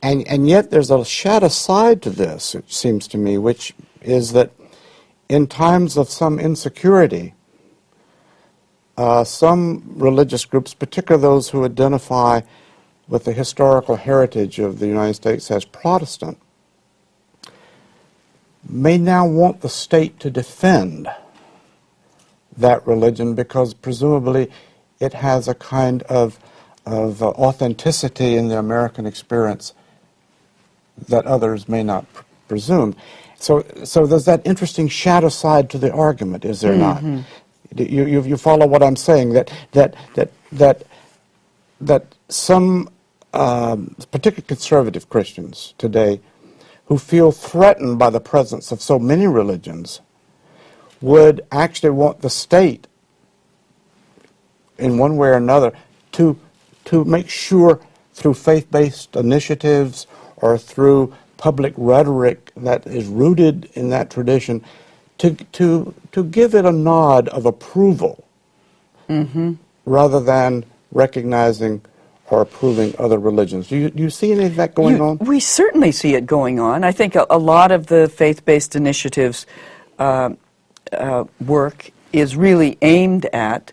And, 0.02 0.28
and 0.28 0.48
yet 0.48 0.70
there's 0.70 0.92
a 0.92 1.04
shadow 1.04 1.48
side 1.48 2.02
to 2.04 2.10
this, 2.10 2.56
it 2.56 2.72
seems 2.72 3.08
to 3.10 3.18
me, 3.18 3.38
which 3.38 3.74
is 4.02 4.34
that 4.34 4.52
in 5.28 5.48
times 5.48 5.98
of 5.98 6.10
some 6.10 6.40
insecurity, 6.40 7.34
uh, 8.98 9.24
some 9.24 9.84
religious 9.96 10.46
groups, 10.46 10.74
particularly 10.74 11.22
those 11.22 11.50
who 11.50 11.64
identify 11.64 12.42
with 13.08 13.24
the 13.24 13.34
historical 13.34 13.96
heritage 13.96 14.60
of 14.60 14.80
the 14.80 14.88
United 14.88 15.14
States 15.14 15.50
as 15.52 15.64
Protestant, 15.64 16.38
may 18.68 18.98
now 18.98 19.26
want 19.26 19.62
the 19.62 19.70
state 19.70 20.20
to 20.20 20.30
defend 20.30 21.08
that 22.58 22.86
religion 22.86 23.36
because 23.36 23.74
presumably 23.74 24.52
it 25.00 25.14
has 25.14 25.48
a 25.48 25.54
kind 25.54 26.04
of, 26.04 26.40
of 26.86 27.22
authenticity 27.22 28.36
in 28.36 28.48
the 28.48 28.58
American 28.58 29.06
experience 29.06 29.74
that 31.08 31.26
others 31.26 31.70
may 31.70 31.84
not 31.84 32.12
pr- 32.12 32.24
presume. 32.48 32.96
So, 33.36 33.64
so 33.84 34.08
there's 34.08 34.26
that 34.26 34.46
interesting 34.46 34.88
shadow 34.88 35.30
side 35.30 35.70
to 35.70 35.78
the 35.78 35.94
argument, 35.94 36.44
is 36.44 36.62
there 36.62 36.74
mm-hmm. 36.74 37.16
not? 37.18 37.26
You, 37.76 38.06
you, 38.06 38.22
you, 38.24 38.38
follow 38.38 38.66
what 38.66 38.82
I'm 38.82 38.96
saying? 38.96 39.34
That, 39.34 39.52
that, 39.72 39.96
that, 40.16 40.32
that, 40.52 40.84
that 41.82 42.16
some, 42.30 42.90
um, 43.34 43.96
conservative 44.12 45.10
Christians 45.10 45.74
today, 45.78 46.22
who 46.86 46.98
feel 46.98 47.32
threatened 47.32 48.00
by 48.00 48.10
the 48.10 48.20
presence 48.20 48.72
of 48.72 48.82
so 48.82 48.98
many 48.98 49.28
religions, 49.28 50.02
would 51.02 51.46
actually 51.52 51.92
want 51.92 52.22
the 52.22 52.30
state, 52.30 52.88
in 54.78 54.98
one 54.98 55.18
way 55.18 55.30
or 55.30 55.34
another, 55.34 55.72
to, 56.14 56.40
to 56.86 57.04
make 57.06 57.30
sure 57.30 57.82
through 58.14 58.34
faith 58.34 58.72
based 58.72 59.16
initiatives 59.16 60.08
or 60.38 60.58
through 60.58 61.14
public 61.38 61.74
rhetoric 61.78 62.52
that 62.58 62.88
is 62.88 63.06
rooted 63.08 63.70
in 63.74 63.90
that 63.90 64.10
tradition 64.10 64.64
to, 65.20 65.34
to, 65.34 65.94
to 66.12 66.24
give 66.24 66.56
it 66.56 66.66
a 66.66 66.72
nod 66.72 67.28
of 67.30 67.46
approval 67.46 68.24
mm-hmm. 69.10 69.54
rather 69.86 70.20
than 70.20 70.66
recognizing 70.92 71.82
or 72.30 72.42
approving 72.42 72.94
other 73.00 73.18
religions. 73.18 73.68
Do 73.68 73.78
you, 73.78 73.90
do 73.90 74.04
you 74.04 74.10
see 74.10 74.32
any 74.32 74.46
of 74.46 74.56
that 74.56 74.76
going 74.76 74.98
you, 74.98 75.04
on? 75.04 75.18
We 75.20 75.40
certainly 75.40 75.92
see 75.92 76.16
it 76.16 76.26
going 76.26 76.60
on. 76.60 76.84
I 76.84 76.92
think 76.92 77.16
a, 77.16 77.26
a 77.30 77.38
lot 77.38 77.72
of 77.72 77.88
the 77.88 78.10
faith 78.10 78.44
based 78.44 78.76
initiatives 78.76 79.46
uh, 79.98 80.32
uh, 80.92 81.24
work 81.46 81.92
is 82.12 82.36
really 82.36 82.78
aimed 82.82 83.26
at 83.28 83.72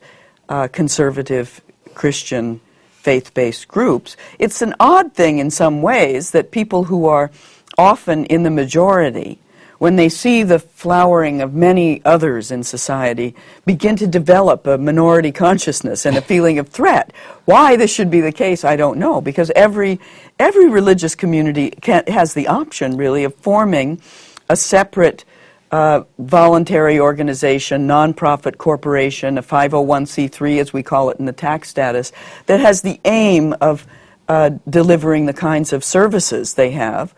uh, 0.48 0.68
conservative 0.68 1.60
Christian 1.94 2.60
faith 2.92 3.34
based 3.34 3.68
groups. 3.68 4.16
It's 4.38 4.62
an 4.62 4.74
odd 4.80 5.14
thing 5.14 5.38
in 5.38 5.50
some 5.50 5.82
ways 5.82 6.30
that 6.30 6.50
people 6.50 6.84
who 6.84 7.06
are 7.06 7.30
often 7.76 8.24
in 8.26 8.44
the 8.44 8.50
majority, 8.50 9.38
when 9.84 9.96
they 9.96 10.08
see 10.08 10.42
the 10.42 10.58
flowering 10.58 11.42
of 11.42 11.52
many 11.52 12.02
others 12.06 12.50
in 12.50 12.62
society, 12.62 13.34
begin 13.66 13.94
to 13.96 14.06
develop 14.06 14.66
a 14.66 14.78
minority 14.78 15.30
consciousness 15.30 16.06
and 16.06 16.16
a 16.16 16.22
feeling 16.22 16.58
of 16.58 16.66
threat. 16.70 17.12
Why 17.44 17.76
this 17.76 17.92
should 17.92 18.10
be 18.10 18.22
the 18.22 18.32
case, 18.32 18.64
I 18.64 18.76
don't 18.76 18.98
know, 18.98 19.20
because 19.20 19.50
every, 19.54 20.00
every 20.38 20.70
religious 20.70 21.14
community 21.14 21.70
can, 21.82 22.02
has 22.06 22.32
the 22.32 22.46
option, 22.46 22.96
really, 22.96 23.24
of 23.24 23.34
forming 23.34 24.00
a 24.48 24.56
separate 24.56 25.26
uh, 25.70 26.04
voluntary 26.18 26.98
organization, 26.98 27.86
nonprofit 27.86 28.56
corporation, 28.56 29.36
a 29.36 29.42
501c3 29.42 30.60
as 30.62 30.72
we 30.72 30.82
call 30.82 31.10
it 31.10 31.18
in 31.18 31.26
the 31.26 31.32
tax 31.34 31.68
status, 31.68 32.10
that 32.46 32.58
has 32.58 32.80
the 32.80 32.98
aim 33.04 33.52
of 33.60 33.86
uh, 34.28 34.48
delivering 34.66 35.26
the 35.26 35.34
kinds 35.34 35.74
of 35.74 35.84
services 35.84 36.54
they 36.54 36.70
have, 36.70 37.14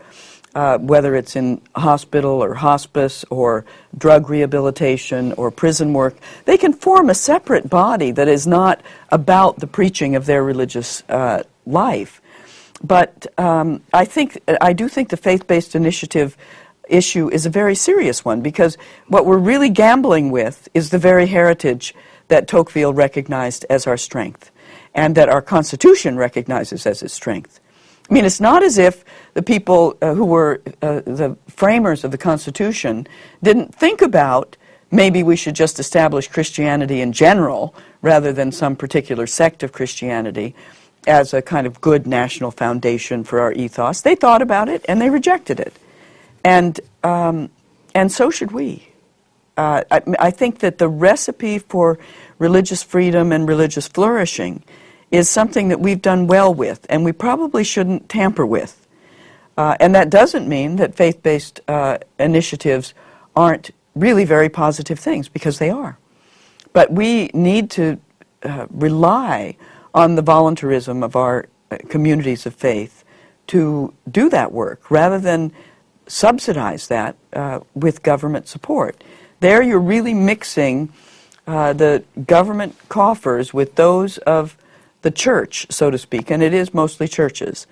uh, 0.57 0.79
whether 0.79 1.15
it's 1.15 1.35
in 1.35 1.61
hospital 1.75 2.43
or 2.43 2.55
hospice 2.55 3.23
or 3.29 3.63
drug 3.95 4.27
rehabilitation 4.27 5.31
or 5.33 5.51
prison 5.51 5.93
work. 5.93 6.17
They 6.45 6.57
can 6.57 6.73
form 6.73 7.11
a 7.11 7.13
separate 7.13 7.69
body 7.69 8.09
that 8.09 8.27
is 8.27 8.47
not 8.47 8.81
about 9.09 9.59
the 9.59 9.67
preaching 9.67 10.15
of 10.15 10.25
their 10.25 10.43
religious 10.43 11.03
uh, 11.09 11.43
life. 11.67 12.21
But 12.83 13.27
um, 13.37 13.83
I 13.93 14.05
think 14.05 14.39
I 14.59 14.73
do 14.73 14.89
think 14.89 15.09
the 15.09 15.17
faith-based 15.17 15.75
initiative 15.75 16.35
issue 16.89 17.29
is 17.29 17.45
a 17.45 17.51
very 17.51 17.75
serious 17.75 18.25
one 18.25 18.41
because 18.41 18.79
what 19.09 19.27
we're 19.27 19.37
really 19.37 19.69
gambling 19.69 20.31
with 20.31 20.67
is 20.73 20.89
the 20.89 20.97
very 20.97 21.27
heritage 21.27 21.93
that 22.29 22.47
Tocqueville 22.47 22.93
recognized 22.93 23.63
as 23.69 23.85
our 23.85 23.97
strength 23.97 24.49
and 24.95 25.13
that 25.13 25.29
our 25.29 25.41
Constitution 25.43 26.17
recognizes 26.17 26.87
as 26.87 27.03
its 27.03 27.13
strength. 27.13 27.59
I 28.09 28.13
mean, 28.13 28.25
it's 28.25 28.39
not 28.39 28.63
as 28.63 28.77
if 28.77 29.03
the 29.37 29.43
people 29.43 29.95
uh, 30.01 30.15
who 30.15 30.25
were 30.25 30.59
uh, 30.81 31.01
the 31.01 31.37
framers 31.45 32.03
of 32.03 32.09
the 32.09 32.17
Constitution 32.17 33.07
didn't 33.43 33.71
think 33.75 34.01
about 34.01 34.57
maybe 34.89 35.21
we 35.21 35.35
should 35.35 35.53
just 35.53 35.77
establish 35.77 36.27
Christianity 36.27 37.01
in 37.01 37.13
general 37.13 37.75
rather 38.01 38.33
than 38.33 38.51
some 38.51 38.75
particular 38.75 39.27
sect 39.27 39.61
of 39.61 39.71
Christianity 39.71 40.55
as 41.05 41.35
a 41.35 41.43
kind 41.43 41.67
of 41.67 41.79
good 41.81 42.07
national 42.07 42.49
foundation 42.49 43.23
for 43.23 43.39
our 43.39 43.53
ethos. 43.53 44.01
They 44.01 44.15
thought 44.15 44.41
about 44.41 44.69
it 44.69 44.83
and 44.89 44.99
they 44.99 45.11
rejected 45.11 45.59
it. 45.59 45.73
And, 46.43 46.79
um, 47.03 47.51
and 47.93 48.11
so 48.11 48.31
should 48.31 48.51
we. 48.51 48.87
Uh, 49.55 49.83
I, 49.91 50.01
I, 50.17 50.31
think 50.31 50.59
that 50.59 50.79
the 50.79 50.87
recipe 50.87 51.59
for 51.59 51.99
religious 52.39 52.81
freedom 52.81 53.31
and 53.31 53.47
religious 53.47 53.87
flourishing 53.87 54.63
is 55.11 55.29
something 55.29 55.67
that 55.67 55.79
we've 55.79 56.01
done 56.01 56.25
well 56.25 56.51
with, 56.51 56.87
and 56.89 57.05
we 57.05 57.11
probably 57.11 57.63
shouldn't 57.63 58.09
tamper 58.09 58.45
with. 58.45 58.86
Uh, 59.57 59.75
and 59.79 59.95
that 59.95 60.09
doesn't 60.09 60.47
mean 60.47 60.75
that 60.75 60.95
faith 60.95 61.21
based 61.23 61.59
uh, 61.67 61.97
initiatives 62.19 62.93
aren't 63.35 63.71
really 63.95 64.25
very 64.25 64.49
positive 64.49 64.99
things, 64.99 65.27
because 65.27 65.57
they 65.57 65.71
are. 65.71 65.97
But 66.73 66.91
we 66.91 67.31
need 67.33 67.71
to 67.71 67.99
uh, 68.43 68.67
rely 68.69 69.57
on 69.93 70.15
the 70.15 70.21
voluntarism 70.21 71.03
of 71.03 71.15
our 71.15 71.47
uh, 71.71 71.77
communities 71.89 72.45
of 72.45 72.53
faith 72.53 73.03
to 73.47 73.93
do 74.11 74.29
that 74.29 74.51
work 74.51 74.91
rather 74.91 75.17
than 75.17 75.51
subsidize 76.05 76.87
that 76.87 77.15
uh, 77.33 77.59
with 77.73 78.03
government 78.03 78.47
support. 78.47 79.03
There 79.39 79.61
you're 79.61 79.79
really 79.79 80.13
mixing 80.13 80.89
uh, 81.47 81.73
the 81.73 82.03
government 82.27 82.75
coffers 82.89 83.53
with 83.53 83.75
those 83.75 84.17
of 84.19 84.57
the 85.01 85.11
church, 85.11 85.65
so 85.69 85.89
to 85.89 85.97
speak, 85.97 86.29
and 86.29 86.43
it 86.43 86.53
is 86.53 86.73
mostly 86.73 87.07
churches, 87.07 87.67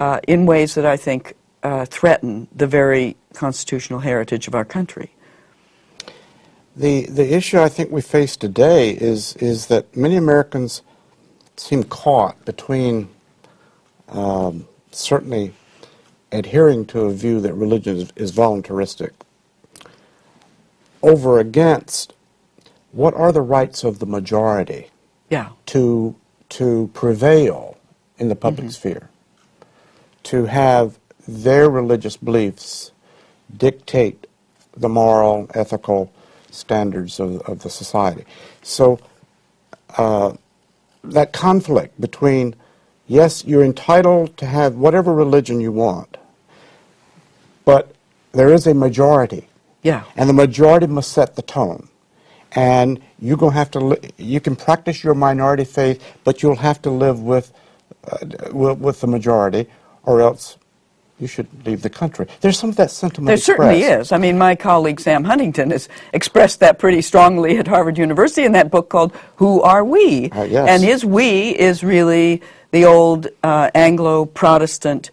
uh, 0.00 0.20
in 0.26 0.46
ways 0.46 0.74
that 0.74 0.86
I 0.86 0.96
think 0.96 1.34
uh, 1.62 1.84
threaten 1.86 2.48
the 2.54 2.66
very 2.66 3.16
constitutional 3.34 4.00
heritage 4.00 4.46
of 4.46 4.54
our 4.54 4.64
country. 4.64 5.10
The, 6.76 7.06
the 7.06 7.34
issue 7.34 7.58
I 7.58 7.68
think 7.68 7.90
we 7.90 8.02
face 8.02 8.36
today 8.36 8.90
is, 8.90 9.34
is 9.36 9.66
that 9.68 9.96
many 9.96 10.16
Americans 10.16 10.82
seem 11.56 11.84
caught 11.84 12.44
between 12.44 13.08
um, 14.08 14.68
certainly 14.90 15.54
adhering 16.32 16.84
to 16.86 17.00
a 17.02 17.12
view 17.12 17.40
that 17.40 17.54
religion 17.54 17.96
is, 17.96 18.12
is 18.16 18.32
voluntaristic 18.32 19.12
over 21.02 21.38
against 21.38 22.14
what 22.92 23.14
are 23.14 23.32
the 23.32 23.42
rights 23.42 23.84
of 23.84 23.98
the 23.98 24.06
majority 24.06 24.88
yeah. 25.30 25.50
to, 25.66 26.14
to 26.48 26.90
prevail 26.94 27.76
in 28.18 28.28
the 28.28 28.36
public 28.36 28.66
mm-hmm. 28.66 28.70
sphere, 28.70 29.10
to 30.26 30.44
have 30.46 30.98
their 31.28 31.70
religious 31.70 32.16
beliefs 32.16 32.90
dictate 33.56 34.26
the 34.76 34.88
moral, 34.88 35.48
ethical 35.54 36.12
standards 36.50 37.20
of, 37.20 37.40
of 37.42 37.62
the 37.62 37.70
society. 37.70 38.24
So 38.62 38.98
uh, 39.96 40.34
that 41.04 41.32
conflict 41.32 42.00
between, 42.00 42.56
yes, 43.06 43.44
you're 43.44 43.64
entitled 43.64 44.36
to 44.38 44.46
have 44.46 44.74
whatever 44.74 45.14
religion 45.14 45.60
you 45.60 45.70
want, 45.70 46.16
but 47.64 47.94
there 48.32 48.52
is 48.52 48.66
a 48.66 48.74
majority. 48.74 49.48
Yeah. 49.82 50.02
And 50.16 50.28
the 50.28 50.34
majority 50.34 50.88
must 50.88 51.12
set 51.12 51.36
the 51.36 51.42
tone. 51.42 51.88
And 52.52 53.00
you're 53.20 53.36
going 53.36 53.52
to 53.52 53.58
have 53.58 53.70
to, 53.72 53.80
li- 53.80 54.10
you 54.16 54.40
can 54.40 54.56
practice 54.56 55.04
your 55.04 55.14
minority 55.14 55.64
faith, 55.64 56.02
but 56.24 56.42
you'll 56.42 56.56
have 56.56 56.82
to 56.82 56.90
live 56.90 57.20
with, 57.20 57.52
uh, 58.10 58.50
with 58.52 59.00
the 59.00 59.06
majority, 59.06 59.68
or 60.06 60.22
else 60.22 60.56
you 61.18 61.26
should 61.26 61.48
leave 61.66 61.82
the 61.82 61.90
country. 61.90 62.26
There's 62.40 62.58
some 62.58 62.70
of 62.70 62.76
that 62.76 62.90
sentiment. 62.90 63.26
There 63.26 63.36
expressed. 63.36 63.58
certainly 63.58 63.82
is. 63.82 64.12
I 64.12 64.18
mean, 64.18 64.36
my 64.36 64.54
colleague 64.54 65.00
Sam 65.00 65.24
Huntington 65.24 65.70
has 65.70 65.88
expressed 66.12 66.60
that 66.60 66.78
pretty 66.78 67.02
strongly 67.02 67.58
at 67.58 67.66
Harvard 67.66 67.96
University 67.98 68.44
in 68.44 68.52
that 68.52 68.70
book 68.70 68.90
called 68.90 69.12
Who 69.36 69.62
Are 69.62 69.84
We? 69.84 70.30
Uh, 70.30 70.44
yes. 70.44 70.68
And 70.68 70.82
his 70.82 71.04
we 71.04 71.56
is 71.56 71.82
really 71.82 72.42
the 72.70 72.84
old 72.84 73.28
uh, 73.42 73.70
Anglo 73.74 74.26
Protestant 74.26 75.10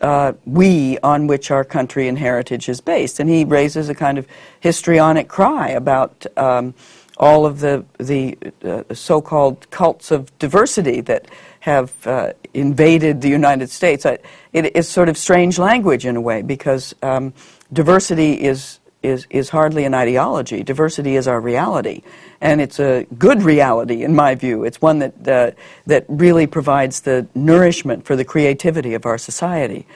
uh, 0.00 0.32
we 0.44 0.98
on 1.00 1.26
which 1.26 1.50
our 1.50 1.64
country 1.64 2.08
and 2.08 2.18
heritage 2.18 2.68
is 2.68 2.80
based. 2.80 3.20
And 3.20 3.28
he 3.28 3.44
raises 3.44 3.88
a 3.88 3.94
kind 3.94 4.18
of 4.18 4.26
histrionic 4.60 5.28
cry 5.28 5.68
about 5.70 6.26
um, 6.36 6.74
all 7.18 7.44
of 7.44 7.60
the, 7.60 7.84
the 7.98 8.36
uh, 8.64 8.94
so 8.94 9.20
called 9.20 9.68
cults 9.70 10.10
of 10.10 10.36
diversity 10.38 11.00
that 11.02 11.26
have 11.60 11.92
uh, 12.06 12.32
invaded 12.54 13.20
the 13.20 13.28
United 13.28 13.70
States. 13.70 14.06
I, 14.06 14.18
it 14.52 14.76
is 14.76 14.88
sort 14.88 15.08
of 15.08 15.16
strange 15.16 15.58
language 15.58 16.06
in 16.06 16.16
a 16.16 16.20
way 16.20 16.42
because 16.42 16.94
um, 17.02 17.32
diversity 17.72 18.40
is, 18.40 18.78
is, 19.02 19.26
is 19.30 19.50
hardly 19.50 19.84
an 19.84 19.94
ideology. 19.94 20.62
Diversity 20.62 21.16
is 21.16 21.26
our 21.26 21.40
reality. 21.40 22.02
And 22.40 22.60
it's 22.60 22.78
a 22.78 23.04
good 23.18 23.42
reality, 23.42 24.04
in 24.04 24.14
my 24.14 24.34
view. 24.36 24.64
It's 24.64 24.80
one 24.80 25.00
that, 25.00 25.28
uh, 25.28 25.50
that 25.86 26.04
really 26.08 26.46
provides 26.46 27.00
the 27.00 27.26
nourishment 27.34 28.04
for 28.04 28.14
the 28.14 28.24
creativity 28.24 28.94
of 28.94 29.04
our 29.06 29.18
society. 29.18 29.86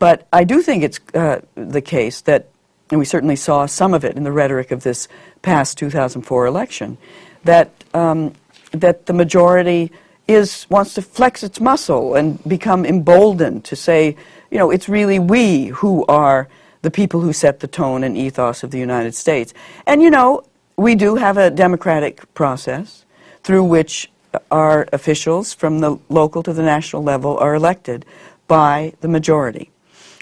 But 0.00 0.26
I 0.32 0.44
do 0.44 0.60
think 0.60 0.82
it's 0.82 1.00
uh, 1.14 1.40
the 1.54 1.80
case 1.80 2.20
that, 2.22 2.48
and 2.90 2.98
we 2.98 3.04
certainly 3.04 3.36
saw 3.36 3.66
some 3.66 3.94
of 3.94 4.04
it 4.04 4.16
in 4.16 4.24
the 4.24 4.32
rhetoric 4.32 4.70
of 4.70 4.82
this 4.82 5.08
past 5.42 5.78
2004 5.78 6.46
election, 6.46 6.98
that, 7.44 7.70
um, 7.92 8.32
that 8.72 9.06
the 9.06 9.12
majority 9.12 9.90
is, 10.28 10.66
wants 10.70 10.94
to 10.94 11.02
flex 11.02 11.42
its 11.42 11.60
muscle 11.60 12.14
and 12.14 12.42
become 12.44 12.84
emboldened 12.84 13.64
to 13.64 13.76
say, 13.76 14.16
you 14.50 14.58
know, 14.58 14.70
it's 14.70 14.88
really 14.88 15.18
we 15.18 15.66
who 15.66 16.04
are 16.06 16.48
the 16.82 16.90
people 16.90 17.20
who 17.20 17.32
set 17.32 17.60
the 17.60 17.66
tone 17.66 18.04
and 18.04 18.16
ethos 18.16 18.62
of 18.62 18.70
the 18.70 18.78
United 18.78 19.14
States. 19.14 19.54
And, 19.86 20.02
you 20.02 20.10
know, 20.10 20.44
we 20.76 20.94
do 20.94 21.16
have 21.16 21.36
a 21.36 21.50
democratic 21.50 22.32
process 22.34 23.04
through 23.42 23.64
which 23.64 24.10
our 24.50 24.88
officials 24.92 25.54
from 25.54 25.80
the 25.80 25.98
local 26.08 26.42
to 26.42 26.52
the 26.52 26.62
national 26.62 27.02
level 27.02 27.38
are 27.38 27.54
elected 27.54 28.04
by 28.48 28.92
the 29.00 29.08
majority. 29.08 29.70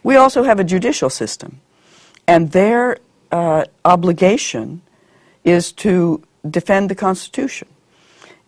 We 0.05 0.17
also 0.17 0.43
have 0.43 0.61
a 0.61 0.65
judicial 0.65 1.11
system, 1.11 1.61
and 2.27 2.53
their 2.53 2.99
uh, 3.31 3.65
obligation 3.85 4.83
is 5.45 5.73
to 5.73 6.23
defend 6.49 6.91
the 6.91 6.95
Constitution. 6.95 7.69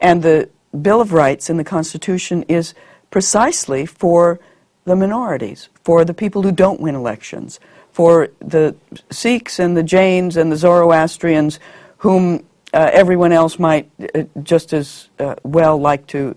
And 0.00 0.22
the 0.22 0.48
Bill 0.80 1.00
of 1.00 1.12
Rights 1.12 1.48
in 1.48 1.56
the 1.56 1.64
Constitution 1.64 2.44
is 2.48 2.74
precisely 3.10 3.86
for 3.86 4.40
the 4.84 4.96
minorities, 4.96 5.68
for 5.82 6.04
the 6.04 6.14
people 6.14 6.42
who 6.42 6.52
don't 6.52 6.80
win 6.80 6.94
elections, 6.94 7.58
for 7.92 8.28
the 8.40 8.74
Sikhs 9.10 9.58
and 9.58 9.76
the 9.76 9.82
Jains 9.82 10.36
and 10.36 10.50
the 10.50 10.56
Zoroastrians 10.56 11.58
whom 11.98 12.44
uh, 12.74 12.90
everyone 12.92 13.32
else 13.32 13.58
might 13.58 13.90
uh, 14.14 14.24
just 14.42 14.74
as 14.74 15.08
uh, 15.18 15.36
well 15.42 15.78
like 15.78 16.06
to 16.08 16.34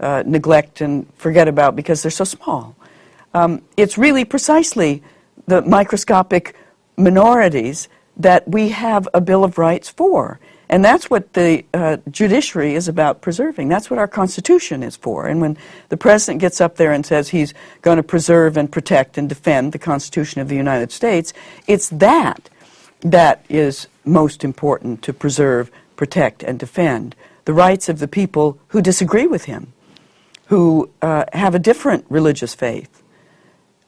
uh, 0.00 0.24
neglect 0.26 0.80
and 0.80 1.06
forget 1.14 1.46
about 1.46 1.76
because 1.76 2.02
they're 2.02 2.10
so 2.10 2.24
small. 2.24 2.74
Um, 3.32 3.62
it's 3.76 3.96
really 3.96 4.24
precisely 4.24 5.02
the 5.46 5.62
microscopic 5.62 6.54
minorities 6.96 7.88
that 8.16 8.46
we 8.48 8.70
have 8.70 9.08
a 9.14 9.20
Bill 9.20 9.44
of 9.44 9.58
Rights 9.58 9.88
for. 9.88 10.38
And 10.68 10.82
that's 10.82 11.10
what 11.10 11.34
the 11.34 11.66
uh, 11.74 11.98
judiciary 12.10 12.74
is 12.74 12.88
about 12.88 13.20
preserving. 13.20 13.68
That's 13.68 13.90
what 13.90 13.98
our 13.98 14.08
Constitution 14.08 14.82
is 14.82 14.96
for. 14.96 15.26
And 15.26 15.40
when 15.40 15.58
the 15.90 15.98
President 15.98 16.40
gets 16.40 16.62
up 16.62 16.76
there 16.76 16.92
and 16.92 17.04
says 17.04 17.28
he's 17.28 17.52
going 17.82 17.98
to 17.98 18.02
preserve 18.02 18.56
and 18.56 18.72
protect 18.72 19.18
and 19.18 19.28
defend 19.28 19.72
the 19.72 19.78
Constitution 19.78 20.40
of 20.40 20.48
the 20.48 20.56
United 20.56 20.90
States, 20.90 21.34
it's 21.66 21.90
that 21.90 22.48
that 23.00 23.44
is 23.50 23.86
most 24.04 24.44
important 24.44 25.02
to 25.02 25.12
preserve, 25.12 25.70
protect, 25.96 26.42
and 26.42 26.58
defend. 26.58 27.14
The 27.44 27.52
rights 27.52 27.90
of 27.90 27.98
the 27.98 28.08
people 28.08 28.58
who 28.68 28.80
disagree 28.80 29.26
with 29.26 29.44
him, 29.44 29.74
who 30.46 30.88
uh, 31.02 31.24
have 31.34 31.54
a 31.54 31.58
different 31.58 32.06
religious 32.08 32.54
faith, 32.54 33.01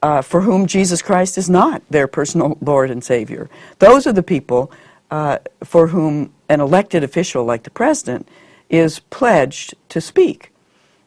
uh, 0.05 0.21
for 0.21 0.43
whom 0.43 0.67
Jesus 0.67 1.01
Christ 1.01 1.39
is 1.39 1.49
not 1.49 1.83
their 1.89 2.07
personal 2.07 2.59
Lord 2.61 2.91
and 2.91 3.03
Savior. 3.03 3.49
Those 3.79 4.07
are 4.07 4.13
the 4.13 4.23
people 4.23 4.71
uh, 5.11 5.39
for 5.65 5.87
whom 5.87 6.31
an 6.51 6.61
elected 6.61 7.03
official 7.03 7.43
like 7.43 7.63
the 7.63 7.71
president 7.71 8.29
is 8.69 8.99
pledged 8.99 9.75
to 9.89 10.03
speak. 10.03 10.53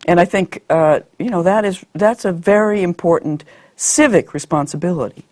And 0.07 0.19
I 0.19 0.25
think 0.25 0.63
uh, 0.71 1.01
you 1.19 1.29
know 1.29 1.43
that 1.43 1.63
is 1.63 1.85
that's 1.93 2.25
a 2.25 2.31
very 2.31 2.81
important 2.81 3.43
civic 3.75 4.33
responsibility, 4.33 5.25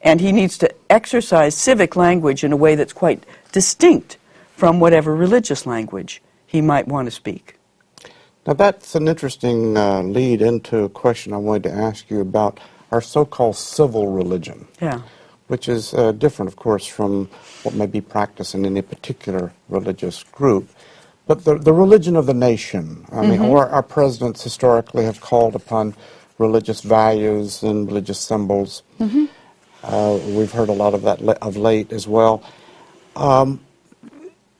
and 0.00 0.18
he 0.18 0.32
needs 0.32 0.56
to 0.58 0.74
exercise 0.88 1.54
civic 1.54 1.96
language 1.96 2.42
in 2.42 2.50
a 2.50 2.56
way 2.56 2.76
that's 2.76 2.94
quite 2.94 3.26
distinct 3.52 4.16
from 4.56 4.80
whatever 4.80 5.14
religious 5.14 5.66
language 5.66 6.22
he 6.46 6.62
might 6.62 6.88
want 6.88 7.06
to 7.08 7.10
speak. 7.10 7.56
Now 8.46 8.54
that's 8.54 8.94
an 8.94 9.06
interesting 9.06 9.76
uh, 9.76 10.00
lead 10.02 10.40
into 10.40 10.84
a 10.84 10.88
question 10.88 11.34
I 11.34 11.36
wanted 11.36 11.64
to 11.64 11.72
ask 11.72 12.08
you 12.08 12.20
about 12.20 12.58
our 12.92 13.00
so-called 13.00 13.56
civil 13.56 14.08
religion. 14.08 14.68
Yeah 14.80 15.02
which 15.52 15.68
is 15.68 15.92
uh, 15.92 16.12
different, 16.12 16.48
of 16.48 16.56
course, 16.56 16.86
from 16.86 17.28
what 17.62 17.74
may 17.74 17.84
be 17.84 18.00
practiced 18.00 18.54
in 18.54 18.64
any 18.64 18.80
particular 18.80 19.52
religious 19.68 20.22
group. 20.22 20.66
But 21.26 21.44
the, 21.44 21.58
the 21.58 21.74
religion 21.74 22.16
of 22.16 22.24
the 22.24 22.32
nation, 22.32 23.04
I 23.12 23.20
mean, 23.20 23.40
mm-hmm. 23.40 23.74
our 23.74 23.82
presidents 23.82 24.42
historically 24.42 25.04
have 25.04 25.20
called 25.20 25.54
upon 25.54 25.94
religious 26.38 26.80
values 26.80 27.62
and 27.62 27.86
religious 27.86 28.18
symbols. 28.18 28.82
Mm-hmm. 28.98 29.26
Uh, 29.82 30.16
we've 30.36 30.50
heard 30.50 30.70
a 30.70 30.72
lot 30.72 30.94
of 30.94 31.02
that 31.02 31.20
le- 31.20 31.38
of 31.42 31.58
late 31.58 31.92
as 31.92 32.08
well. 32.08 32.42
Um, 33.14 33.60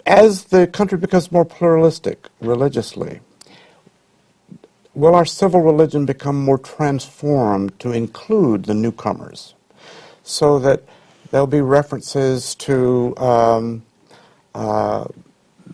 as 0.05 0.45
the 0.45 0.67
country 0.67 0.99
becomes 0.99 1.33
more 1.33 1.47
pluralistic 1.47 2.29
religiously, 2.41 3.21
will 4.95 5.15
our 5.15 5.25
civil 5.25 5.61
religion 5.61 6.07
become 6.07 6.43
more 6.43 6.59
transformed 6.59 7.79
to 7.81 7.93
include 7.93 8.65
the 8.65 8.75
newcomers? 8.75 9.55
so 10.23 10.59
that 10.59 10.83
there'll 11.31 11.47
be 11.47 11.61
references 11.61 12.55
to 12.55 13.17
um, 13.17 13.83
uh, 14.55 15.05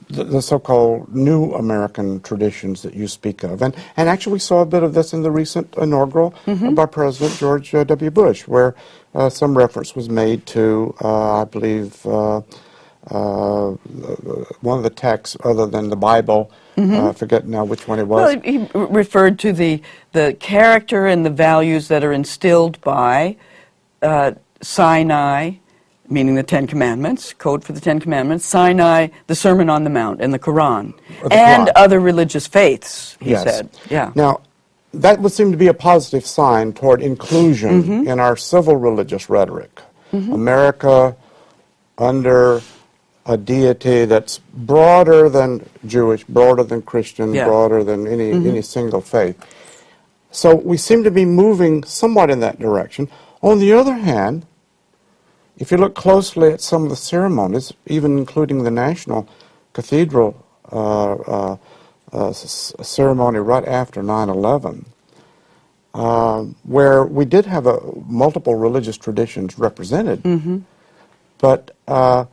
the, 0.09 0.25
the, 0.25 0.43
so-called 0.43 1.15
new 1.15 1.53
American 1.53 2.21
traditions 2.21 2.83
that 2.83 2.95
you 2.95 3.09
speak 3.09 3.43
of. 3.43 3.61
And, 3.61 3.75
and 3.97 4.09
actually 4.09 4.35
we 4.35 4.39
saw 4.39 4.63
a 4.63 4.67
bit 4.67 4.83
of 4.83 4.95
this 4.95 5.13
in 5.13 5.23
the 5.23 5.31
recent 5.31 5.75
inaugural 5.77 6.35
mm-hmm. 6.47 6.75
by 6.75 6.87
President 6.87 7.39
George 7.39 7.75
uh, 7.75 7.85
W. 7.85 8.11
Bush, 8.11 8.47
where 8.47 8.75
uh, 9.15 9.29
some 9.29 9.59
reference 9.59 9.95
was 9.95 10.09
made 10.09 10.47
to, 10.47 10.95
uh, 11.03 11.43
I 11.43 11.45
believe, 11.45 12.07
uh, 12.07 12.41
uh, 13.11 13.71
one 14.61 14.79
of 14.79 14.83
the 14.83 14.91
texts 14.91 15.37
other 15.45 15.67
than 15.67 15.89
the 15.89 15.97
Bible. 15.97 16.51
Mm-hmm. 16.79 17.09
I 17.09 17.12
forget 17.12 17.47
now 17.47 17.64
which 17.64 17.88
one 17.88 17.99
it 17.99 18.07
was. 18.07 18.37
Well, 18.37 18.41
he 18.43 18.69
referred 18.73 19.38
to 19.41 19.53
the, 19.53 19.83
the 20.12 20.37
character 20.38 21.07
and 21.07 21.27
the 21.27 21.31
values 21.31 21.88
that 21.88 22.05
are 22.05 22.12
instilled 22.12 22.81
by 22.83 23.37
uh, 24.01 24.33
Sinai, 24.61 25.55
meaning 26.09 26.37
the 26.37 26.45
Ten 26.45 26.69
Commandments, 26.69 27.33
code 27.33 27.64
for 27.64 27.73
the 27.73 27.81
Ten 27.81 27.99
Commandments, 27.99 28.47
Sinai, 28.47 29.09
the 29.27 29.35
Sermon 29.35 29.69
on 29.69 29.83
the 29.83 29.91
Mount, 29.91 30.21
and 30.21 30.33
the 30.33 30.38
Quran, 30.38 30.95
the 31.23 31.33
and 31.33 31.67
Quran. 31.67 31.73
other 31.75 31.99
religious 31.99 32.47
faiths, 32.47 33.17
he 33.21 33.31
yes. 33.31 33.43
said. 33.43 33.71
Yeah. 33.91 34.12
Now, 34.14 34.43
that 34.95 35.21
would 35.21 35.33
seem 35.33 35.51
to 35.51 35.59
be 35.59 35.67
a 35.67 35.75
positive 35.75 36.25
sign 36.25 36.73
toward 36.73 37.03
inclusion 37.03 37.83
mm-hmm. 37.83 38.09
in 38.09 38.21
our 38.21 38.37
civil 38.37 38.77
religious 38.77 39.29
rhetoric. 39.29 39.83
Mm-hmm. 40.12 40.33
America 40.33 41.17
under 41.99 42.62
a 43.29 43.37
deity 43.37 44.07
that's 44.07 44.38
broader 44.38 45.29
than 45.29 45.69
Jewish, 45.87 46.25
broader 46.25 46.64
than 46.64 46.81
Christian, 46.81 47.35
yeah. 47.35 47.45
broader 47.45 47.85
than 47.85 48.07
any, 48.07 48.33
mm-hmm. 48.33 48.49
any 48.49 48.62
single 48.62 49.03
faith. 49.03 49.37
So 50.31 50.55
we 50.55 50.79
seem 50.79 51.05
to 51.05 51.11
be 51.11 51.27
moving 51.27 51.85
somewhat 51.85 52.31
in 52.31 52.41
that 52.41 52.59
direction. 52.59 53.09
On 53.43 53.59
the 53.59 53.73
other 53.75 53.95
hand, 53.95 54.47
if 55.59 55.71
you 55.71 55.77
look 55.77 55.95
closely 55.95 56.53
at 56.53 56.62
some 56.62 56.85
of 56.85 56.91
the 56.91 56.97
ceremonies, 56.97 57.73
even 57.87 58.17
including 58.17 58.64
the 58.64 58.71
National 58.71 59.29
Cathedral 59.75 60.45
uh, 60.73 61.12
uh, 61.14 61.57
uh, 62.12 62.33
ceremony 62.33 63.41
right 63.41 63.67
after 63.67 64.03
9 64.03 64.29
11, 64.31 64.87
uh, 65.95 66.43
where 66.62 67.05
we 67.05 67.24
did 67.24 67.45
have 67.45 67.66
a, 67.66 67.81
multiple 68.07 68.55
religious 68.55 68.97
traditions 68.97 69.59
represented, 69.59 70.22
mm-hmm. 70.22 70.59
but 71.39 71.76
uh, 71.89 72.24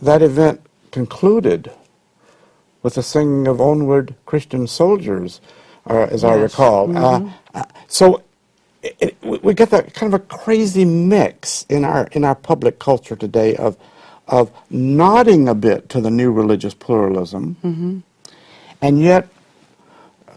that 0.00 0.22
event 0.22 0.60
concluded 0.90 1.70
with 2.82 2.94
the 2.94 3.02
singing 3.02 3.46
of 3.46 3.60
Onward 3.60 4.14
Christian 4.26 4.66
Soldiers, 4.66 5.40
uh, 5.88 6.08
as 6.10 6.22
yes. 6.22 6.24
I 6.24 6.34
recall. 6.34 6.88
Mm-hmm. 6.88 7.60
so 7.88 8.22
it, 8.82 9.16
we 9.22 9.54
get 9.54 9.70
that 9.70 9.94
kind 9.94 10.12
of 10.12 10.20
a 10.20 10.24
crazy 10.24 10.84
mix 10.84 11.64
in 11.68 11.84
our 11.84 12.08
in 12.12 12.24
our 12.24 12.34
public 12.34 12.78
culture 12.78 13.16
today 13.16 13.54
of 13.56 13.76
of 14.28 14.50
nodding 14.70 15.48
a 15.48 15.54
bit 15.54 15.88
to 15.90 16.00
the 16.00 16.10
new 16.10 16.32
religious 16.32 16.74
pluralism, 16.74 17.56
mm-hmm. 17.62 17.98
and 18.80 19.00
yet 19.00 19.28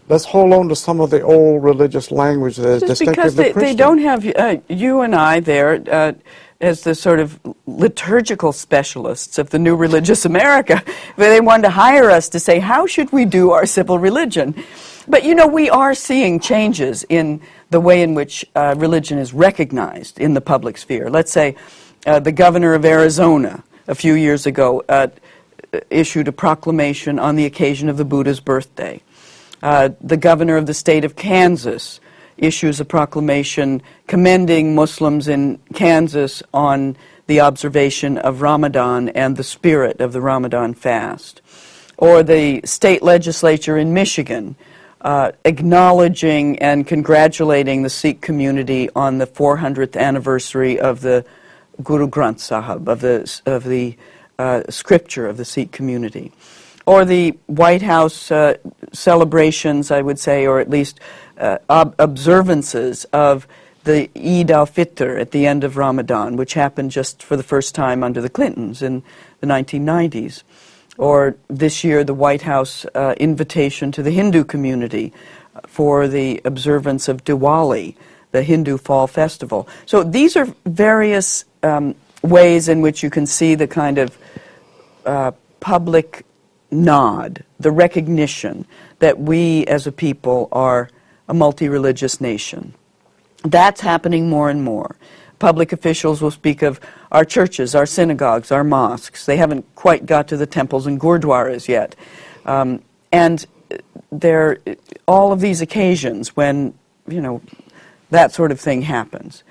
let's 0.08 0.24
hold 0.24 0.52
on 0.52 0.68
to 0.68 0.76
some 0.76 1.00
of 1.00 1.10
the 1.10 1.22
old 1.22 1.62
religious 1.62 2.10
language 2.10 2.56
that 2.56 2.68
is 2.68 2.80
Just 2.80 2.90
distinctive 2.90 3.16
because 3.16 3.34
they, 3.34 3.52
they, 3.52 3.74
don't 3.74 3.98
have 3.98 4.26
uh, 4.36 4.56
you 4.68 5.00
and 5.00 5.14
I 5.14 5.40
there 5.40 5.82
uh, 5.90 6.12
as 6.60 6.82
the 6.82 6.94
sort 6.94 7.20
of 7.20 7.38
liturgical 7.66 8.52
specialists 8.52 9.38
of 9.38 9.50
the 9.50 9.58
new 9.58 9.76
religious 9.76 10.24
America. 10.24 10.82
They 11.16 11.40
wanted 11.40 11.64
to 11.64 11.70
hire 11.70 12.10
us 12.10 12.28
to 12.30 12.40
say, 12.40 12.58
how 12.58 12.86
should 12.86 13.12
we 13.12 13.24
do 13.24 13.50
our 13.50 13.66
civil 13.66 13.98
religion? 13.98 14.54
But 15.08 15.24
you 15.24 15.34
know, 15.34 15.46
we 15.46 15.68
are 15.70 15.94
seeing 15.94 16.40
changes 16.40 17.04
in 17.08 17.40
the 17.70 17.80
way 17.80 18.02
in 18.02 18.14
which 18.14 18.44
uh, 18.54 18.74
religion 18.78 19.18
is 19.18 19.32
recognized 19.32 20.18
in 20.18 20.34
the 20.34 20.40
public 20.40 20.78
sphere. 20.78 21.10
Let's 21.10 21.30
say 21.30 21.56
uh, 22.06 22.20
the 22.20 22.32
governor 22.32 22.74
of 22.74 22.84
Arizona 22.84 23.62
a 23.86 23.94
few 23.94 24.14
years 24.14 24.46
ago 24.46 24.82
uh, 24.88 25.08
issued 25.90 26.28
a 26.28 26.32
proclamation 26.32 27.18
on 27.18 27.36
the 27.36 27.44
occasion 27.44 27.88
of 27.88 27.96
the 27.96 28.04
Buddha's 28.04 28.40
birthday. 28.40 29.00
Uh, 29.62 29.90
the 30.00 30.16
governor 30.16 30.56
of 30.56 30.66
the 30.66 30.74
state 30.74 31.04
of 31.04 31.16
Kansas 31.16 32.00
issues 32.38 32.80
a 32.80 32.84
proclamation 32.84 33.82
commending 34.06 34.74
Muslims 34.74 35.28
in 35.28 35.58
Kansas 35.74 36.42
on 36.52 36.96
the 37.26 37.40
observation 37.40 38.18
of 38.18 38.42
Ramadan 38.42 39.08
and 39.10 39.36
the 39.36 39.44
spirit 39.44 40.00
of 40.00 40.12
the 40.12 40.20
Ramadan 40.20 40.74
fast. 40.74 41.40
Or 41.98 42.22
the 42.22 42.60
state 42.64 43.02
legislature 43.02 43.76
in 43.76 43.92
Michigan 43.94 44.56
uh, 45.00 45.32
acknowledging 45.44 46.58
and 46.58 46.86
congratulating 46.86 47.82
the 47.82 47.90
Sikh 47.90 48.20
community 48.20 48.88
on 48.96 49.18
the 49.18 49.26
400th 49.26 49.96
anniversary 49.96 50.80
of 50.80 51.00
the 51.00 51.24
Guru 51.82 52.08
Granth 52.08 52.40
Sahib, 52.40 52.88
of 52.88 53.00
the, 53.00 53.40
of 53.46 53.64
the 53.64 53.96
uh, 54.38 54.62
scripture 54.68 55.26
of 55.26 55.36
the 55.36 55.44
Sikh 55.44 55.72
community. 55.72 56.32
Or 56.86 57.04
the 57.04 57.38
White 57.46 57.82
House 57.82 58.30
uh, 58.30 58.56
celebrations, 58.92 59.90
I 59.90 60.02
would 60.02 60.18
say, 60.18 60.46
or 60.46 60.60
at 60.60 60.70
least 60.70 61.00
uh, 61.38 61.58
ob- 61.68 61.94
observances 61.98 63.04
of 63.12 63.46
the 63.84 64.10
Eid 64.16 64.50
al 64.50 64.66
Fitr 64.66 65.20
at 65.20 65.30
the 65.30 65.46
end 65.46 65.62
of 65.62 65.76
Ramadan, 65.76 66.36
which 66.36 66.54
happened 66.54 66.90
just 66.90 67.22
for 67.22 67.36
the 67.36 67.42
first 67.42 67.74
time 67.74 68.02
under 68.02 68.20
the 68.20 68.28
Clintons 68.28 68.82
in 68.82 69.02
the 69.40 69.46
1990s. 69.46 70.42
Or 70.98 71.36
this 71.48 71.84
year, 71.84 72.02
the 72.02 72.14
White 72.14 72.42
House 72.42 72.84
uh, 72.94 73.14
invitation 73.18 73.92
to 73.92 74.02
the 74.02 74.10
Hindu 74.10 74.44
community 74.44 75.12
for 75.66 76.08
the 76.08 76.40
observance 76.44 77.08
of 77.08 77.24
Diwali, 77.24 77.94
the 78.32 78.42
Hindu 78.42 78.78
fall 78.78 79.06
festival. 79.06 79.68
So 79.84 80.02
these 80.02 80.36
are 80.36 80.46
various 80.64 81.44
um, 81.62 81.94
ways 82.22 82.68
in 82.68 82.80
which 82.80 83.02
you 83.02 83.10
can 83.10 83.26
see 83.26 83.54
the 83.54 83.68
kind 83.68 83.98
of 83.98 84.18
uh, 85.04 85.32
public 85.60 86.24
nod, 86.70 87.44
the 87.60 87.70
recognition 87.70 88.66
that 88.98 89.18
we 89.18 89.64
as 89.66 89.86
a 89.86 89.92
people 89.92 90.48
are 90.50 90.90
a 91.28 91.34
multi 91.34 91.68
religious 91.68 92.20
nation. 92.20 92.74
That's 93.44 93.80
happening 93.80 94.28
more 94.28 94.50
and 94.50 94.62
more. 94.64 94.96
Public 95.38 95.72
officials 95.72 96.22
will 96.22 96.30
speak 96.30 96.62
of 96.62 96.80
our 97.12 97.24
churches, 97.24 97.74
our 97.74 97.86
synagogues, 97.86 98.50
our 98.50 98.64
mosques. 98.64 99.26
They 99.26 99.36
haven't 99.36 99.66
quite 99.74 100.06
got 100.06 100.28
to 100.28 100.36
the 100.36 100.46
temples 100.46 100.86
and 100.86 100.98
gurdwaras 101.00 101.68
yet. 101.68 101.94
Um, 102.46 102.82
and 103.12 103.44
there, 104.10 104.58
all 105.06 105.32
of 105.32 105.40
these 105.40 105.60
occasions 105.60 106.36
when, 106.36 106.74
you 107.06 107.20
know, 107.20 107.42
that 108.10 108.32
sort 108.32 108.50
of 108.50 108.60
thing 108.60 108.82
happens. 108.82 109.42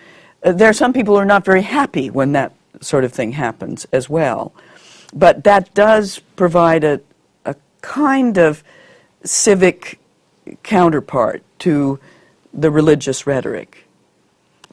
Uh, 0.44 0.54
there 0.54 0.70
are 0.70 0.74
some 0.74 0.94
people 0.94 1.16
who 1.16 1.20
are 1.20 1.26
not 1.26 1.46
very 1.46 1.62
happy 1.62 2.10
when 2.10 2.32
that 2.32 2.54
sort 2.82 3.04
of 3.04 3.14
thing 3.14 3.34
happens 3.34 3.86
as 3.92 4.10
well. 4.10 4.54
But 5.14 5.44
that 5.44 5.74
does 5.74 6.20
provide 6.36 6.84
a, 6.84 7.02
a 7.46 7.56
kind 7.82 8.38
of 8.38 8.64
civic 9.24 10.00
counterpart 10.64 11.44
to 11.60 12.00
the 12.54 12.72
religious 12.72 13.28
rhetoric. 13.28 13.86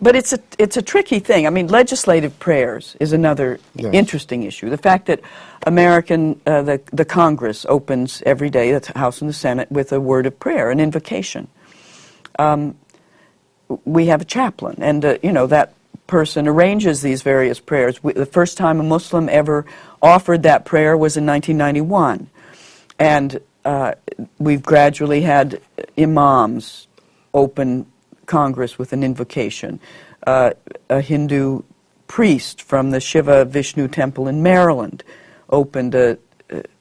But 0.00 0.16
it's 0.16 0.32
a, 0.32 0.40
it's 0.58 0.76
a 0.76 0.82
tricky 0.82 1.20
thing. 1.20 1.46
I 1.46 1.50
mean, 1.50 1.68
legislative 1.68 2.36
prayers 2.40 2.96
is 2.98 3.12
another 3.12 3.60
yes. 3.76 3.94
interesting 3.94 4.42
issue. 4.42 4.68
The 4.68 4.76
fact 4.76 5.06
that 5.06 5.20
American, 5.64 6.40
uh, 6.44 6.62
the, 6.62 6.80
the 6.92 7.04
Congress 7.04 7.64
opens 7.68 8.20
every 8.26 8.50
day, 8.50 8.76
the 8.76 8.98
House 8.98 9.20
and 9.20 9.28
the 9.28 9.34
Senate, 9.34 9.70
with 9.70 9.92
a 9.92 10.00
word 10.00 10.26
of 10.26 10.38
prayer, 10.40 10.70
an 10.70 10.80
invocation. 10.80 11.46
Um, 12.38 12.76
we 13.84 14.06
have 14.06 14.20
a 14.20 14.24
chaplain, 14.24 14.76
and, 14.82 15.04
uh, 15.04 15.18
you 15.22 15.30
know, 15.30 15.46
that 15.46 15.74
person 16.08 16.48
arranges 16.48 17.00
these 17.00 17.22
various 17.22 17.60
prayers. 17.60 18.02
We, 18.02 18.12
the 18.12 18.26
first 18.26 18.58
time 18.58 18.80
a 18.80 18.82
Muslim 18.82 19.28
ever 19.28 19.64
offered 20.02 20.42
that 20.42 20.64
prayer 20.64 20.96
was 20.96 21.16
in 21.16 21.24
1991. 21.24 22.28
And 22.98 23.40
uh, 23.64 23.94
we've 24.38 24.62
gradually 24.62 25.22
had 25.22 25.60
imams 25.96 26.88
open 27.34 27.86
Congress 28.26 28.78
with 28.78 28.92
an 28.92 29.02
invocation. 29.02 29.80
Uh, 30.26 30.52
a 30.88 31.00
Hindu 31.00 31.62
priest 32.06 32.62
from 32.62 32.90
the 32.90 33.00
Shiva 33.00 33.44
Vishnu 33.44 33.88
temple 33.88 34.28
in 34.28 34.42
Maryland 34.42 35.02
opened 35.50 35.94
a, 35.94 36.18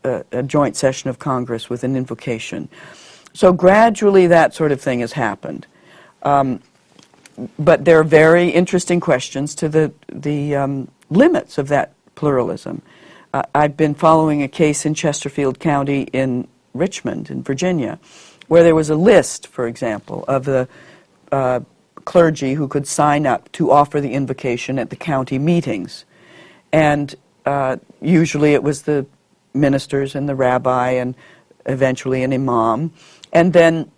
a, 0.04 0.24
a, 0.32 0.44
joint 0.44 0.76
session 0.76 1.10
of 1.10 1.20
Congress 1.20 1.70
with 1.70 1.84
an 1.84 1.96
invocation. 1.96 2.70
So 3.34 3.54
gradually 3.54 4.28
that 4.28 4.54
sort 4.54 4.72
of 4.72 4.82
thing 4.82 5.00
has 5.00 5.14
happened. 5.14 5.68
Um, 6.24 6.62
but 7.58 7.86
there 7.86 8.00
are 8.00 8.04
very 8.04 8.50
interesting 8.50 9.00
questions 9.00 9.56
to 9.56 9.70
the, 9.70 9.94
the 10.12 10.56
um, 10.56 10.90
limits 11.10 11.58
of 11.58 11.70
that 11.70 11.94
pluralism. 12.16 12.82
Uh, 13.34 13.44
I've 13.56 13.78
been 13.78 13.96
following 13.96 14.44
a 14.44 14.48
case 14.48 14.86
in 14.86 14.94
Chesterfield 14.94 15.60
County 15.60 16.04
in 16.12 16.48
Richmond, 16.74 17.30
in 17.30 17.44
Virginia, 17.44 18.00
where 18.48 18.64
there 18.64 18.76
was 18.76 18.90
a 18.90 18.96
list, 18.96 19.48
for 19.48 19.68
example, 19.68 20.26
of 20.28 20.46
the 20.46 20.68
uh, 21.32 21.62
clergy 22.06 22.54
who 22.54 22.68
could 22.68 22.88
sign 22.88 23.26
up 23.26 23.52
to 23.54 23.72
offer 23.72 24.02
the 24.02 24.14
invocation 24.14 24.80
at 24.80 24.90
the 24.90 24.96
county 24.96 25.40
meetings. 25.40 26.06
And 26.72 27.16
uh, 27.46 27.78
usually 28.02 28.54
it 28.54 28.64
was 28.64 28.84
the 28.84 29.06
ministers 29.54 30.16
and 30.16 30.28
the 30.28 30.36
rabbi 30.36 30.92
and 30.92 31.16
eventually 31.66 32.24
an 32.24 32.34
imam. 32.34 32.92
And 33.34 33.54
then 33.54 33.92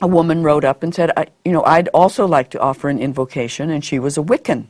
a 0.00 0.06
woman 0.06 0.42
wrote 0.42 0.64
up 0.64 0.82
and 0.82 0.94
said, 0.94 1.10
I, 1.16 1.26
you 1.44 1.52
know, 1.52 1.64
I'd 1.64 1.88
also 1.88 2.26
like 2.26 2.50
to 2.50 2.60
offer 2.60 2.88
an 2.88 2.98
invocation, 2.98 3.70
and 3.70 3.84
she 3.84 3.98
was 3.98 4.18
a 4.18 4.22
Wiccan, 4.22 4.66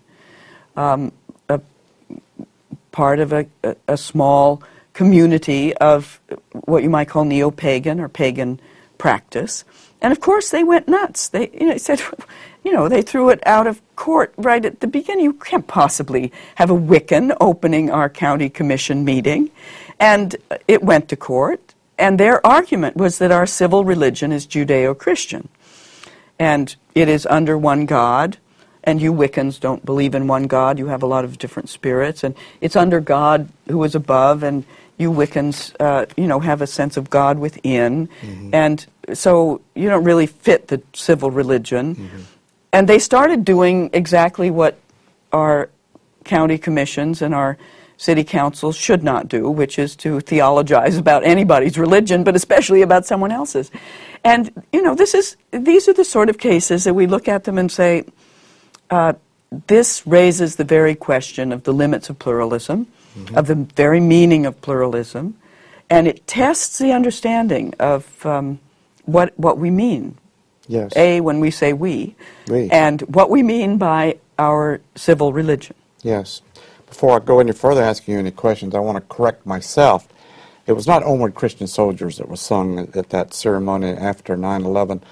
um, 0.77 1.13
a 1.49 1.61
part 2.93 3.21
of 3.21 3.33
a, 3.33 3.47
a, 3.63 3.77
a 3.89 3.97
small 3.97 4.63
community 4.95 5.77
of 5.77 6.21
what 6.53 6.83
you 6.83 6.89
might 6.89 7.09
call 7.09 7.25
neo-pagan 7.25 8.01
or 8.01 8.09
pagan 8.09 8.61
practice. 8.97 9.65
And 10.01 10.13
of 10.13 10.21
course, 10.21 10.51
they 10.51 10.65
went 10.65 10.89
nuts. 10.89 11.29
They 11.29 11.51
you 11.51 11.67
know, 11.67 11.77
said, 11.77 12.01
you 12.65 12.73
know, 12.73 12.89
they 12.89 13.03
threw 13.03 13.31
it 13.31 13.41
out 13.47 13.67
of 13.67 13.83
court 13.97 14.33
right 14.37 14.65
at 14.65 14.81
the 14.81 14.87
beginning. 14.87 15.25
You 15.25 15.33
can't 15.35 15.67
possibly 15.67 16.33
have 16.57 16.71
a 16.71 16.75
Wiccan 16.75 17.37
opening 17.41 17.91
our 17.91 18.09
county 18.09 18.49
commission 18.49 19.05
meeting. 19.05 19.51
And 20.01 20.37
it 20.67 20.83
went 20.83 21.09
to 21.09 21.17
court. 21.17 21.75
And 21.99 22.19
their 22.19 22.45
argument 22.47 22.97
was 22.97 23.19
that 23.19 23.31
our 23.31 23.47
civil 23.47 23.85
religion 23.85 24.33
is 24.33 24.47
Judeo 24.47 24.97
Christian. 24.97 25.49
And 26.39 26.75
it 26.95 27.09
is 27.09 27.27
under 27.27 27.57
one 27.57 27.87
God. 27.87 28.39
And 28.83 29.01
you 29.01 29.13
Wiccans 29.13 29.59
don't 29.59 29.87
believe 29.87 30.15
in 30.15 30.27
one 30.27 30.47
God. 30.47 30.79
You 30.79 30.89
have 30.89 31.03
a 31.03 31.07
lot 31.07 31.25
of 31.25 31.39
different 31.39 31.69
spirits. 31.71 32.23
And 32.23 32.35
it's 32.61 32.77
under 32.77 33.01
God 33.01 33.49
who 33.69 33.83
is 33.85 33.95
above. 33.95 34.43
And 34.43 34.65
you 34.97 35.11
Wiccans, 35.11 35.75
uh, 35.81 36.07
you 36.17 36.27
know, 36.27 36.41
have 36.41 36.63
a 36.63 36.67
sense 36.67 36.97
of 36.97 37.11
God 37.11 37.39
within, 37.39 38.09
mm-hmm. 38.21 38.55
and 38.55 38.87
so 39.13 39.61
you 39.75 39.89
don't 39.89 40.05
really 40.05 40.27
fit 40.27 40.69
the 40.69 40.83
civil 40.93 41.31
religion. 41.31 41.97
Mm-hmm. 41.97 42.21
And 42.73 42.89
they 42.89 42.99
started 42.99 43.45
doing 43.45 43.91
exactly 43.93 44.51
what 44.51 44.79
our 45.33 45.71
county 46.25 46.59
commissions 46.59 47.23
and 47.23 47.35
our 47.35 47.57
city 47.97 48.25
councils 48.25 48.77
should 48.77 49.03
not 49.03 49.29
do, 49.29 49.49
which 49.49 49.79
is 49.79 49.95
to 49.97 50.21
theologize 50.21 50.97
about 50.97 51.25
anybody's 51.25 51.79
religion, 51.79 52.25
but 52.25 52.35
especially 52.35 52.83
about 52.83 53.07
someone 53.07 53.31
else's. 53.31 53.71
And 54.25 54.51
you 54.73 54.83
know, 54.83 54.95
this 54.95 55.15
is 55.15 55.37
these 55.51 55.89
are 55.89 55.93
the 55.93 56.05
sort 56.05 56.29
of 56.29 56.39
cases 56.39 56.85
that 56.85 56.95
we 56.95 57.07
look 57.07 57.29
at 57.29 57.45
them 57.45 57.59
and 57.59 57.71
say, 57.71 58.05
uh, 58.91 59.15
this 59.67 60.07
raises 60.07 60.57
the 60.57 60.65
very 60.65 60.95
question 60.95 61.53
of 61.53 61.63
the 61.65 61.73
limits 61.73 62.11
of 62.11 62.19
pluralism 62.19 62.87
mm-hmm. 63.17 63.37
of 63.37 63.47
the 63.47 63.55
very 63.55 64.01
meaning 64.01 64.47
of 64.47 64.61
pluralism, 64.61 65.37
and 65.91 66.07
it 66.07 66.27
tests 66.27 66.79
the 66.79 66.93
understanding 66.93 67.75
of 67.79 68.25
um, 68.27 68.59
what, 69.05 69.33
what 69.39 69.59
we 69.59 69.71
mean. 69.71 70.17
Yes. 70.67 70.97
A, 70.97 71.21
when 71.21 71.41
we 71.41 71.51
say 71.51 71.73
we, 71.73 72.17
we, 72.49 72.71
and 72.71 73.03
what 73.03 73.29
we 73.29 73.43
mean 73.43 73.77
by 73.77 74.17
our 74.39 74.81
civil 74.95 75.33
religion. 75.33 75.77
Yes. 76.03 76.41
Before 76.87 77.17
I 77.17 77.19
go 77.19 77.41
any 77.41 77.53
further 77.53 77.83
asking 77.83 78.15
you 78.15 78.21
any 78.21 78.31
questions, 78.31 78.75
I 78.75 78.79
want 78.79 78.97
to 78.97 79.15
correct 79.15 79.45
myself. 79.45 80.09
It 80.67 80.73
was 80.73 80.87
not 80.87 81.03
Onward 81.03 81.35
Christian 81.35 81.67
Soldiers 81.67 82.17
that 82.17 82.29
was 82.29 82.41
sung 82.41 82.79
at 82.95 83.11
that 83.11 83.35
ceremony 83.35 83.91
after 83.91 84.37
9 84.37 84.65
11. 84.65 85.03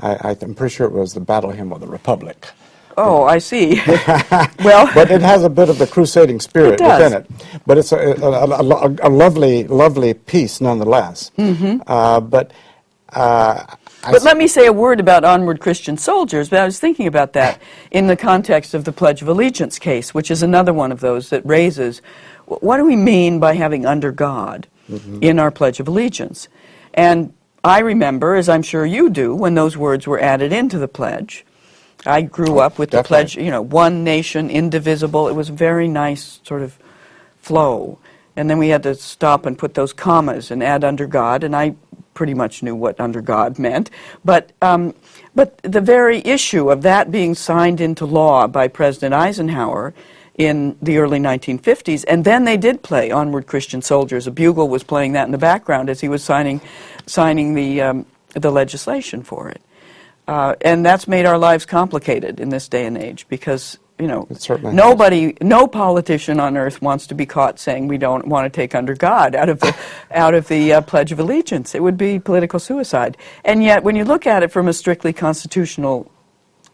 I, 0.00 0.36
am 0.42 0.54
pretty 0.54 0.74
sure 0.74 0.86
it 0.86 0.92
was 0.92 1.14
the 1.14 1.20
Battle 1.20 1.50
Hymn 1.50 1.72
of 1.72 1.80
the 1.80 1.86
Republic. 1.86 2.48
Oh, 2.96 3.24
I 3.24 3.38
see. 3.38 3.80
well, 4.64 4.90
but 4.94 5.10
it 5.10 5.22
has 5.22 5.44
a 5.44 5.50
bit 5.50 5.68
of 5.68 5.78
the 5.78 5.86
crusading 5.86 6.40
spirit 6.40 6.80
it 6.80 6.84
within 6.84 7.12
it. 7.12 7.30
But 7.66 7.78
it's 7.78 7.92
a, 7.92 7.98
a, 7.98 8.30
a, 8.30 8.96
a 9.02 9.10
lovely, 9.10 9.64
lovely 9.64 10.14
piece 10.14 10.60
nonetheless. 10.60 11.30
Mm-hmm. 11.38 11.82
Uh, 11.86 12.20
but. 12.20 12.52
Uh, 13.10 13.64
but 14.02 14.22
let 14.22 14.36
me 14.36 14.46
say 14.46 14.66
a 14.66 14.72
word 14.72 15.00
about 15.00 15.24
Onward 15.24 15.60
Christian 15.60 15.96
Soldiers. 15.96 16.48
But 16.48 16.60
I 16.60 16.64
was 16.64 16.78
thinking 16.78 17.06
about 17.06 17.32
that 17.32 17.60
in 17.90 18.08
the 18.08 18.16
context 18.16 18.74
of 18.74 18.84
the 18.84 18.92
Pledge 18.92 19.22
of 19.22 19.28
Allegiance 19.28 19.78
case, 19.78 20.12
which 20.12 20.30
is 20.30 20.42
another 20.42 20.72
one 20.72 20.92
of 20.92 21.00
those 21.00 21.30
that 21.30 21.44
raises 21.46 22.02
what 22.46 22.76
do 22.76 22.84
we 22.84 22.96
mean 22.96 23.40
by 23.40 23.54
having 23.54 23.84
under 23.84 24.12
God 24.12 24.68
mm-hmm. 24.88 25.18
in 25.20 25.38
our 25.38 25.50
Pledge 25.50 25.80
of 25.80 25.88
Allegiance? 25.88 26.48
And 26.94 27.32
I 27.64 27.80
remember, 27.80 28.36
as 28.36 28.48
I'm 28.48 28.62
sure 28.62 28.86
you 28.86 29.10
do, 29.10 29.34
when 29.34 29.54
those 29.54 29.76
words 29.76 30.06
were 30.06 30.20
added 30.20 30.52
into 30.52 30.78
the 30.78 30.88
pledge, 30.88 31.44
I 32.06 32.22
grew 32.22 32.58
up 32.58 32.78
with 32.78 32.90
Definitely. 32.90 33.02
the 33.02 33.08
pledge, 33.08 33.36
you 33.36 33.50
know, 33.50 33.62
one 33.62 34.04
nation, 34.04 34.50
indivisible. 34.50 35.28
It 35.28 35.34
was 35.34 35.48
a 35.48 35.52
very 35.52 35.88
nice 35.88 36.40
sort 36.44 36.62
of 36.62 36.78
flow. 37.40 37.98
And 38.36 38.50
then 38.50 38.58
we 38.58 38.68
had 38.68 38.82
to 38.84 38.94
stop 38.94 39.46
and 39.46 39.58
put 39.58 39.74
those 39.74 39.92
commas 39.92 40.50
and 40.50 40.62
add 40.62 40.84
under 40.84 41.06
God, 41.06 41.42
and 41.42 41.56
I 41.56 41.74
pretty 42.14 42.34
much 42.34 42.62
knew 42.62 42.74
what 42.74 42.98
under 43.00 43.20
God 43.20 43.58
meant. 43.58 43.90
But, 44.24 44.52
um, 44.60 44.94
but 45.34 45.58
the 45.58 45.80
very 45.80 46.18
issue 46.24 46.70
of 46.70 46.82
that 46.82 47.10
being 47.10 47.34
signed 47.34 47.80
into 47.80 48.04
law 48.04 48.46
by 48.46 48.68
President 48.68 49.14
Eisenhower 49.14 49.94
in 50.36 50.76
the 50.82 50.98
early 50.98 51.18
1950s, 51.18 52.04
and 52.08 52.24
then 52.24 52.44
they 52.44 52.56
did 52.56 52.82
play 52.82 53.10
Onward 53.10 53.46
Christian 53.46 53.80
Soldiers. 53.80 54.26
A 54.26 54.30
bugle 54.30 54.68
was 54.68 54.82
playing 54.82 55.12
that 55.12 55.24
in 55.26 55.32
the 55.32 55.38
background 55.38 55.88
as 55.88 56.00
he 56.00 56.08
was 56.08 56.22
signing, 56.22 56.60
signing 57.06 57.54
the, 57.54 57.80
um, 57.80 58.06
the 58.34 58.50
legislation 58.50 59.22
for 59.22 59.48
it. 59.48 59.60
Uh, 60.26 60.54
and 60.60 60.84
that's 60.84 61.06
made 61.06 61.24
our 61.24 61.38
lives 61.38 61.66
complicated 61.66 62.40
in 62.40 62.48
this 62.48 62.68
day 62.68 62.86
and 62.86 62.98
age 62.98 63.26
because 63.28 63.78
you 63.98 64.06
know, 64.06 64.28
nobody, 64.62 65.24
has. 65.24 65.34
no 65.40 65.66
politician 65.66 66.38
on 66.38 66.56
earth 66.56 66.82
wants 66.82 67.06
to 67.06 67.14
be 67.14 67.24
caught 67.24 67.58
saying 67.58 67.88
we 67.88 67.96
don't 67.96 68.26
want 68.26 68.44
to 68.44 68.54
take 68.54 68.74
under 68.74 68.94
God 68.94 69.34
out 69.34 69.48
of 69.48 69.60
the, 69.60 69.74
out 70.10 70.34
of 70.34 70.48
the 70.48 70.74
uh, 70.74 70.80
Pledge 70.82 71.12
of 71.12 71.18
Allegiance. 71.18 71.74
It 71.74 71.82
would 71.82 71.96
be 71.96 72.18
political 72.18 72.58
suicide. 72.58 73.16
And 73.44 73.62
yet, 73.62 73.84
when 73.84 73.96
you 73.96 74.04
look 74.04 74.26
at 74.26 74.42
it 74.42 74.52
from 74.52 74.68
a 74.68 74.72
strictly 74.72 75.12
constitutional 75.14 76.10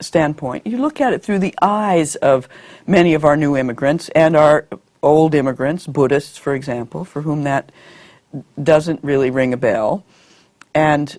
standpoint, 0.01 0.67
you 0.67 0.79
look 0.79 1.01
at 1.01 1.13
it 1.13 1.23
through 1.23 1.39
the 1.39 1.55
eyes 1.63 2.17
of 2.17 2.49
many 2.87 3.15
of 3.15 3.25
our 3.25 3.37
new 3.37 3.57
immigrants 3.57 4.09
and 4.11 4.37
our 4.37 4.67
old 5.03 5.35
immigrants, 5.35 5.87
Buddhists, 5.87 6.39
for 6.39 6.55
example, 6.55 7.05
for 7.05 7.23
whom 7.23 7.45
that 7.45 7.71
doesn't 8.61 9.03
really 9.05 9.31
ring 9.31 9.53
a 9.53 9.57
bell, 9.57 10.05
and 10.75 11.19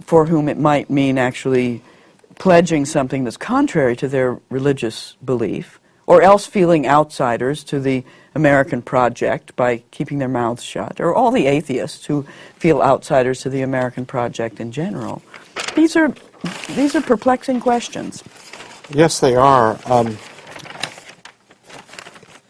for 0.00 0.26
whom 0.26 0.48
it 0.48 0.58
might 0.58 0.90
mean 0.90 1.18
actually 1.18 1.82
pledging 2.36 2.84
something 2.84 3.24
that's 3.24 3.36
contrary 3.36 3.96
to 3.96 4.08
their 4.08 4.38
religious 4.48 5.16
belief, 5.24 5.80
or 6.06 6.22
else 6.22 6.46
feeling 6.46 6.86
outsiders 6.86 7.64
to 7.64 7.80
the 7.80 8.04
American 8.34 8.80
project 8.80 9.54
by 9.56 9.82
keeping 9.90 10.18
their 10.18 10.28
mouths 10.28 10.62
shut, 10.62 11.00
or 11.00 11.14
all 11.14 11.30
the 11.30 11.46
atheists 11.46 12.06
who 12.06 12.24
feel 12.56 12.80
outsiders 12.80 13.40
to 13.42 13.50
the 13.50 13.62
American 13.62 14.06
project 14.06 14.60
in 14.60 14.70
general. 14.70 15.20
These 15.74 15.96
are, 15.96 16.14
these 16.76 16.94
are 16.94 17.02
perplexing 17.02 17.60
questions. 17.60 18.22
Yes, 18.90 19.20
they 19.20 19.34
are. 19.34 19.78
Um, 19.86 20.16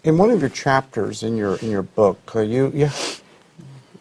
in 0.05 0.19
one 0.19 0.31
of 0.31 0.41
your 0.41 0.51
chapters 0.51 1.23
in 1.23 1.37
your 1.37 1.57
in 1.57 1.71
your 1.71 1.83
book, 1.83 2.19
uh, 2.35 2.41
you, 2.41 2.71
you 2.75 2.89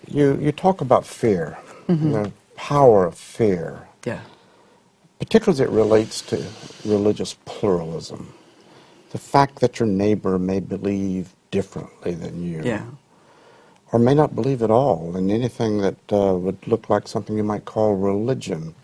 you 0.07 0.37
you 0.39 0.51
talk 0.51 0.81
about 0.81 1.05
fear, 1.05 1.57
mm-hmm. 1.87 2.11
the 2.11 2.31
power 2.68 3.05
of 3.05 3.15
fear. 3.15 3.88
Yeah 4.05 4.22
particularly 5.20 5.55
as 5.55 5.59
it 5.59 5.70
relates 5.70 6.22
to 6.22 6.45
religious 6.86 7.36
pluralism. 7.45 8.34
The 9.11 9.18
fact 9.18 9.59
that 9.59 9.80
your 9.80 9.88
neighbor 9.88 10.38
may 10.38 10.59
believe 10.59 11.34
differently 11.49 12.13
than 12.13 12.43
you. 12.43 12.61
Yeah. 12.63 12.86
Or 13.91 13.99
may 13.99 14.13
not 14.13 14.36
believe 14.36 14.61
at 14.61 14.70
all 14.70 15.15
in 15.15 15.32
anything 15.32 15.80
that 15.80 15.97
uh, 16.11 16.34
would 16.36 16.68
look 16.68 16.89
like 16.89 17.07
something 17.07 17.38
you 17.38 17.43
might 17.43 17.65
call 17.65 17.95
religion. 17.95 18.76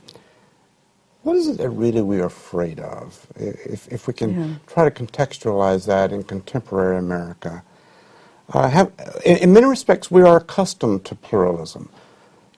What 1.23 1.35
is 1.35 1.47
it 1.47 1.57
that 1.57 1.69
really 1.69 2.01
we 2.01 2.19
are 2.19 2.25
afraid 2.25 2.79
of? 2.79 3.27
If, 3.35 3.87
if 3.91 4.07
we 4.07 4.13
can 4.13 4.31
yeah. 4.33 4.55
try 4.67 4.89
to 4.89 4.91
contextualize 4.91 5.85
that 5.87 6.11
in 6.11 6.23
contemporary 6.23 6.97
America. 6.97 7.63
Uh, 8.53 8.69
have, 8.69 8.91
in, 9.25 9.37
in 9.37 9.53
many 9.53 9.65
respects, 9.65 10.09
we 10.09 10.21
are 10.21 10.37
accustomed 10.37 11.05
to 11.05 11.15
pluralism. 11.15 11.89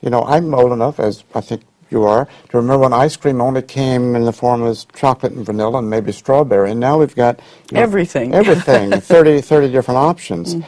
You 0.01 0.09
know, 0.09 0.23
I'm 0.23 0.53
old 0.53 0.71
enough, 0.71 0.99
as 0.99 1.23
I 1.33 1.41
think 1.41 1.63
you 1.89 2.03
are 2.03 2.25
to 2.49 2.57
remember 2.57 2.79
when 2.79 2.93
ice 2.93 3.15
cream 3.15 3.41
only 3.41 3.61
came 3.61 4.15
in 4.15 4.25
the 4.25 4.33
form 4.33 4.61
of 4.63 4.91
chocolate 4.93 5.33
and 5.33 5.45
vanilla 5.45 5.79
and 5.79 5.89
maybe 5.89 6.11
strawberry, 6.11 6.71
and 6.71 6.79
now 6.79 6.99
we've 6.99 7.15
got 7.15 7.39
you 7.71 7.75
know, 7.75 7.83
everything, 7.83 8.33
everything, 8.41 8.91
30, 8.91 9.41
30 9.41 9.71
different 9.71 9.97
options. 9.97 10.55
Mm. 10.55 10.65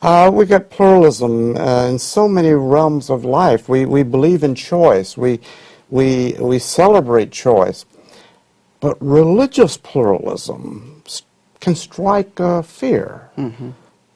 Uh, 0.00 0.30
we've 0.32 0.48
got 0.48 0.70
pluralism 0.70 1.56
uh, 1.56 1.86
in 1.86 1.98
so 1.98 2.28
many 2.28 2.52
realms 2.52 3.10
of 3.10 3.24
life. 3.24 3.68
We, 3.68 3.84
we 3.84 4.04
believe 4.04 4.44
in 4.44 4.54
choice. 4.54 5.16
We, 5.16 5.40
we, 5.90 6.34
we 6.38 6.58
celebrate 6.60 7.32
choice. 7.32 7.84
But 8.80 8.96
religious 9.00 9.76
pluralism 9.76 11.02
can 11.60 11.74
strike 11.74 12.38
uh, 12.38 12.62
fear. 12.62 13.28
Mm-hmm. 13.36 13.70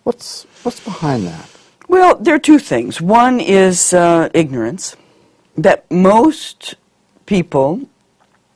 What's, 0.05 0.45
what's 0.63 0.79
behind 0.79 1.27
that? 1.27 1.51
Well, 1.93 2.15
there 2.15 2.35
are 2.35 2.39
two 2.39 2.59
things. 2.59 3.03
One 3.03 3.39
is 3.39 3.93
uh, 3.93 4.31
ignorance 4.33 4.97
that 5.59 5.91
most 5.91 6.77
people 7.27 7.83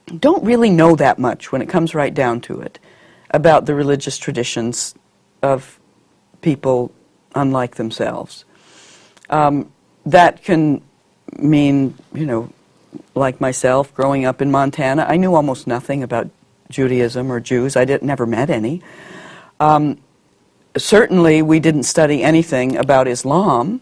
don't 0.07 0.43
really 0.43 0.71
know 0.71 0.97
that 0.97 1.19
much 1.19 1.53
when 1.53 1.61
it 1.61 1.69
comes 1.69 1.95
right 1.95 2.15
down 2.15 2.41
to 2.41 2.63
it 2.63 2.79
about 3.33 3.67
the 3.67 3.75
religious 3.75 4.17
traditions 4.17 4.95
of 5.43 5.79
people 6.41 6.93
unlike 7.35 7.75
themselves. 7.75 8.47
Um, 9.29 9.71
that 10.07 10.43
can 10.43 10.81
mean, 11.37 11.93
you 12.15 12.25
know, 12.25 12.51
like 13.15 13.39
myself, 13.39 13.93
growing 13.93 14.25
up 14.25 14.41
in 14.41 14.51
Montana, 14.51 15.05
I 15.07 15.19
knew 15.19 15.35
almost 15.35 15.67
nothing 15.67 16.03
about 16.03 16.31
Judaism 16.71 17.31
or 17.31 17.41
Jews. 17.41 17.77
I 17.77 17.85
didn't, 17.85 18.05
never 18.05 18.25
met 18.25 18.49
any. 18.49 18.81
Um, 19.61 19.99
certainly, 20.77 21.43
we 21.43 21.61
didn't 21.61 21.85
study 21.85 22.23
anything 22.23 22.77
about 22.77 23.09
Islam 23.09 23.81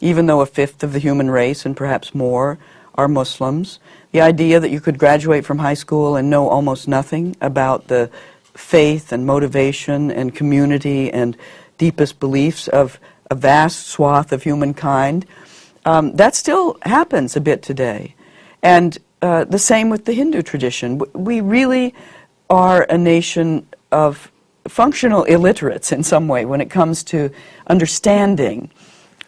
even 0.00 0.26
though 0.26 0.40
a 0.40 0.46
fifth 0.46 0.82
of 0.82 0.92
the 0.92 0.98
human 0.98 1.30
race 1.30 1.64
and 1.64 1.76
perhaps 1.76 2.14
more 2.14 2.58
are 2.94 3.08
Muslims. 3.08 3.78
The 4.12 4.20
idea 4.20 4.60
that 4.60 4.70
you 4.70 4.80
could 4.80 4.98
graduate 4.98 5.44
from 5.44 5.58
high 5.58 5.74
school 5.74 6.16
and 6.16 6.30
know 6.30 6.48
almost 6.48 6.86
nothing 6.86 7.36
about 7.40 7.88
the 7.88 8.10
faith 8.54 9.12
and 9.12 9.26
motivation 9.26 10.10
and 10.10 10.34
community 10.34 11.10
and 11.10 11.36
deepest 11.78 12.20
beliefs 12.20 12.68
of 12.68 13.00
a 13.30 13.34
vast 13.34 13.88
swath 13.88 14.32
of 14.32 14.42
humankind, 14.42 15.26
um, 15.86 16.14
that 16.16 16.34
still 16.34 16.76
happens 16.82 17.34
a 17.34 17.40
bit 17.40 17.62
today. 17.62 18.14
And 18.62 18.96
uh, 19.22 19.44
the 19.44 19.58
same 19.58 19.88
with 19.88 20.04
the 20.04 20.12
Hindu 20.12 20.42
tradition. 20.42 21.00
We 21.14 21.40
really 21.40 21.94
are 22.50 22.82
a 22.82 22.98
nation 22.98 23.66
of 23.90 24.30
functional 24.68 25.24
illiterates 25.24 25.92
in 25.92 26.02
some 26.02 26.28
way 26.28 26.44
when 26.44 26.60
it 26.60 26.70
comes 26.70 27.04
to 27.04 27.30
understanding 27.66 28.70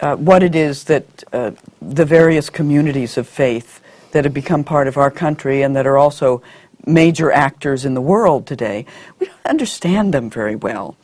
uh, 0.00 0.16
what 0.16 0.42
it 0.42 0.54
is 0.54 0.84
that 0.84 1.24
uh, 1.32 1.50
the 1.80 2.04
various 2.04 2.50
communities 2.50 3.16
of 3.16 3.28
faith 3.28 3.80
that 4.12 4.24
have 4.24 4.34
become 4.34 4.64
part 4.64 4.88
of 4.88 4.96
our 4.96 5.10
country 5.10 5.62
and 5.62 5.76
that 5.76 5.86
are 5.86 5.96
also 5.96 6.42
major 6.86 7.32
actors 7.32 7.84
in 7.84 7.94
the 7.94 8.00
world 8.00 8.46
today, 8.46 8.86
we 9.18 9.26
don't 9.26 9.46
understand 9.46 10.14
them 10.14 10.30
very 10.30 10.56
well. 10.56 10.96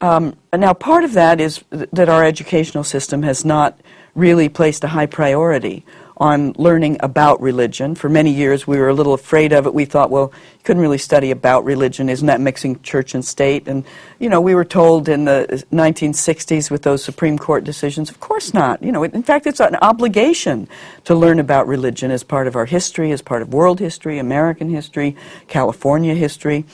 Um, 0.00 0.36
now, 0.52 0.72
part 0.72 1.04
of 1.04 1.12
that 1.12 1.40
is 1.40 1.62
th- 1.70 1.88
that 1.92 2.08
our 2.08 2.24
educational 2.24 2.84
system 2.84 3.22
has 3.22 3.44
not 3.44 3.78
really 4.14 4.48
placed 4.48 4.82
a 4.82 4.88
high 4.88 5.06
priority 5.06 5.84
on 6.20 6.52
learning 6.58 6.98
about 7.00 7.40
religion. 7.40 7.94
For 7.94 8.10
many 8.10 8.30
years, 8.30 8.66
we 8.66 8.78
were 8.78 8.90
a 8.90 8.94
little 8.94 9.14
afraid 9.14 9.54
of 9.54 9.66
it. 9.66 9.72
We 9.72 9.86
thought, 9.86 10.10
well, 10.10 10.30
you 10.34 10.60
couldn't 10.64 10.82
really 10.82 10.98
study 10.98 11.30
about 11.30 11.64
religion. 11.64 12.10
Isn't 12.10 12.26
that 12.26 12.42
mixing 12.42 12.82
church 12.82 13.14
and 13.14 13.24
state? 13.24 13.66
And, 13.66 13.84
you 14.18 14.28
know, 14.28 14.38
we 14.38 14.54
were 14.54 14.66
told 14.66 15.08
in 15.08 15.24
the 15.24 15.64
1960s 15.72 16.70
with 16.70 16.82
those 16.82 17.02
Supreme 17.02 17.38
Court 17.38 17.64
decisions, 17.64 18.10
of 18.10 18.20
course 18.20 18.52
not. 18.52 18.82
You 18.82 18.92
know, 18.92 19.02
in 19.02 19.22
fact, 19.22 19.46
it's 19.46 19.60
an 19.60 19.76
obligation 19.76 20.68
to 21.04 21.14
learn 21.14 21.38
about 21.38 21.66
religion 21.66 22.10
as 22.10 22.22
part 22.22 22.46
of 22.46 22.54
our 22.54 22.66
history, 22.66 23.12
as 23.12 23.22
part 23.22 23.40
of 23.40 23.54
world 23.54 23.80
history, 23.80 24.18
American 24.18 24.68
history, 24.68 25.16
California 25.48 26.14
history. 26.14 26.66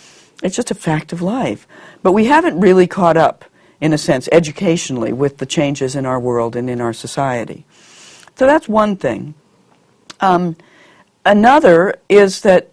It's 0.42 0.56
just 0.56 0.72
a 0.72 0.74
fact 0.74 1.12
of 1.12 1.22
life. 1.22 1.68
But 2.02 2.12
we 2.12 2.24
haven't 2.24 2.58
really 2.58 2.88
caught 2.88 3.16
up, 3.16 3.44
in 3.80 3.92
a 3.92 3.98
sense, 3.98 4.28
educationally 4.32 5.12
with 5.12 5.38
the 5.38 5.46
changes 5.46 5.94
in 5.94 6.04
our 6.04 6.18
world 6.18 6.56
and 6.56 6.68
in 6.68 6.80
our 6.80 6.92
society. 6.92 7.64
So 8.36 8.46
that's 8.46 8.68
one 8.68 8.96
thing. 8.96 9.34
Um, 10.20 10.56
another 11.24 11.96
is 12.08 12.42
that 12.42 12.70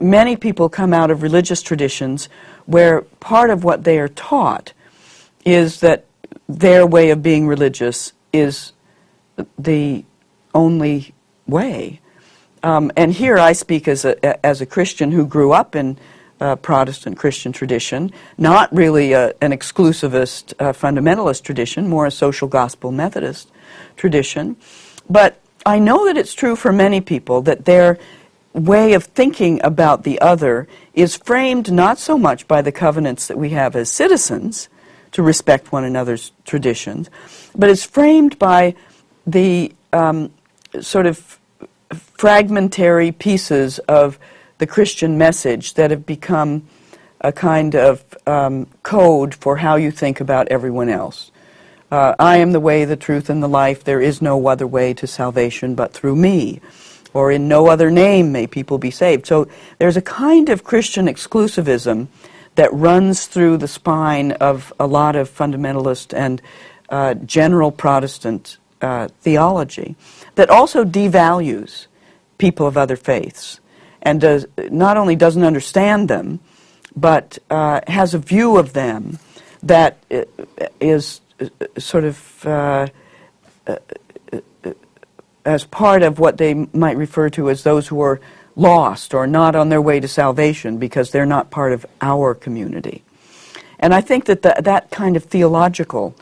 many 0.00 0.36
people 0.36 0.68
come 0.68 0.92
out 0.92 1.10
of 1.10 1.22
religious 1.22 1.62
traditions 1.62 2.28
where 2.66 3.02
part 3.02 3.50
of 3.50 3.64
what 3.64 3.84
they 3.84 3.98
are 3.98 4.08
taught 4.08 4.72
is 5.44 5.80
that 5.80 6.04
their 6.48 6.86
way 6.86 7.10
of 7.10 7.22
being 7.22 7.46
religious 7.46 8.12
is 8.32 8.72
the 9.58 10.04
only 10.54 11.14
way. 11.46 12.00
Um, 12.62 12.90
and 12.96 13.12
here 13.12 13.38
I 13.38 13.52
speak 13.52 13.86
as 13.86 14.04
a, 14.04 14.46
as 14.46 14.60
a 14.60 14.66
Christian 14.66 15.12
who 15.12 15.26
grew 15.26 15.52
up 15.52 15.76
in 15.76 15.98
uh, 16.40 16.56
Protestant 16.56 17.16
Christian 17.16 17.52
tradition, 17.52 18.12
not 18.38 18.74
really 18.74 19.12
a, 19.12 19.28
an 19.40 19.52
exclusivist 19.52 20.52
uh, 20.58 20.72
fundamentalist 20.72 21.42
tradition, 21.42 21.88
more 21.88 22.06
a 22.06 22.10
social 22.10 22.48
gospel 22.48 22.92
Methodist 22.92 23.50
tradition. 23.96 24.56
But 25.08 25.40
I 25.64 25.78
know 25.78 26.06
that 26.06 26.16
it's 26.16 26.34
true 26.34 26.56
for 26.56 26.72
many 26.72 27.00
people 27.00 27.42
that 27.42 27.64
their 27.64 27.98
way 28.52 28.94
of 28.94 29.04
thinking 29.04 29.60
about 29.62 30.04
the 30.04 30.20
other 30.20 30.66
is 30.94 31.16
framed 31.16 31.70
not 31.70 31.98
so 31.98 32.16
much 32.16 32.48
by 32.48 32.62
the 32.62 32.72
covenants 32.72 33.26
that 33.26 33.36
we 33.36 33.50
have 33.50 33.76
as 33.76 33.90
citizens 33.90 34.68
to 35.12 35.22
respect 35.22 35.72
one 35.72 35.84
another's 35.84 36.32
traditions, 36.44 37.10
but 37.54 37.68
it's 37.68 37.84
framed 37.84 38.38
by 38.38 38.74
the 39.26 39.72
um, 39.92 40.30
sort 40.80 41.06
of 41.06 41.38
fragmentary 41.90 43.12
pieces 43.12 43.78
of 43.80 44.18
the 44.58 44.66
Christian 44.66 45.18
message 45.18 45.74
that 45.74 45.90
have 45.90 46.06
become 46.06 46.66
a 47.20 47.32
kind 47.32 47.74
of 47.74 48.04
um, 48.26 48.66
code 48.82 49.34
for 49.34 49.56
how 49.56 49.76
you 49.76 49.90
think 49.90 50.20
about 50.20 50.48
everyone 50.48 50.88
else. 50.88 51.30
Uh, 51.90 52.14
I 52.18 52.38
am 52.38 52.52
the 52.52 52.60
way, 52.60 52.84
the 52.84 52.96
truth, 52.96 53.30
and 53.30 53.42
the 53.42 53.48
life. 53.48 53.84
There 53.84 54.00
is 54.00 54.20
no 54.20 54.48
other 54.48 54.66
way 54.66 54.92
to 54.94 55.06
salvation 55.06 55.74
but 55.74 55.92
through 55.92 56.16
me. 56.16 56.60
Or 57.14 57.30
in 57.30 57.48
no 57.48 57.68
other 57.68 57.90
name 57.90 58.32
may 58.32 58.46
people 58.46 58.78
be 58.78 58.90
saved. 58.90 59.26
So 59.26 59.48
there's 59.78 59.96
a 59.96 60.02
kind 60.02 60.48
of 60.48 60.64
Christian 60.64 61.06
exclusivism 61.06 62.08
that 62.56 62.72
runs 62.72 63.26
through 63.26 63.58
the 63.58 63.68
spine 63.68 64.32
of 64.32 64.72
a 64.80 64.86
lot 64.86 65.16
of 65.16 65.30
fundamentalist 65.30 66.16
and 66.16 66.42
uh, 66.88 67.14
general 67.14 67.70
Protestant 67.70 68.58
uh, 68.82 69.08
theology 69.20 69.96
that 70.34 70.50
also 70.50 70.84
devalues 70.84 71.86
people 72.38 72.66
of 72.66 72.76
other 72.76 72.96
faiths 72.96 73.60
and 74.02 74.20
does, 74.20 74.46
not 74.70 74.96
only 74.96 75.16
doesn't 75.16 75.44
understand 75.44 76.08
them, 76.08 76.40
but 76.94 77.38
uh, 77.50 77.80
has 77.86 78.14
a 78.14 78.18
view 78.18 78.56
of 78.56 78.72
them 78.72 79.18
that 79.62 79.98
uh, 80.10 80.22
is 80.80 81.20
sort 81.78 82.04
of 82.04 82.46
uh, 82.46 82.86
as 85.44 85.64
part 85.64 86.02
of 86.02 86.18
what 86.18 86.38
they 86.38 86.54
might 86.54 86.96
refer 86.96 87.30
to 87.30 87.48
as 87.48 87.62
those 87.62 87.88
who 87.88 88.00
are 88.00 88.20
lost 88.56 89.14
or 89.14 89.26
not 89.26 89.54
on 89.54 89.68
their 89.68 89.80
way 89.80 90.00
to 90.00 90.08
salvation 90.08 90.78
because 90.78 91.10
they're 91.10 91.26
not 91.26 91.50
part 91.50 91.72
of 91.72 91.86
our 92.00 92.34
community. 92.34 93.02
And 93.78 93.94
I 93.94 94.00
think 94.00 94.24
that 94.24 94.42
the, 94.42 94.56
that 94.60 94.90
kind 94.90 95.16
of 95.16 95.24
theological 95.24 96.14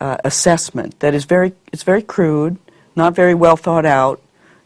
uh, 0.00 0.18
assessment 0.24 1.00
that 1.00 1.14
is 1.14 1.24
very, 1.24 1.52
it's 1.72 1.82
very 1.82 2.02
crude, 2.02 2.58
not 2.94 3.14
very 3.14 3.34
well 3.34 3.56
thought 3.56 3.86
out, 3.86 4.20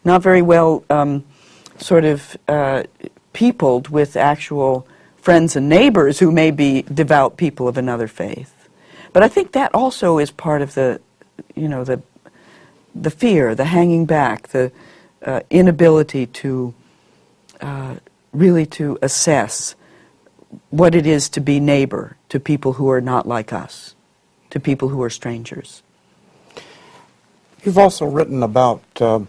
not 0.05 0.22
very 0.22 0.42
well 0.42 0.84
um, 0.90 1.24
sort 1.78 2.05
of 2.05 2.36
uh, 2.49 2.82
peopled 3.32 3.88
with 3.88 4.16
actual 4.16 4.86
friends 5.16 5.57
and 5.57 5.68
neighbors 5.68 6.18
who 6.18 6.30
may 6.30 6.51
be 6.51 6.82
devout 6.82 7.36
people 7.36 7.68
of 7.68 7.78
another 7.78 8.09
faith. 8.09 8.53
But 9.15 9.23
I 9.23 9.29
think 9.29 9.53
that 9.53 9.73
also 9.73 10.19
is 10.19 10.33
part 10.33 10.61
of 10.61 10.75
the, 10.75 11.01
you 11.55 11.69
know, 11.69 11.85
the, 11.85 12.03
the 12.97 13.11
fear, 13.11 13.55
the 13.55 13.65
hanging 13.65 14.07
back, 14.07 14.49
the 14.49 14.73
uh, 15.25 15.41
inability 15.51 16.27
to 16.27 16.75
uh, 17.61 17.95
really 18.33 18.67
to 18.67 18.99
assess 19.01 19.77
what 20.71 20.97
it 20.97 21.07
is 21.07 21.29
to 21.29 21.41
be 21.41 21.61
neighbor 21.61 22.17
to 22.29 22.41
people 22.41 22.73
who 22.73 22.91
are 22.91 23.01
not 23.01 23.27
like 23.27 23.53
us, 23.53 23.95
to 24.51 24.59
people 24.59 24.89
who 24.89 25.01
are 25.01 25.11
strangers. 25.11 25.85
You've 27.62 27.79
also 27.79 28.07
written 28.07 28.43
about 28.43 28.83
uh, 29.01 29.21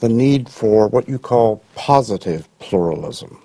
the 0.00 0.08
need 0.08 0.48
for 0.48 0.88
what 0.88 1.08
you 1.08 1.20
call 1.20 1.62
positive 1.76 2.48
pluralism. 2.58 3.40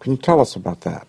Can 0.00 0.12
you 0.12 0.18
tell 0.18 0.40
us 0.40 0.56
about 0.56 0.80
that? 0.80 1.06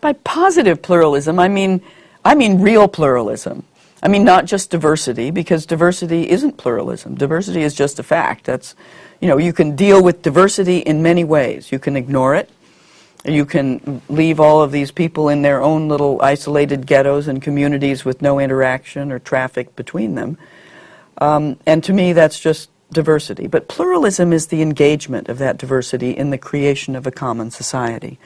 By 0.00 0.12
positive 0.12 0.82
pluralism, 0.82 1.38
I 1.38 1.48
mean 1.48 1.82
I 2.24 2.34
mean 2.34 2.60
real 2.60 2.88
pluralism. 2.88 3.64
I 4.02 4.08
mean 4.08 4.24
not 4.24 4.46
just 4.46 4.70
diversity 4.70 5.30
because 5.30 5.66
diversity 5.66 6.30
isn't 6.30 6.56
pluralism. 6.56 7.14
Diversity 7.14 7.62
is 7.62 7.74
just 7.74 7.98
a 7.98 8.02
fact. 8.02 8.44
That's 8.44 8.74
you 9.20 9.28
know, 9.28 9.36
you 9.36 9.52
can 9.52 9.76
deal 9.76 10.02
with 10.02 10.22
diversity 10.22 10.78
in 10.78 11.02
many 11.02 11.24
ways. 11.24 11.70
You 11.70 11.78
can 11.78 11.96
ignore 11.96 12.34
it. 12.34 12.48
You 13.24 13.44
can 13.44 14.00
leave 14.08 14.40
all 14.40 14.62
of 14.62 14.72
these 14.72 14.90
people 14.90 15.28
in 15.28 15.42
their 15.42 15.60
own 15.60 15.88
little 15.88 16.22
isolated 16.22 16.86
ghettos 16.86 17.28
and 17.28 17.42
communities 17.42 18.02
with 18.02 18.22
no 18.22 18.38
interaction 18.38 19.12
or 19.12 19.18
traffic 19.18 19.76
between 19.76 20.14
them. 20.14 20.38
Um, 21.18 21.58
and 21.66 21.84
to 21.84 21.92
me, 21.92 22.14
that's 22.14 22.40
just 22.40 22.70
diversity. 22.90 23.46
But 23.46 23.68
pluralism 23.68 24.32
is 24.32 24.46
the 24.46 24.62
engagement 24.62 25.28
of 25.28 25.36
that 25.36 25.58
diversity 25.58 26.16
in 26.16 26.30
the 26.30 26.38
creation 26.38 26.96
of 26.96 27.06
a 27.06 27.10
common 27.10 27.50
society. 27.50 28.18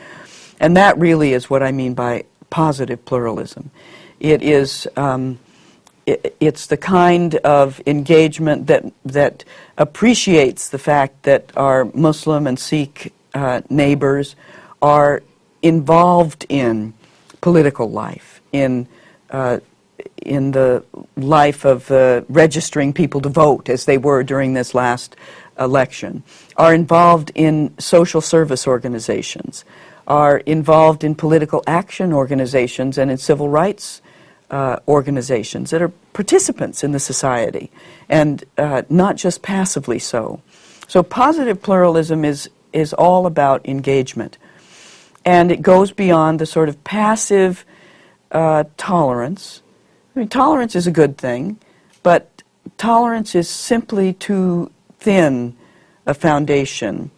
And 0.64 0.78
that 0.78 0.98
really 0.98 1.34
is 1.34 1.50
what 1.50 1.62
I 1.62 1.72
mean 1.72 1.92
by 1.92 2.24
positive 2.48 3.04
pluralism. 3.04 3.70
It 4.18 4.42
is. 4.42 4.88
Um, 4.96 5.38
it, 6.06 6.34
it's 6.40 6.68
the 6.68 6.78
kind 6.78 7.34
of 7.34 7.82
engagement 7.86 8.68
that 8.68 8.90
that 9.04 9.44
appreciates 9.76 10.70
the 10.70 10.78
fact 10.78 11.24
that 11.24 11.52
our 11.54 11.84
Muslim 11.92 12.46
and 12.46 12.58
Sikh 12.58 13.12
uh, 13.34 13.60
neighbors 13.68 14.36
are 14.80 15.22
involved 15.60 16.46
in 16.48 16.94
political 17.42 17.90
life, 17.90 18.40
in 18.50 18.88
uh, 19.28 19.58
in 20.16 20.52
the 20.52 20.82
life 21.14 21.66
of 21.66 21.90
uh, 21.90 22.22
registering 22.30 22.94
people 22.94 23.20
to 23.20 23.28
vote, 23.28 23.68
as 23.68 23.84
they 23.84 23.98
were 23.98 24.22
during 24.22 24.54
this 24.54 24.74
last 24.74 25.14
election, 25.58 26.22
are 26.56 26.72
involved 26.72 27.32
in 27.34 27.74
social 27.78 28.22
service 28.22 28.66
organizations, 28.66 29.66
are 30.06 30.38
involved 30.38 31.04
in 31.04 31.14
political 31.14 31.62
action 31.66 32.12
organizations 32.12 32.98
and 32.98 33.10
in 33.10 33.16
civil 33.16 33.48
rights 33.48 34.02
uh, 34.50 34.78
organizations 34.86 35.70
that 35.70 35.82
are 35.82 35.88
participants 36.12 36.84
in 36.84 36.92
the 36.92 37.00
society, 37.00 37.70
and 38.08 38.44
uh, 38.58 38.82
not 38.88 39.16
just 39.16 39.42
passively 39.42 39.98
so. 39.98 40.40
So, 40.86 41.02
positive 41.02 41.62
pluralism 41.62 42.24
is, 42.24 42.50
is 42.72 42.92
all 42.92 43.26
about 43.26 43.66
engagement. 43.66 44.38
And 45.24 45.50
it 45.50 45.62
goes 45.62 45.90
beyond 45.90 46.38
the 46.38 46.46
sort 46.46 46.68
of 46.68 46.84
passive 46.84 47.64
uh, 48.30 48.64
tolerance 48.76 49.62
I 50.14 50.20
mean, 50.20 50.28
tolerance 50.28 50.76
is 50.76 50.86
a 50.86 50.92
good 50.92 51.18
thing, 51.18 51.58
but 52.04 52.42
tolerance 52.78 53.34
is 53.34 53.48
simply 53.48 54.12
too 54.12 54.70
thin 55.00 55.56
a 56.06 56.14
foundation 56.14 57.10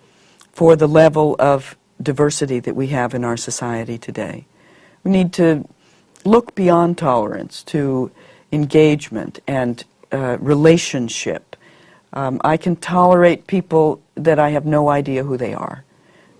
for 0.52 0.76
the 0.76 0.86
level 0.86 1.36
of 1.38 1.76
diversity 2.02 2.60
that 2.60 2.74
we 2.74 2.88
have 2.88 3.14
in 3.14 3.24
our 3.24 3.36
society 3.36 3.98
today. 3.98 4.46
We 5.04 5.10
need 5.10 5.32
to 5.34 5.66
look 6.24 6.54
beyond 6.54 6.98
tolerance 6.98 7.62
to 7.64 8.10
engagement 8.52 9.40
and 9.46 9.84
uh, 10.12 10.36
relationship. 10.40 11.56
Um, 12.12 12.40
I 12.44 12.56
can 12.56 12.76
tolerate 12.76 13.46
people 13.46 14.00
that 14.14 14.38
I 14.38 14.50
have 14.50 14.64
no 14.64 14.88
idea 14.88 15.24
who 15.24 15.36
they 15.36 15.54
are. 15.54 15.84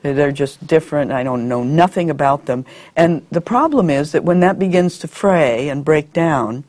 They're 0.03 0.33
just 0.33 0.67
different. 0.67 1.11
I 1.11 1.23
don't 1.23 1.49
know 1.49 1.65
nothing 1.65 2.11
about 2.11 2.47
them. 2.47 2.65
And 2.95 3.27
the 3.31 3.41
problem 3.41 3.91
is 3.91 4.13
that 4.13 4.25
when 4.25 4.41
that 4.41 4.59
begins 4.59 4.99
to 5.01 5.09
fray 5.09 5.69
and 5.69 5.85
break 5.85 6.13
down, 6.13 6.65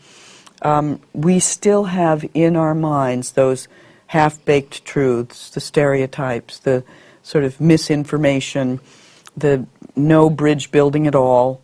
um, 0.64 1.00
we 1.14 1.40
still 1.40 1.86
have 1.86 2.26
in 2.34 2.56
our 2.56 2.74
minds 2.74 3.34
those 3.34 3.68
half 4.08 4.44
baked 4.44 4.84
truths, 4.86 5.50
the 5.52 5.60
stereotypes, 5.60 6.60
the 6.60 6.84
sort 7.28 7.44
of 7.44 7.60
misinformation, 7.60 8.80
the 9.36 9.66
no 9.98 10.30
bridge 10.30 10.72
building 10.72 11.08
at 11.08 11.14
all, 11.14 11.62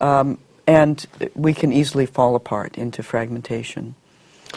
um, 0.00 0.38
and 0.68 1.04
we 1.34 1.52
can 1.52 1.72
easily 1.72 2.06
fall 2.06 2.36
apart 2.36 2.78
into 2.78 3.02
fragmentation. 3.02 3.96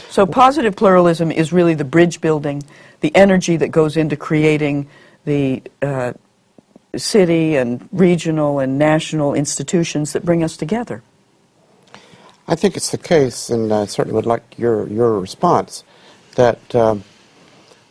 So, 0.10 0.28
positive 0.28 0.76
pluralism 0.76 1.32
is 1.32 1.52
really 1.52 1.74
the 1.74 1.84
bridge 1.84 2.22
building, 2.22 2.62
the 3.00 3.16
energy 3.16 3.58
that 3.58 3.70
goes 3.70 3.98
into 3.98 4.16
creating 4.16 4.88
the 5.26 5.64
uh, 5.82 6.14
city 6.96 7.56
and 7.56 7.90
regional 7.92 8.60
and 8.60 8.78
national 8.78 9.34
institutions 9.34 10.14
that 10.14 10.24
bring 10.24 10.44
us 10.44 10.56
together. 10.56 11.02
I 12.48 12.54
think 12.54 12.78
it's 12.78 12.92
the 12.92 13.00
case, 13.00 13.50
and 13.50 13.74
I 13.74 13.86
certainly 13.86 14.16
would 14.16 14.28
like 14.28 14.44
your, 14.58 14.88
your 14.88 15.20
response, 15.20 15.84
that 16.36 16.76
um, 16.76 17.04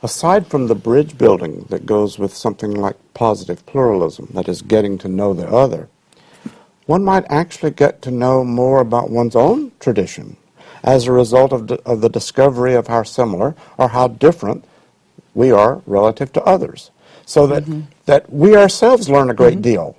aside 0.02 0.46
from 0.46 0.66
the 0.66 0.74
bridge 0.74 1.16
building 1.16 1.66
that 1.70 1.86
goes 1.86 2.18
with 2.18 2.34
something 2.34 2.72
like 2.72 2.96
positive 3.14 3.64
pluralism, 3.66 4.28
that 4.34 4.48
is, 4.48 4.62
getting 4.62 4.98
to 4.98 5.08
know 5.08 5.32
the 5.32 5.48
other, 5.48 5.88
one 6.86 7.04
might 7.04 7.24
actually 7.30 7.70
get 7.70 8.02
to 8.02 8.10
know 8.10 8.44
more 8.44 8.80
about 8.80 9.10
one's 9.10 9.36
own 9.36 9.70
tradition 9.78 10.36
as 10.82 11.06
a 11.06 11.12
result 11.12 11.52
of, 11.52 11.70
of 11.70 12.00
the 12.00 12.08
discovery 12.08 12.74
of 12.74 12.88
how 12.88 13.04
similar 13.04 13.54
or 13.78 13.88
how 13.88 14.08
different 14.08 14.64
we 15.34 15.50
are 15.50 15.80
relative 15.86 16.32
to 16.32 16.42
others 16.42 16.90
so 17.24 17.46
that, 17.46 17.62
mm-hmm. 17.62 17.82
that 18.06 18.30
we 18.32 18.56
ourselves 18.56 19.08
learn 19.08 19.30
a 19.30 19.34
great 19.34 19.54
mm-hmm. 19.54 19.62
deal. 19.62 19.96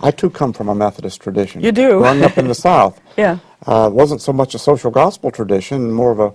I 0.00 0.10
too 0.10 0.30
come 0.30 0.52
from 0.52 0.68
a 0.68 0.74
Methodist 0.74 1.20
tradition. 1.20 1.62
You 1.62 1.72
do. 1.72 1.88
Growing 1.98 2.22
up 2.22 2.38
in 2.38 2.48
the 2.48 2.54
South. 2.54 3.00
Yeah. 3.18 3.38
Uh, 3.66 3.90
wasn't 3.92 4.20
so 4.20 4.32
much 4.32 4.54
a 4.54 4.60
social 4.60 4.92
gospel 4.92 5.32
tradition, 5.32 5.90
more 5.90 6.12
of 6.12 6.20
a 6.20 6.32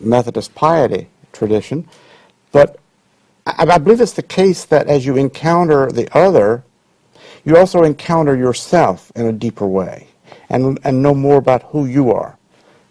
Methodist 0.00 0.52
piety 0.56 1.06
tradition. 1.32 1.88
But 2.52 2.78
I, 3.46 3.66
I 3.70 3.78
believe 3.78 4.00
it's 4.00 4.12
the 4.12 4.22
case 4.22 4.64
that 4.66 4.86
as 4.86 5.06
you 5.06 5.16
encounter 5.16 5.90
the 5.90 6.08
other, 6.16 6.64
you 7.44 7.56
also 7.56 7.82
encounter 7.82 8.36
yourself 8.36 9.10
in 9.14 9.26
a 9.26 9.32
deeper 9.32 9.66
way 9.66 10.08
and, 10.50 10.78
and 10.84 11.02
know 11.02 11.14
more 11.14 11.36
about 11.36 11.62
who 11.64 11.86
you 11.86 12.10
are. 12.12 12.36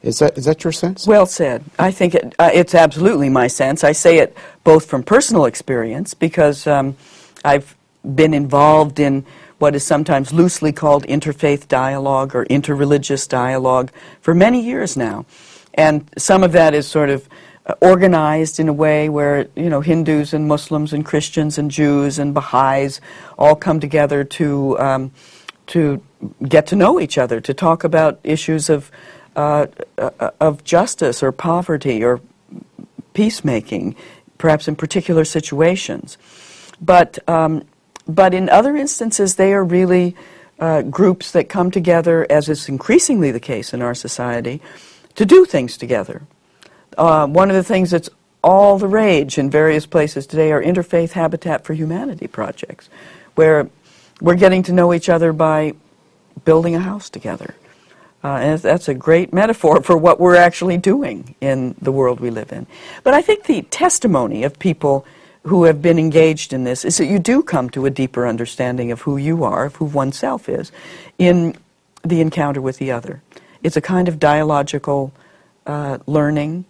Is 0.03 0.19
that, 0.19 0.37
is 0.37 0.45
that 0.45 0.63
your 0.63 0.71
sense? 0.71 1.07
Well 1.07 1.25
said. 1.25 1.63
I 1.77 1.91
think 1.91 2.15
it, 2.15 2.35
uh, 2.39 2.51
it's 2.53 2.75
absolutely 2.75 3.29
my 3.29 3.47
sense. 3.47 3.83
I 3.83 3.91
say 3.91 4.19
it 4.19 4.37
both 4.63 4.85
from 4.85 5.03
personal 5.03 5.45
experience 5.45 6.13
because 6.13 6.65
um, 6.67 6.95
I've 7.43 7.75
been 8.15 8.33
involved 8.33 8.99
in 8.99 9.25
what 9.57 9.75
is 9.75 9.83
sometimes 9.83 10.31
loosely 10.31 10.71
called 10.71 11.05
interfaith 11.07 11.67
dialogue 11.67 12.35
or 12.35 12.45
interreligious 12.45 13.27
dialogue 13.27 13.91
for 14.21 14.35
many 14.35 14.61
years 14.61 14.95
now. 14.95 15.25
And 15.73 16.09
some 16.17 16.43
of 16.43 16.51
that 16.53 16.73
is 16.73 16.87
sort 16.87 17.09
of 17.09 17.27
organized 17.81 18.59
in 18.59 18.69
a 18.69 18.73
way 18.73 19.09
where, 19.09 19.47
you 19.55 19.69
know, 19.69 19.81
Hindus 19.81 20.33
and 20.33 20.47
Muslims 20.47 20.93
and 20.93 21.05
Christians 21.05 21.57
and 21.57 21.69
Jews 21.71 22.19
and 22.19 22.33
Baha'is 22.33 23.01
all 23.37 23.55
come 23.55 23.79
together 23.79 24.23
to. 24.23 24.79
Um, 24.79 25.11
to 25.67 26.01
get 26.47 26.65
to 26.67 26.75
know 26.75 26.97
each 26.97 27.17
other, 27.17 27.41
to 27.41 27.53
talk 27.53 27.83
about 27.83 28.19
issues 28.23 28.69
of, 28.69 28.89
uh, 29.35 29.67
uh, 29.97 30.31
of 30.39 30.63
justice 30.63 31.21
or 31.21 31.33
poverty 31.33 32.03
or 32.03 32.21
peacemaking, 33.13 33.93
perhaps 34.37 34.67
in 34.67 34.75
particular 34.77 35.25
situations. 35.25 36.17
But, 36.79 37.19
um, 37.27 37.65
but 38.07 38.33
in 38.33 38.49
other 38.49 38.77
instances, 38.77 39.35
they 39.35 39.53
are 39.53 39.63
really 39.63 40.15
uh, 40.59 40.83
groups 40.83 41.31
that 41.31 41.49
come 41.49 41.69
together, 41.69 42.25
as 42.29 42.47
is 42.47 42.69
increasingly 42.69 43.31
the 43.31 43.39
case 43.39 43.73
in 43.73 43.81
our 43.81 43.93
society, 43.93 44.61
to 45.15 45.25
do 45.25 45.43
things 45.43 45.75
together. 45.75 46.21
Uh, 46.97 47.27
one 47.27 47.49
of 47.49 47.55
the 47.55 47.63
things 47.63 47.91
that's 47.91 48.09
all 48.43 48.77
the 48.77 48.87
rage 48.87 49.37
in 49.37 49.49
various 49.49 49.85
places 49.85 50.25
today 50.25 50.51
are 50.51 50.61
interfaith 50.61 51.11
Habitat 51.11 51.63
for 51.63 51.73
Humanity 51.73 52.27
projects, 52.27 52.89
where 53.35 53.69
we're 54.19 54.35
getting 54.35 54.63
to 54.63 54.73
know 54.73 54.93
each 54.93 55.09
other 55.09 55.31
by 55.33 55.73
building 56.43 56.75
a 56.75 56.79
house 56.79 57.09
together. 57.09 57.55
Uh, 58.23 58.37
and 58.37 58.59
that's 58.59 58.87
a 58.87 58.93
great 58.93 59.31
metaphor 59.31 59.81
for 59.81 59.95
what 59.95 60.19
we're 60.19 60.35
actually 60.35 60.77
doing 60.77 61.35
in 61.39 61.75
the 61.81 61.91
world 61.91 62.19
we 62.19 62.29
live 62.29 62.51
in. 62.51 62.65
But 63.03 63.13
I 63.13 63.21
think 63.21 63.45
the 63.45 63.61
testimony 63.63 64.43
of 64.43 64.57
people 64.57 65.05
who 65.43 65.65
have 65.65 65.81
been 65.81 65.99
engaged 65.99 66.51
in 66.51 66.63
this 66.63 66.83
is 66.83 66.97
that 66.97 67.05
you 67.05 67.19
do 67.19 67.43
come 67.43 67.69
to 67.69 67.85
a 67.85 67.89
deeper 67.89 68.27
understanding 68.27 68.91
of 68.91 69.01
who 69.01 69.17
you 69.17 69.43
are, 69.43 69.65
of 69.65 69.75
who 69.75 69.85
oneself 69.85 70.49
is, 70.49 70.71
in 71.19 71.55
the 72.03 72.21
encounter 72.21 72.61
with 72.61 72.79
the 72.79 72.91
other. 72.91 73.21
It's 73.61 73.77
a 73.77 73.81
kind 73.81 74.07
of 74.07 74.19
dialogical 74.19 75.13
uh, 75.65 75.99
learning 76.05 76.65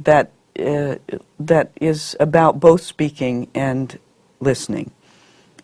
that 0.00 0.30
uh, 0.58 0.96
that 1.40 1.72
is 1.80 2.16
about 2.20 2.60
both 2.60 2.82
speaking 2.82 3.48
and 3.54 3.98
listening. 4.40 4.90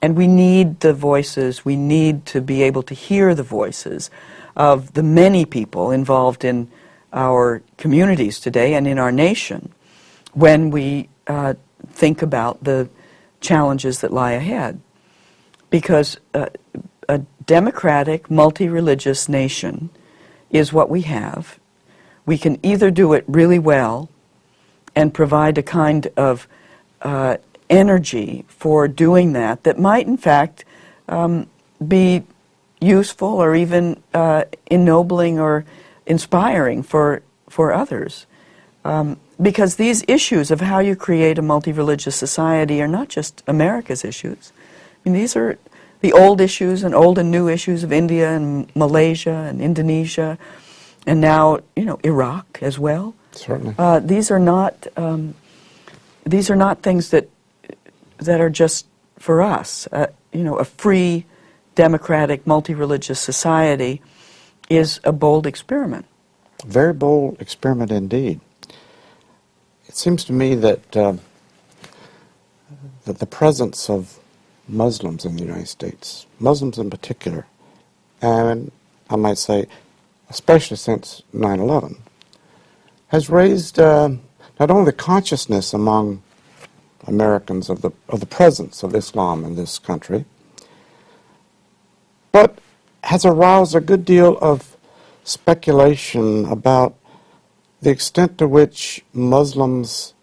And 0.00 0.16
we 0.16 0.26
need 0.26 0.80
the 0.80 0.92
voices, 0.92 1.64
we 1.64 1.76
need 1.76 2.24
to 2.26 2.40
be 2.40 2.62
able 2.62 2.82
to 2.84 2.94
hear 2.94 3.34
the 3.34 3.42
voices 3.42 4.10
of 4.56 4.94
the 4.94 5.02
many 5.02 5.44
people 5.44 5.90
involved 5.90 6.44
in 6.44 6.70
our 7.12 7.62
communities 7.76 8.40
today 8.40 8.74
and 8.74 8.86
in 8.86 8.98
our 8.98 9.12
nation 9.12 9.72
when 10.32 10.70
we 10.70 11.08
uh, 11.26 11.54
think 11.90 12.22
about 12.22 12.62
the 12.64 12.88
challenges 13.40 14.00
that 14.00 14.12
lie 14.12 14.32
ahead. 14.32 14.80
Because 15.70 16.18
uh, 16.32 16.46
a 17.08 17.18
democratic, 17.44 18.30
multi 18.30 18.68
religious 18.68 19.28
nation 19.28 19.90
is 20.50 20.72
what 20.72 20.88
we 20.88 21.02
have. 21.02 21.58
We 22.24 22.38
can 22.38 22.58
either 22.62 22.90
do 22.90 23.12
it 23.12 23.24
really 23.26 23.58
well 23.58 24.08
and 24.98 25.14
provide 25.14 25.56
a 25.56 25.62
kind 25.62 26.08
of 26.16 26.48
uh, 27.02 27.36
energy 27.70 28.44
for 28.48 28.88
doing 28.88 29.32
that 29.32 29.62
that 29.62 29.78
might, 29.78 30.08
in 30.08 30.16
fact, 30.16 30.64
um, 31.08 31.46
be 31.86 32.24
useful 32.80 33.28
or 33.28 33.54
even 33.54 34.02
uh, 34.12 34.42
ennobling 34.66 35.38
or 35.38 35.64
inspiring 36.04 36.82
for, 36.82 37.22
for 37.48 37.72
others. 37.72 38.26
Um, 38.84 39.20
because 39.40 39.76
these 39.76 40.02
issues 40.08 40.50
of 40.50 40.60
how 40.62 40.80
you 40.80 40.96
create 40.96 41.38
a 41.38 41.42
multi 41.42 41.70
religious 41.70 42.16
society 42.16 42.82
are 42.82 42.88
not 42.88 43.08
just 43.08 43.44
America's 43.46 44.04
issues. 44.04 44.50
I 44.50 45.08
mean, 45.08 45.14
these 45.14 45.36
are 45.36 45.58
the 46.00 46.12
old 46.12 46.40
issues 46.40 46.82
and 46.82 46.92
old 46.92 47.18
and 47.18 47.30
new 47.30 47.46
issues 47.46 47.84
of 47.84 47.92
India 47.92 48.34
and 48.34 48.66
Malaysia 48.74 49.46
and 49.48 49.60
Indonesia, 49.60 50.38
and 51.06 51.20
now, 51.20 51.60
you 51.76 51.84
know, 51.84 52.00
Iraq 52.02 52.58
as 52.62 52.80
well. 52.80 53.14
Certainly. 53.38 53.74
Uh, 53.78 54.00
these 54.00 54.30
are 54.30 54.38
not 54.38 54.86
um, 54.96 55.34
these 56.24 56.50
are 56.50 56.56
not 56.56 56.82
things 56.82 57.10
that 57.10 57.28
that 58.18 58.40
are 58.40 58.50
just 58.50 58.86
for 59.18 59.42
us. 59.42 59.88
Uh, 59.92 60.08
you 60.32 60.42
know, 60.42 60.56
a 60.56 60.64
free, 60.64 61.24
democratic, 61.74 62.46
multi-religious 62.46 63.20
society 63.20 64.02
is 64.68 65.00
a 65.04 65.12
bold 65.12 65.46
experiment. 65.46 66.04
Very 66.66 66.92
bold 66.92 67.40
experiment 67.40 67.90
indeed. 67.90 68.40
It 69.86 69.96
seems 69.96 70.24
to 70.24 70.32
me 70.32 70.54
that 70.56 70.96
uh, 70.96 71.14
that 73.04 73.20
the 73.20 73.26
presence 73.26 73.88
of 73.88 74.18
Muslims 74.68 75.24
in 75.24 75.36
the 75.36 75.42
United 75.42 75.68
States, 75.68 76.26
Muslims 76.38 76.78
in 76.78 76.90
particular, 76.90 77.46
and 78.20 78.70
I 79.08 79.16
might 79.16 79.38
say, 79.38 79.66
especially 80.28 80.76
since 80.76 81.22
9 81.32 81.60
11, 81.60 81.96
has 83.08 83.28
raised 83.30 83.78
uh, 83.78 84.10
not 84.60 84.70
only 84.70 84.84
the 84.84 84.92
consciousness 84.92 85.72
among 85.72 86.22
Americans 87.06 87.70
of 87.70 87.82
the, 87.82 87.90
of 88.08 88.20
the 88.20 88.26
presence 88.26 88.82
of 88.82 88.94
Islam 88.94 89.44
in 89.44 89.56
this 89.56 89.78
country, 89.78 90.24
but 92.32 92.58
has 93.04 93.24
aroused 93.24 93.74
a 93.74 93.80
good 93.80 94.04
deal 94.04 94.36
of 94.38 94.76
speculation 95.24 96.44
about 96.46 96.94
the 97.80 97.90
extent 97.90 98.38
to 98.38 98.48
which 98.48 99.04
Muslims 99.12 100.14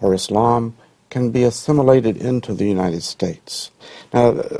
or 0.00 0.14
Islam 0.14 0.76
can 1.08 1.30
be 1.30 1.44
assimilated 1.44 2.16
into 2.16 2.52
the 2.52 2.66
United 2.66 3.02
States. 3.02 3.70
Now, 4.12 4.30
uh, 4.30 4.58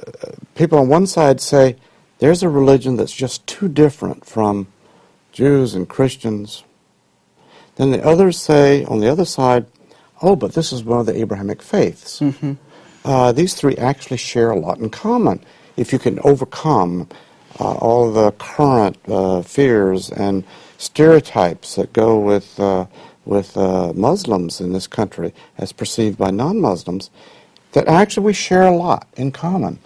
people 0.55 0.79
on 0.79 0.89
one 0.89 1.07
side 1.07 1.41
say 1.41 1.77
there's 2.18 2.43
a 2.43 2.49
religion 2.49 2.97
that's 2.97 3.12
just 3.12 3.47
too 3.47 3.68
different 3.68 4.24
from 4.24 4.68
Jews 5.33 5.74
and 5.74 5.89
Christians, 5.89 6.64
then 7.77 7.91
the 7.91 8.05
others 8.05 8.39
say, 8.39 8.85
on 8.85 9.01
the 9.01 9.11
other 9.11 9.24
side, 9.24 9.66
oh, 10.22 10.37
but 10.37 10.55
this 10.55 10.72
is 10.72 10.83
one 10.83 10.99
of 10.99 11.07
the 11.07 11.18
Abrahamic 11.18 11.62
faiths. 11.62 12.20
Mm-hmm. 12.20 12.55
Uh, 13.05 13.33
these 13.33 13.55
three 13.55 13.77
actually 13.77 14.16
share 14.16 14.51
a 14.51 14.59
lot 14.59 14.79
in 14.79 14.91
common. 14.91 15.41
If 15.77 15.93
you 15.93 15.99
can 15.99 16.18
overcome 16.20 17.09
uh, 17.61 17.74
all 17.74 18.12
the 18.12 18.33
current 18.33 18.99
uh, 19.07 19.43
fears 19.43 20.11
and 20.11 20.45
stereotypes 20.79 21.77
that 21.77 21.93
go 21.93 22.18
with, 22.18 22.59
uh, 22.59 22.87
with 23.24 23.57
uh, 23.57 23.93
Muslims 23.93 24.61
in 24.61 24.72
this 24.72 24.87
country 24.87 25.33
as 25.59 25.72
perceived 25.72 26.18
by 26.18 26.31
non 26.31 26.61
Muslims, 26.61 27.11
that 27.72 27.87
actually 27.89 28.24
we 28.24 28.33
share 28.33 28.62
a 28.62 28.74
lot 28.74 29.07
in 29.16 29.31
common. 29.31 29.79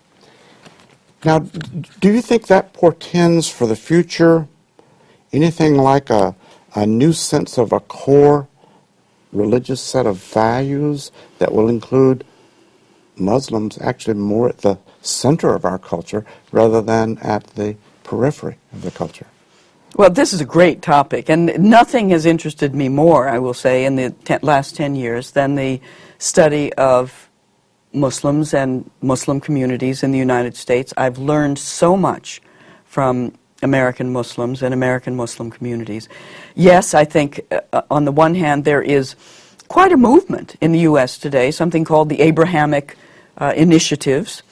Now, 1.25 1.41
do 1.41 2.13
you 2.13 2.23
think 2.23 2.47
that 2.47 2.73
portends 2.73 3.49
for 3.49 3.67
the 3.67 3.77
future 3.77 4.49
anything 5.33 5.77
like 5.77 6.09
a 6.09 6.35
a 6.75 6.87
new 6.87 7.13
sense 7.13 7.59
of 7.59 7.73
a 7.73 7.81
core 7.81 8.49
religious 9.33 9.81
set 9.81 10.07
of 10.07 10.17
values 10.17 11.13
that 11.39 11.53
will 11.53 11.69
include 11.69 12.25
Muslims 13.17 13.79
actually 13.81 14.15
more 14.15 14.49
at 14.49 14.59
the 14.59 14.79
center 15.03 15.55
of 15.55 15.65
our 15.65 15.79
culture 15.79 16.25
rather 16.53 16.81
than 16.81 17.19
at 17.19 17.45
the 17.49 17.77
periphery 18.03 18.57
of 18.73 18.83
the 18.83 18.91
culture. 18.91 19.27
Well, 19.97 20.11
this 20.11 20.33
is 20.33 20.41
a 20.41 20.45
great 20.45 20.83
topic, 20.83 21.29
and 21.29 21.59
nothing 21.59 22.11
has 22.11 22.25
interested 22.25 22.75
me 22.75 22.89
more, 22.89 23.29
I 23.29 23.39
will 23.39 23.55
say, 23.55 23.85
in 23.85 23.97
the 23.97 24.11
ten, 24.25 24.39
last 24.43 24.77
10 24.77 24.95
years 24.95 25.33
than 25.33 25.57
the 25.57 25.81
study 26.19 26.73
of 26.75 27.29
Muslims 27.93 28.55
and 28.55 28.89
Muslim 29.03 29.41
communities 29.41 30.03
in 30.05 30.13
the 30.13 30.19
United 30.19 30.57
States. 30.57 30.95
I've 30.97 31.19
learned 31.19 31.59
so 31.59 31.97
much 31.97 32.41
from 32.85 33.33
American 33.63 34.13
Muslims 34.13 34.63
and 34.63 34.73
American 34.75 35.17
Muslim 35.17 35.51
communities. 35.51 36.09
Yes, 36.55 36.95
I 36.95 37.05
think 37.05 37.41
uh, 37.51 37.61
uh, 37.73 37.83
on 37.91 38.05
the 38.05 38.13
one 38.13 38.35
hand 38.35 38.65
there 38.65 38.83
is 38.83 39.17
quite 39.69 39.93
a 39.93 39.97
movement 39.97 40.57
in 40.61 40.73
the 40.73 40.81
U.S. 40.81 41.19
today, 41.19 41.51
something 41.51 41.85
called 41.85 42.09
the 42.09 42.21
Abrahamic 42.21 42.97
uh, 43.39 43.53
Initiatives, 43.57 44.43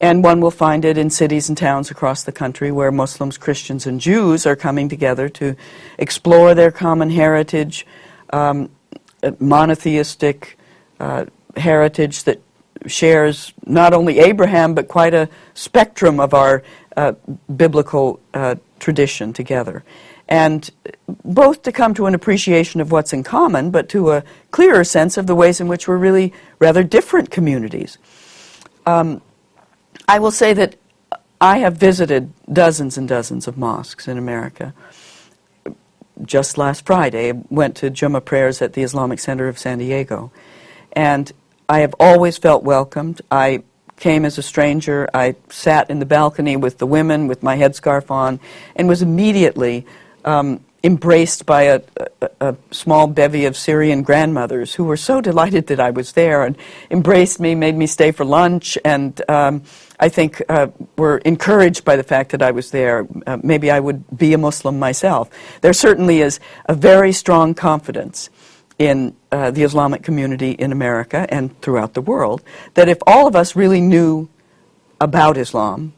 and 0.00 0.22
one 0.22 0.40
will 0.40 0.50
find 0.50 0.84
it 0.84 0.98
in 0.98 1.08
cities 1.08 1.48
and 1.48 1.56
towns 1.56 1.90
across 1.90 2.24
the 2.24 2.32
country 2.32 2.70
where 2.70 2.92
Muslims, 2.92 3.38
Christians, 3.38 3.86
and 3.86 4.00
Jews 4.00 4.44
are 4.46 4.56
coming 4.56 4.88
together 4.88 5.28
to 5.30 5.56
explore 5.98 6.54
their 6.54 6.70
common 6.70 7.08
heritage, 7.10 7.86
um, 8.30 8.68
monotheistic 9.38 10.58
uh, 11.00 11.24
heritage 11.56 12.24
that 12.24 12.40
shares 12.86 13.52
not 13.64 13.92
only 13.92 14.18
Abraham 14.18 14.74
but 14.74 14.88
quite 14.88 15.14
a 15.14 15.28
spectrum 15.54 16.20
of 16.20 16.34
our 16.34 16.62
uh, 16.96 17.12
biblical 17.54 18.20
uh, 18.34 18.56
tradition 18.78 19.32
together. 19.32 19.84
And 20.28 20.68
both 21.24 21.62
to 21.62 21.72
come 21.72 21.94
to 21.94 22.06
an 22.06 22.14
appreciation 22.14 22.80
of 22.80 22.90
what's 22.90 23.12
in 23.12 23.22
common, 23.22 23.70
but 23.70 23.88
to 23.90 24.10
a 24.12 24.24
clearer 24.50 24.82
sense 24.82 25.16
of 25.16 25.26
the 25.26 25.34
ways 25.34 25.60
in 25.60 25.68
which 25.68 25.86
we're 25.86 25.98
really 25.98 26.32
rather 26.58 26.82
different 26.82 27.30
communities. 27.30 27.98
Um, 28.86 29.22
I 30.08 30.18
will 30.18 30.32
say 30.32 30.52
that 30.54 30.76
I 31.40 31.58
have 31.58 31.76
visited 31.76 32.32
dozens 32.52 32.96
and 32.98 33.08
dozens 33.08 33.46
of 33.46 33.56
mosques 33.56 34.08
in 34.08 34.18
America. 34.18 34.74
Just 36.24 36.56
last 36.56 36.86
Friday, 36.86 37.30
I 37.30 37.42
went 37.50 37.76
to 37.76 37.90
Jummah 37.90 38.24
prayers 38.24 38.62
at 38.62 38.72
the 38.72 38.82
Islamic 38.82 39.18
Center 39.18 39.48
of 39.48 39.58
San 39.58 39.78
Diego. 39.78 40.32
And 40.92 41.30
I 41.68 41.80
have 41.80 41.94
always 41.98 42.38
felt 42.38 42.62
welcomed. 42.62 43.22
I 43.30 43.62
came 43.96 44.24
as 44.24 44.38
a 44.38 44.42
stranger. 44.42 45.08
I 45.14 45.36
sat 45.48 45.90
in 45.90 45.98
the 45.98 46.06
balcony 46.06 46.56
with 46.56 46.78
the 46.78 46.86
women 46.86 47.26
with 47.26 47.42
my 47.42 47.56
headscarf 47.56 48.10
on 48.10 48.40
and 48.76 48.88
was 48.88 49.02
immediately 49.02 49.86
um, 50.24 50.60
embraced 50.84 51.46
by 51.46 51.62
a, 51.62 51.80
a, 52.20 52.30
a, 52.40 52.56
small 52.70 53.06
bevy 53.06 53.46
of 53.46 53.56
Syrian 53.56 54.02
grandmothers 54.02 54.74
who 54.74 54.84
were 54.84 54.96
so 54.96 55.20
delighted 55.20 55.66
that 55.68 55.80
I 55.80 55.90
was 55.90 56.12
there 56.12 56.44
and 56.44 56.56
embraced 56.90 57.40
me, 57.40 57.54
made 57.54 57.74
me 57.74 57.86
stay 57.86 58.12
for 58.12 58.24
lunch, 58.24 58.76
and 58.84 59.20
um, 59.28 59.62
I 59.98 60.08
think 60.08 60.42
uh, 60.48 60.68
were 60.96 61.18
encouraged 61.18 61.84
by 61.84 61.96
the 61.96 62.04
fact 62.04 62.30
that 62.32 62.42
I 62.42 62.50
was 62.50 62.70
there. 62.70 63.06
Uh, 63.26 63.38
maybe 63.42 63.70
I 63.70 63.80
would 63.80 64.04
be 64.16 64.32
a 64.34 64.38
Muslim 64.38 64.78
myself. 64.78 65.30
There 65.62 65.72
certainly 65.72 66.20
is 66.20 66.38
a 66.66 66.74
very 66.74 67.12
strong 67.12 67.54
confidence 67.54 68.30
in 68.78 69.16
uh, 69.32 69.50
the 69.50 69.62
Islamic 69.62 70.02
community 70.02 70.50
in 70.50 70.72
America 70.72 71.26
and 71.30 71.58
throughout 71.62 71.94
the 71.94 72.00
world 72.00 72.42
that 72.74 72.88
if 72.88 72.98
all 73.06 73.26
of 73.26 73.34
us 73.34 73.56
really 73.56 73.80
knew 73.80 74.28
about 75.00 75.36
Islam, 75.36 75.94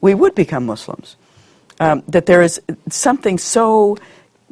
we 0.00 0.14
would 0.14 0.34
become 0.34 0.66
Muslims. 0.66 1.16
Um, 1.78 2.02
that 2.08 2.24
there 2.24 2.40
is 2.40 2.60
something 2.88 3.36
so 3.36 3.98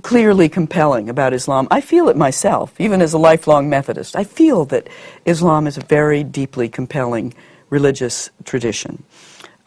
clearly 0.02 0.48
compelling 0.48 1.08
about 1.08 1.32
Islam. 1.32 1.66
I 1.70 1.80
feel 1.80 2.08
it 2.10 2.16
myself, 2.16 2.78
even 2.78 3.00
as 3.00 3.14
a 3.14 3.18
lifelong 3.18 3.70
Methodist. 3.70 4.14
I 4.14 4.24
feel 4.24 4.66
that 4.66 4.88
Islam 5.24 5.66
is 5.66 5.78
a 5.78 5.80
very 5.80 6.22
deeply 6.22 6.68
compelling 6.68 7.32
religious 7.70 8.30
tradition. 8.44 9.04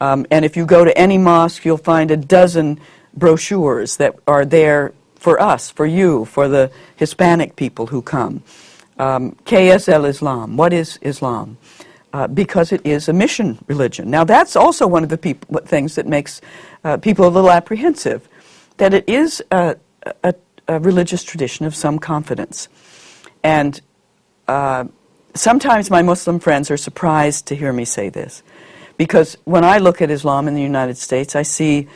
Um, 0.00 0.24
and 0.30 0.44
if 0.44 0.56
you 0.56 0.64
go 0.64 0.84
to 0.84 0.96
any 0.96 1.18
mosque, 1.18 1.64
you'll 1.64 1.76
find 1.76 2.12
a 2.12 2.16
dozen 2.16 2.78
brochures 3.14 3.96
that 3.96 4.16
are 4.28 4.44
there 4.44 4.92
for 5.18 5.40
us, 5.40 5.70
for 5.70 5.86
you, 5.86 6.24
for 6.24 6.48
the 6.48 6.70
Hispanic 6.96 7.56
people 7.56 7.86
who 7.86 8.02
come. 8.02 8.42
Um, 8.98 9.32
KSL 9.44 10.08
Islam. 10.08 10.56
What 10.56 10.72
is 10.72 10.98
Islam? 11.02 11.58
Uh, 12.12 12.26
because 12.26 12.72
it 12.72 12.80
is 12.84 13.08
a 13.08 13.12
mission 13.12 13.58
religion. 13.66 14.10
Now, 14.10 14.24
that's 14.24 14.56
also 14.56 14.86
one 14.86 15.02
of 15.02 15.10
the 15.10 15.18
peop- 15.18 15.44
things 15.66 15.94
that 15.96 16.06
makes 16.06 16.40
uh, 16.82 16.96
people 16.96 17.26
a 17.26 17.28
little 17.28 17.50
apprehensive, 17.50 18.26
that 18.78 18.94
it 18.94 19.06
is 19.08 19.42
a, 19.50 19.76
a, 20.24 20.34
a 20.68 20.80
religious 20.80 21.22
tradition 21.22 21.66
of 21.66 21.74
some 21.74 21.98
confidence. 21.98 22.68
And 23.42 23.80
uh, 24.46 24.84
sometimes 25.34 25.90
my 25.90 26.02
Muslim 26.02 26.40
friends 26.40 26.70
are 26.70 26.76
surprised 26.78 27.46
to 27.46 27.54
hear 27.54 27.72
me 27.72 27.84
say 27.84 28.08
this, 28.08 28.42
because 28.96 29.36
when 29.44 29.64
I 29.64 29.78
look 29.78 30.00
at 30.00 30.10
Islam 30.10 30.48
in 30.48 30.54
the 30.54 30.62
United 30.62 30.96
States, 30.96 31.36
I 31.36 31.42
see 31.42 31.88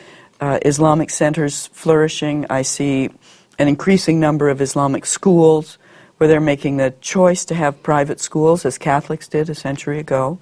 uh, 0.43 0.59
Islamic 0.65 1.09
centers 1.09 1.67
flourishing. 1.67 2.45
I 2.49 2.63
see 2.63 3.09
an 3.57 3.69
increasing 3.69 4.19
number 4.19 4.49
of 4.49 4.59
Islamic 4.59 5.05
schools 5.05 5.77
where 6.17 6.27
they're 6.27 6.41
making 6.41 6.75
the 6.75 6.93
choice 6.99 7.45
to 7.45 7.55
have 7.55 7.81
private 7.81 8.19
schools, 8.19 8.65
as 8.65 8.77
Catholics 8.77 9.29
did 9.29 9.49
a 9.49 9.55
century 9.55 9.99
ago. 9.99 10.39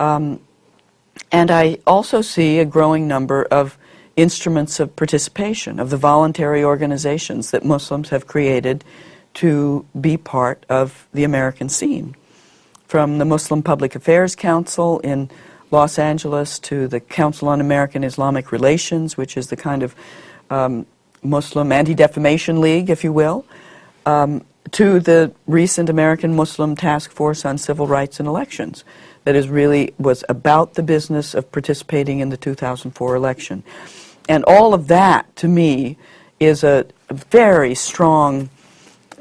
Um, 0.00 0.40
and 1.30 1.52
I 1.52 1.78
also 1.86 2.20
see 2.20 2.58
a 2.58 2.64
growing 2.64 3.06
number 3.06 3.44
of 3.44 3.78
instruments 4.16 4.80
of 4.80 4.96
participation, 4.96 5.78
of 5.78 5.90
the 5.90 5.96
voluntary 5.96 6.64
organizations 6.64 7.52
that 7.52 7.64
Muslims 7.64 8.08
have 8.08 8.26
created 8.26 8.84
to 9.34 9.86
be 10.00 10.16
part 10.16 10.66
of 10.68 11.06
the 11.12 11.22
American 11.22 11.68
scene. 11.68 12.16
From 12.88 13.18
the 13.18 13.24
Muslim 13.24 13.62
Public 13.62 13.94
Affairs 13.94 14.34
Council 14.34 14.98
in 15.00 15.30
Los 15.70 15.98
Angeles 15.98 16.58
to 16.60 16.88
the 16.88 17.00
Council 17.00 17.48
on 17.48 17.60
American 17.60 18.04
Islamic 18.04 18.52
Relations, 18.52 19.16
which 19.16 19.36
is 19.36 19.48
the 19.48 19.56
kind 19.56 19.82
of 19.82 19.94
um, 20.50 20.86
Muslim 21.22 21.72
Anti 21.72 21.94
Defamation 21.94 22.60
League, 22.60 22.88
if 22.90 23.02
you 23.02 23.12
will, 23.12 23.44
um, 24.04 24.44
to 24.72 25.00
the 25.00 25.32
recent 25.46 25.88
American 25.88 26.34
Muslim 26.34 26.76
Task 26.76 27.10
Force 27.10 27.44
on 27.44 27.58
Civil 27.58 27.86
Rights 27.86 28.18
and 28.20 28.28
Elections, 28.28 28.84
that 29.24 29.34
is 29.34 29.48
really 29.48 29.94
was 29.98 30.24
about 30.28 30.74
the 30.74 30.82
business 30.82 31.34
of 31.34 31.50
participating 31.50 32.20
in 32.20 32.28
the 32.30 32.36
2004 32.36 33.14
election. 33.14 33.64
And 34.28 34.44
all 34.44 34.74
of 34.74 34.88
that, 34.88 35.34
to 35.36 35.48
me, 35.48 35.96
is 36.40 36.64
a, 36.64 36.86
very 37.08 37.72
strong 37.74 38.50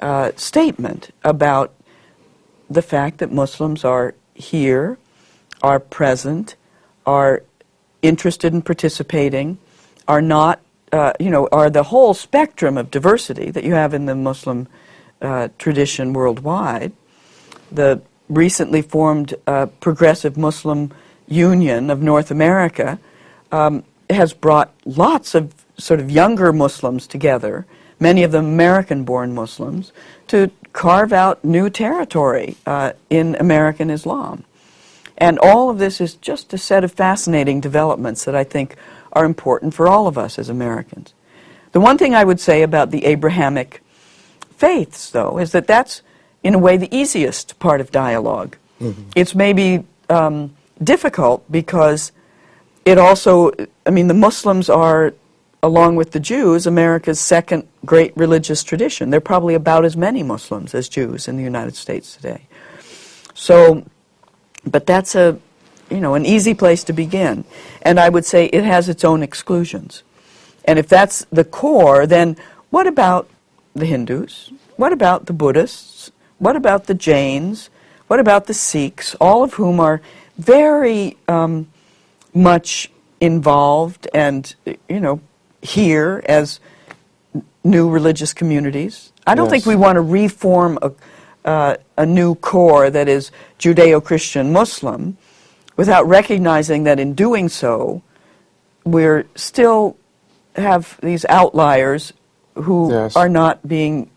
uh, 0.02 0.32
statement 0.36 1.12
about 1.24 1.72
the 2.68 2.82
fact 2.82 3.20
that 3.20 3.32
Muslims 3.32 3.86
are 3.86 4.16
here, 4.34 4.98
are 5.62 5.80
present, 5.80 6.56
are 7.06 7.44
interested 8.02 8.54
in 8.54 8.62
participating, 8.62 9.58
are 10.08 10.22
not, 10.22 10.60
uh, 10.92 11.14
you 11.20 11.30
know, 11.30 11.48
are 11.52 11.70
the 11.70 11.84
whole 11.84 12.14
spectrum 12.14 12.78
of 12.78 12.92
diversity 12.92 13.52
that 13.52 13.64
you 13.64 13.74
have 13.74 13.94
in 13.94 14.06
the 14.06 14.16
Muslim 14.16 14.68
uh, 15.22 15.50
tradition 15.58 16.14
worldwide. 16.14 16.92
The 17.72 18.02
recently 18.30 18.82
formed 18.82 19.34
uh, 19.48 19.68
Progressive 19.80 20.38
Muslim 20.38 20.92
Union 21.28 21.90
of 21.90 22.02
North 22.02 22.32
America 22.32 23.00
um, 23.52 23.84
has 24.10 24.34
brought 24.34 24.74
lots 24.86 25.36
of 25.36 25.54
sort 25.78 26.00
of 26.00 26.10
younger 26.10 26.54
Muslims 26.54 27.08
together, 27.08 27.66
many 28.00 28.24
of 28.24 28.32
them 28.32 28.46
American 28.46 29.04
born 29.04 29.34
Muslims, 29.34 29.92
to 30.28 30.52
carve 30.74 31.14
out 31.14 31.44
new 31.44 31.70
territory 31.70 32.56
uh, 32.66 32.94
in 33.10 33.36
American 33.36 33.90
Islam. 33.90 34.44
And 35.18 35.40
all 35.40 35.70
of 35.70 35.78
this 35.78 36.02
is 36.02 36.16
just 36.16 36.54
a 36.54 36.58
set 36.58 36.84
of 36.84 36.92
fascinating 36.92 37.62
developments 37.62 38.26
that 38.26 38.36
I 38.36 38.44
think 38.44 38.76
are 39.14 39.26
important 39.26 39.74
for 39.74 39.88
all 39.88 40.08
of 40.08 40.18
us 40.18 40.38
as 40.38 40.50
Americans. 40.50 41.14
The 41.72 41.80
one 41.80 41.98
thing 41.98 42.14
I 42.14 42.24
would 42.24 42.40
say 42.40 42.62
about 42.62 42.92
the 42.92 43.06
Abrahamic 43.06 43.82
faiths, 44.58 45.10
though, 45.10 45.38
is 45.38 45.52
that 45.52 45.68
that's, 45.68 46.02
in 46.44 46.54
a 46.54 46.60
way, 46.60 46.78
the 46.78 46.94
easiest 46.96 47.60
part 47.60 47.82
of 47.82 47.92
dialog 47.92 48.56
mm-hmm. 48.80 49.10
It's 49.16 49.36
maybe 49.36 49.86
um, 50.10 50.56
difficult 50.84 51.50
because 51.52 52.12
it 52.86 52.98
also, 52.98 53.52
I 53.86 53.90
mean, 53.90 54.08
the 54.08 54.14
Muslims 54.14 54.70
are, 54.70 55.14
along 55.64 55.96
with 55.96 56.12
the 56.12 56.20
Jews, 56.20 56.68
America's 56.68 57.20
second 57.20 57.68
great 57.86 58.16
religious 58.16 58.64
tradition. 58.64 59.10
There 59.10 59.18
are 59.18 59.22
probably 59.22 59.56
about 59.56 59.86
as 59.86 59.98
many 59.98 60.24
Muslims 60.24 60.76
as 60.76 60.88
Jews 60.88 61.28
in 61.28 61.38
the 61.38 61.44
United 61.44 61.76
States 61.76 62.16
today. 62.16 62.48
So, 63.34 63.86
but 64.66 64.86
that's 64.86 65.16
a, 65.16 65.40
you 65.90 66.00
know, 66.00 66.16
an 66.16 66.26
easy 66.26 66.54
place 66.54 66.84
to 66.86 66.94
begin. 66.94 67.46
And 67.82 68.00
I 68.00 68.10
would 68.10 68.26
say 68.26 68.46
it 68.46 68.64
has 68.64 68.90
its 68.90 69.04
own 69.04 69.24
exclusions. 69.24 70.04
And 70.66 70.80
if 70.80 70.88
that's 70.88 71.26
the 71.32 71.44
core, 71.44 72.08
then 72.08 72.38
what 72.70 72.88
about 72.88 73.30
the 73.76 73.86
Hindus? 73.86 74.52
What 74.78 74.92
about 74.92 75.28
the 75.28 75.34
Buddhists? 75.34 76.12
What 76.40 76.56
about 76.56 76.88
the 76.88 76.94
Jains? 76.94 77.70
What 78.08 78.20
about 78.20 78.48
the 78.48 78.54
Sikhs? 78.54 79.16
All 79.16 79.44
of 79.44 79.54
whom 79.54 79.80
are 79.80 80.02
very 80.38 81.18
um, 81.28 81.68
much 82.34 82.92
involved 83.22 84.08
and, 84.14 84.54
you 84.90 85.00
know, 85.00 85.22
here 85.62 86.24
as 86.26 86.60
new 87.64 87.90
religious 87.90 88.34
communities. 88.34 89.12
I 89.26 89.34
don't 89.36 89.46
yes. 89.46 89.52
think 89.52 89.66
we 89.66 89.76
want 89.76 89.96
to 89.96 90.02
reform 90.02 90.78
a, 90.82 90.92
uh, 91.46 91.78
a 91.98 92.06
new 92.06 92.36
core 92.36 92.90
that 92.90 93.08
is 93.08 93.32
Judeo 93.60 94.04
Christian 94.04 94.52
Muslim 94.52 95.18
without 95.78 96.08
recognizing 96.08 96.84
that 96.84 97.00
in 97.00 97.14
doing 97.14 97.50
so, 97.50 98.02
we're 98.84 99.26
still 99.36 99.98
have 100.56 100.98
these 101.02 101.26
outliers 101.26 102.14
who 102.56 102.92
yes. 102.92 103.16
are 103.16 103.30
not 103.30 103.68
being 103.68 104.10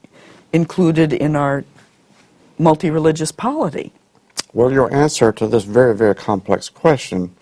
included 0.52 1.12
in 1.12 1.36
our 1.36 1.64
multi 2.58 2.90
religious 2.90 3.32
polity. 3.32 3.92
Well, 4.52 4.72
your 4.72 4.92
answer 4.94 5.32
to 5.32 5.46
this 5.46 5.64
very, 5.64 5.94
very 5.94 6.14
complex 6.14 6.68
question 6.68 7.34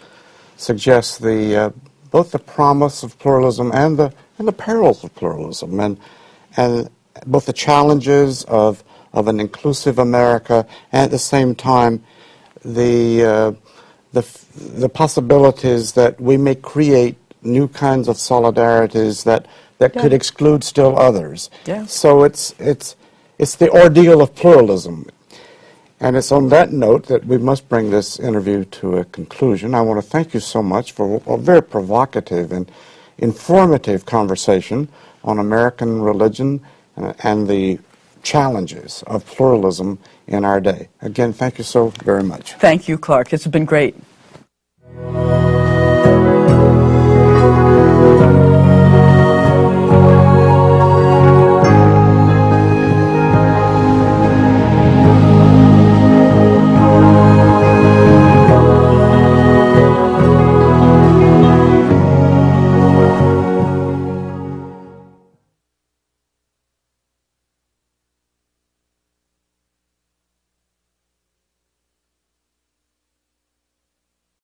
suggests 0.57 1.19
the 1.19 1.57
uh, 1.57 1.71
both 2.11 2.33
the 2.33 2.39
promise 2.39 3.03
of 3.03 3.19
pluralism 3.19 3.71
and 3.73 3.99
the 3.99 4.13
and 4.39 4.49
the 4.49 4.53
perils 4.53 5.05
of 5.05 5.15
pluralism, 5.15 5.79
and 5.79 5.99
and 6.57 6.89
both 7.27 7.47
the 7.47 7.53
challenges 7.53 8.43
of 8.45 8.83
of 9.17 9.27
an 9.27 9.41
inclusive 9.41 9.99
America, 9.99 10.67
and 10.93 11.03
at 11.03 11.11
the 11.11 11.19
same 11.19 11.55
time, 11.55 12.05
the 12.65 13.25
uh, 13.25 13.53
the 14.13 14.25
the 14.55 14.89
possibilities 14.89 15.93
that 15.93 16.21
we 16.21 16.37
may 16.37 16.55
create 16.55 17.17
new 17.43 17.67
kinds 17.67 18.09
of 18.09 18.17
solidarities 18.17 19.25
that 19.25 19.47
that 19.79 19.95
yeah. 19.95 20.03
could 20.03 20.13
exclude 20.13 20.63
still 20.63 20.99
others. 20.99 21.51
Yeah. 21.65 21.87
So 21.87 22.23
it's 22.23 22.55
it's 22.59 22.95
it's 23.39 23.57
the 23.57 23.71
ordeal 23.71 24.21
of 24.21 24.35
pluralism. 24.35 25.07
And 25.99 26.15
it's 26.15 26.31
on 26.31 26.51
that 26.51 26.73
note 26.73 27.07
that 27.07 27.25
we 27.25 27.39
must 27.39 27.71
bring 27.71 27.89
this 27.89 28.19
interview 28.21 28.67
to 28.67 28.99
a 28.99 29.05
conclusion. 29.07 29.75
I 29.75 29.81
want 29.81 29.99
to 29.99 30.07
thank 30.07 30.35
you 30.35 30.41
so 30.41 30.63
much 30.63 30.93
for 30.93 31.23
a 31.27 31.39
very 31.39 31.63
provocative 31.63 32.53
and 32.53 32.71
informative 33.17 34.05
conversation 34.05 34.91
on 35.25 35.39
American 35.39 36.03
religion 36.03 36.61
and 36.97 37.49
the 37.49 37.79
challenges 38.27 39.05
of 39.07 39.25
pluralism 39.25 39.99
in 40.27 40.45
our 40.45 40.61
day. 40.61 40.89
Again, 41.01 41.33
thank 41.33 41.59
you 41.59 41.65
so 41.65 41.91
very 42.03 42.25
much. 42.25 42.55
Thank 42.55 42.89
you, 42.89 42.99
Clark. 42.99 43.33
It's 43.33 43.47
been 43.47 43.65
great. 43.65 43.95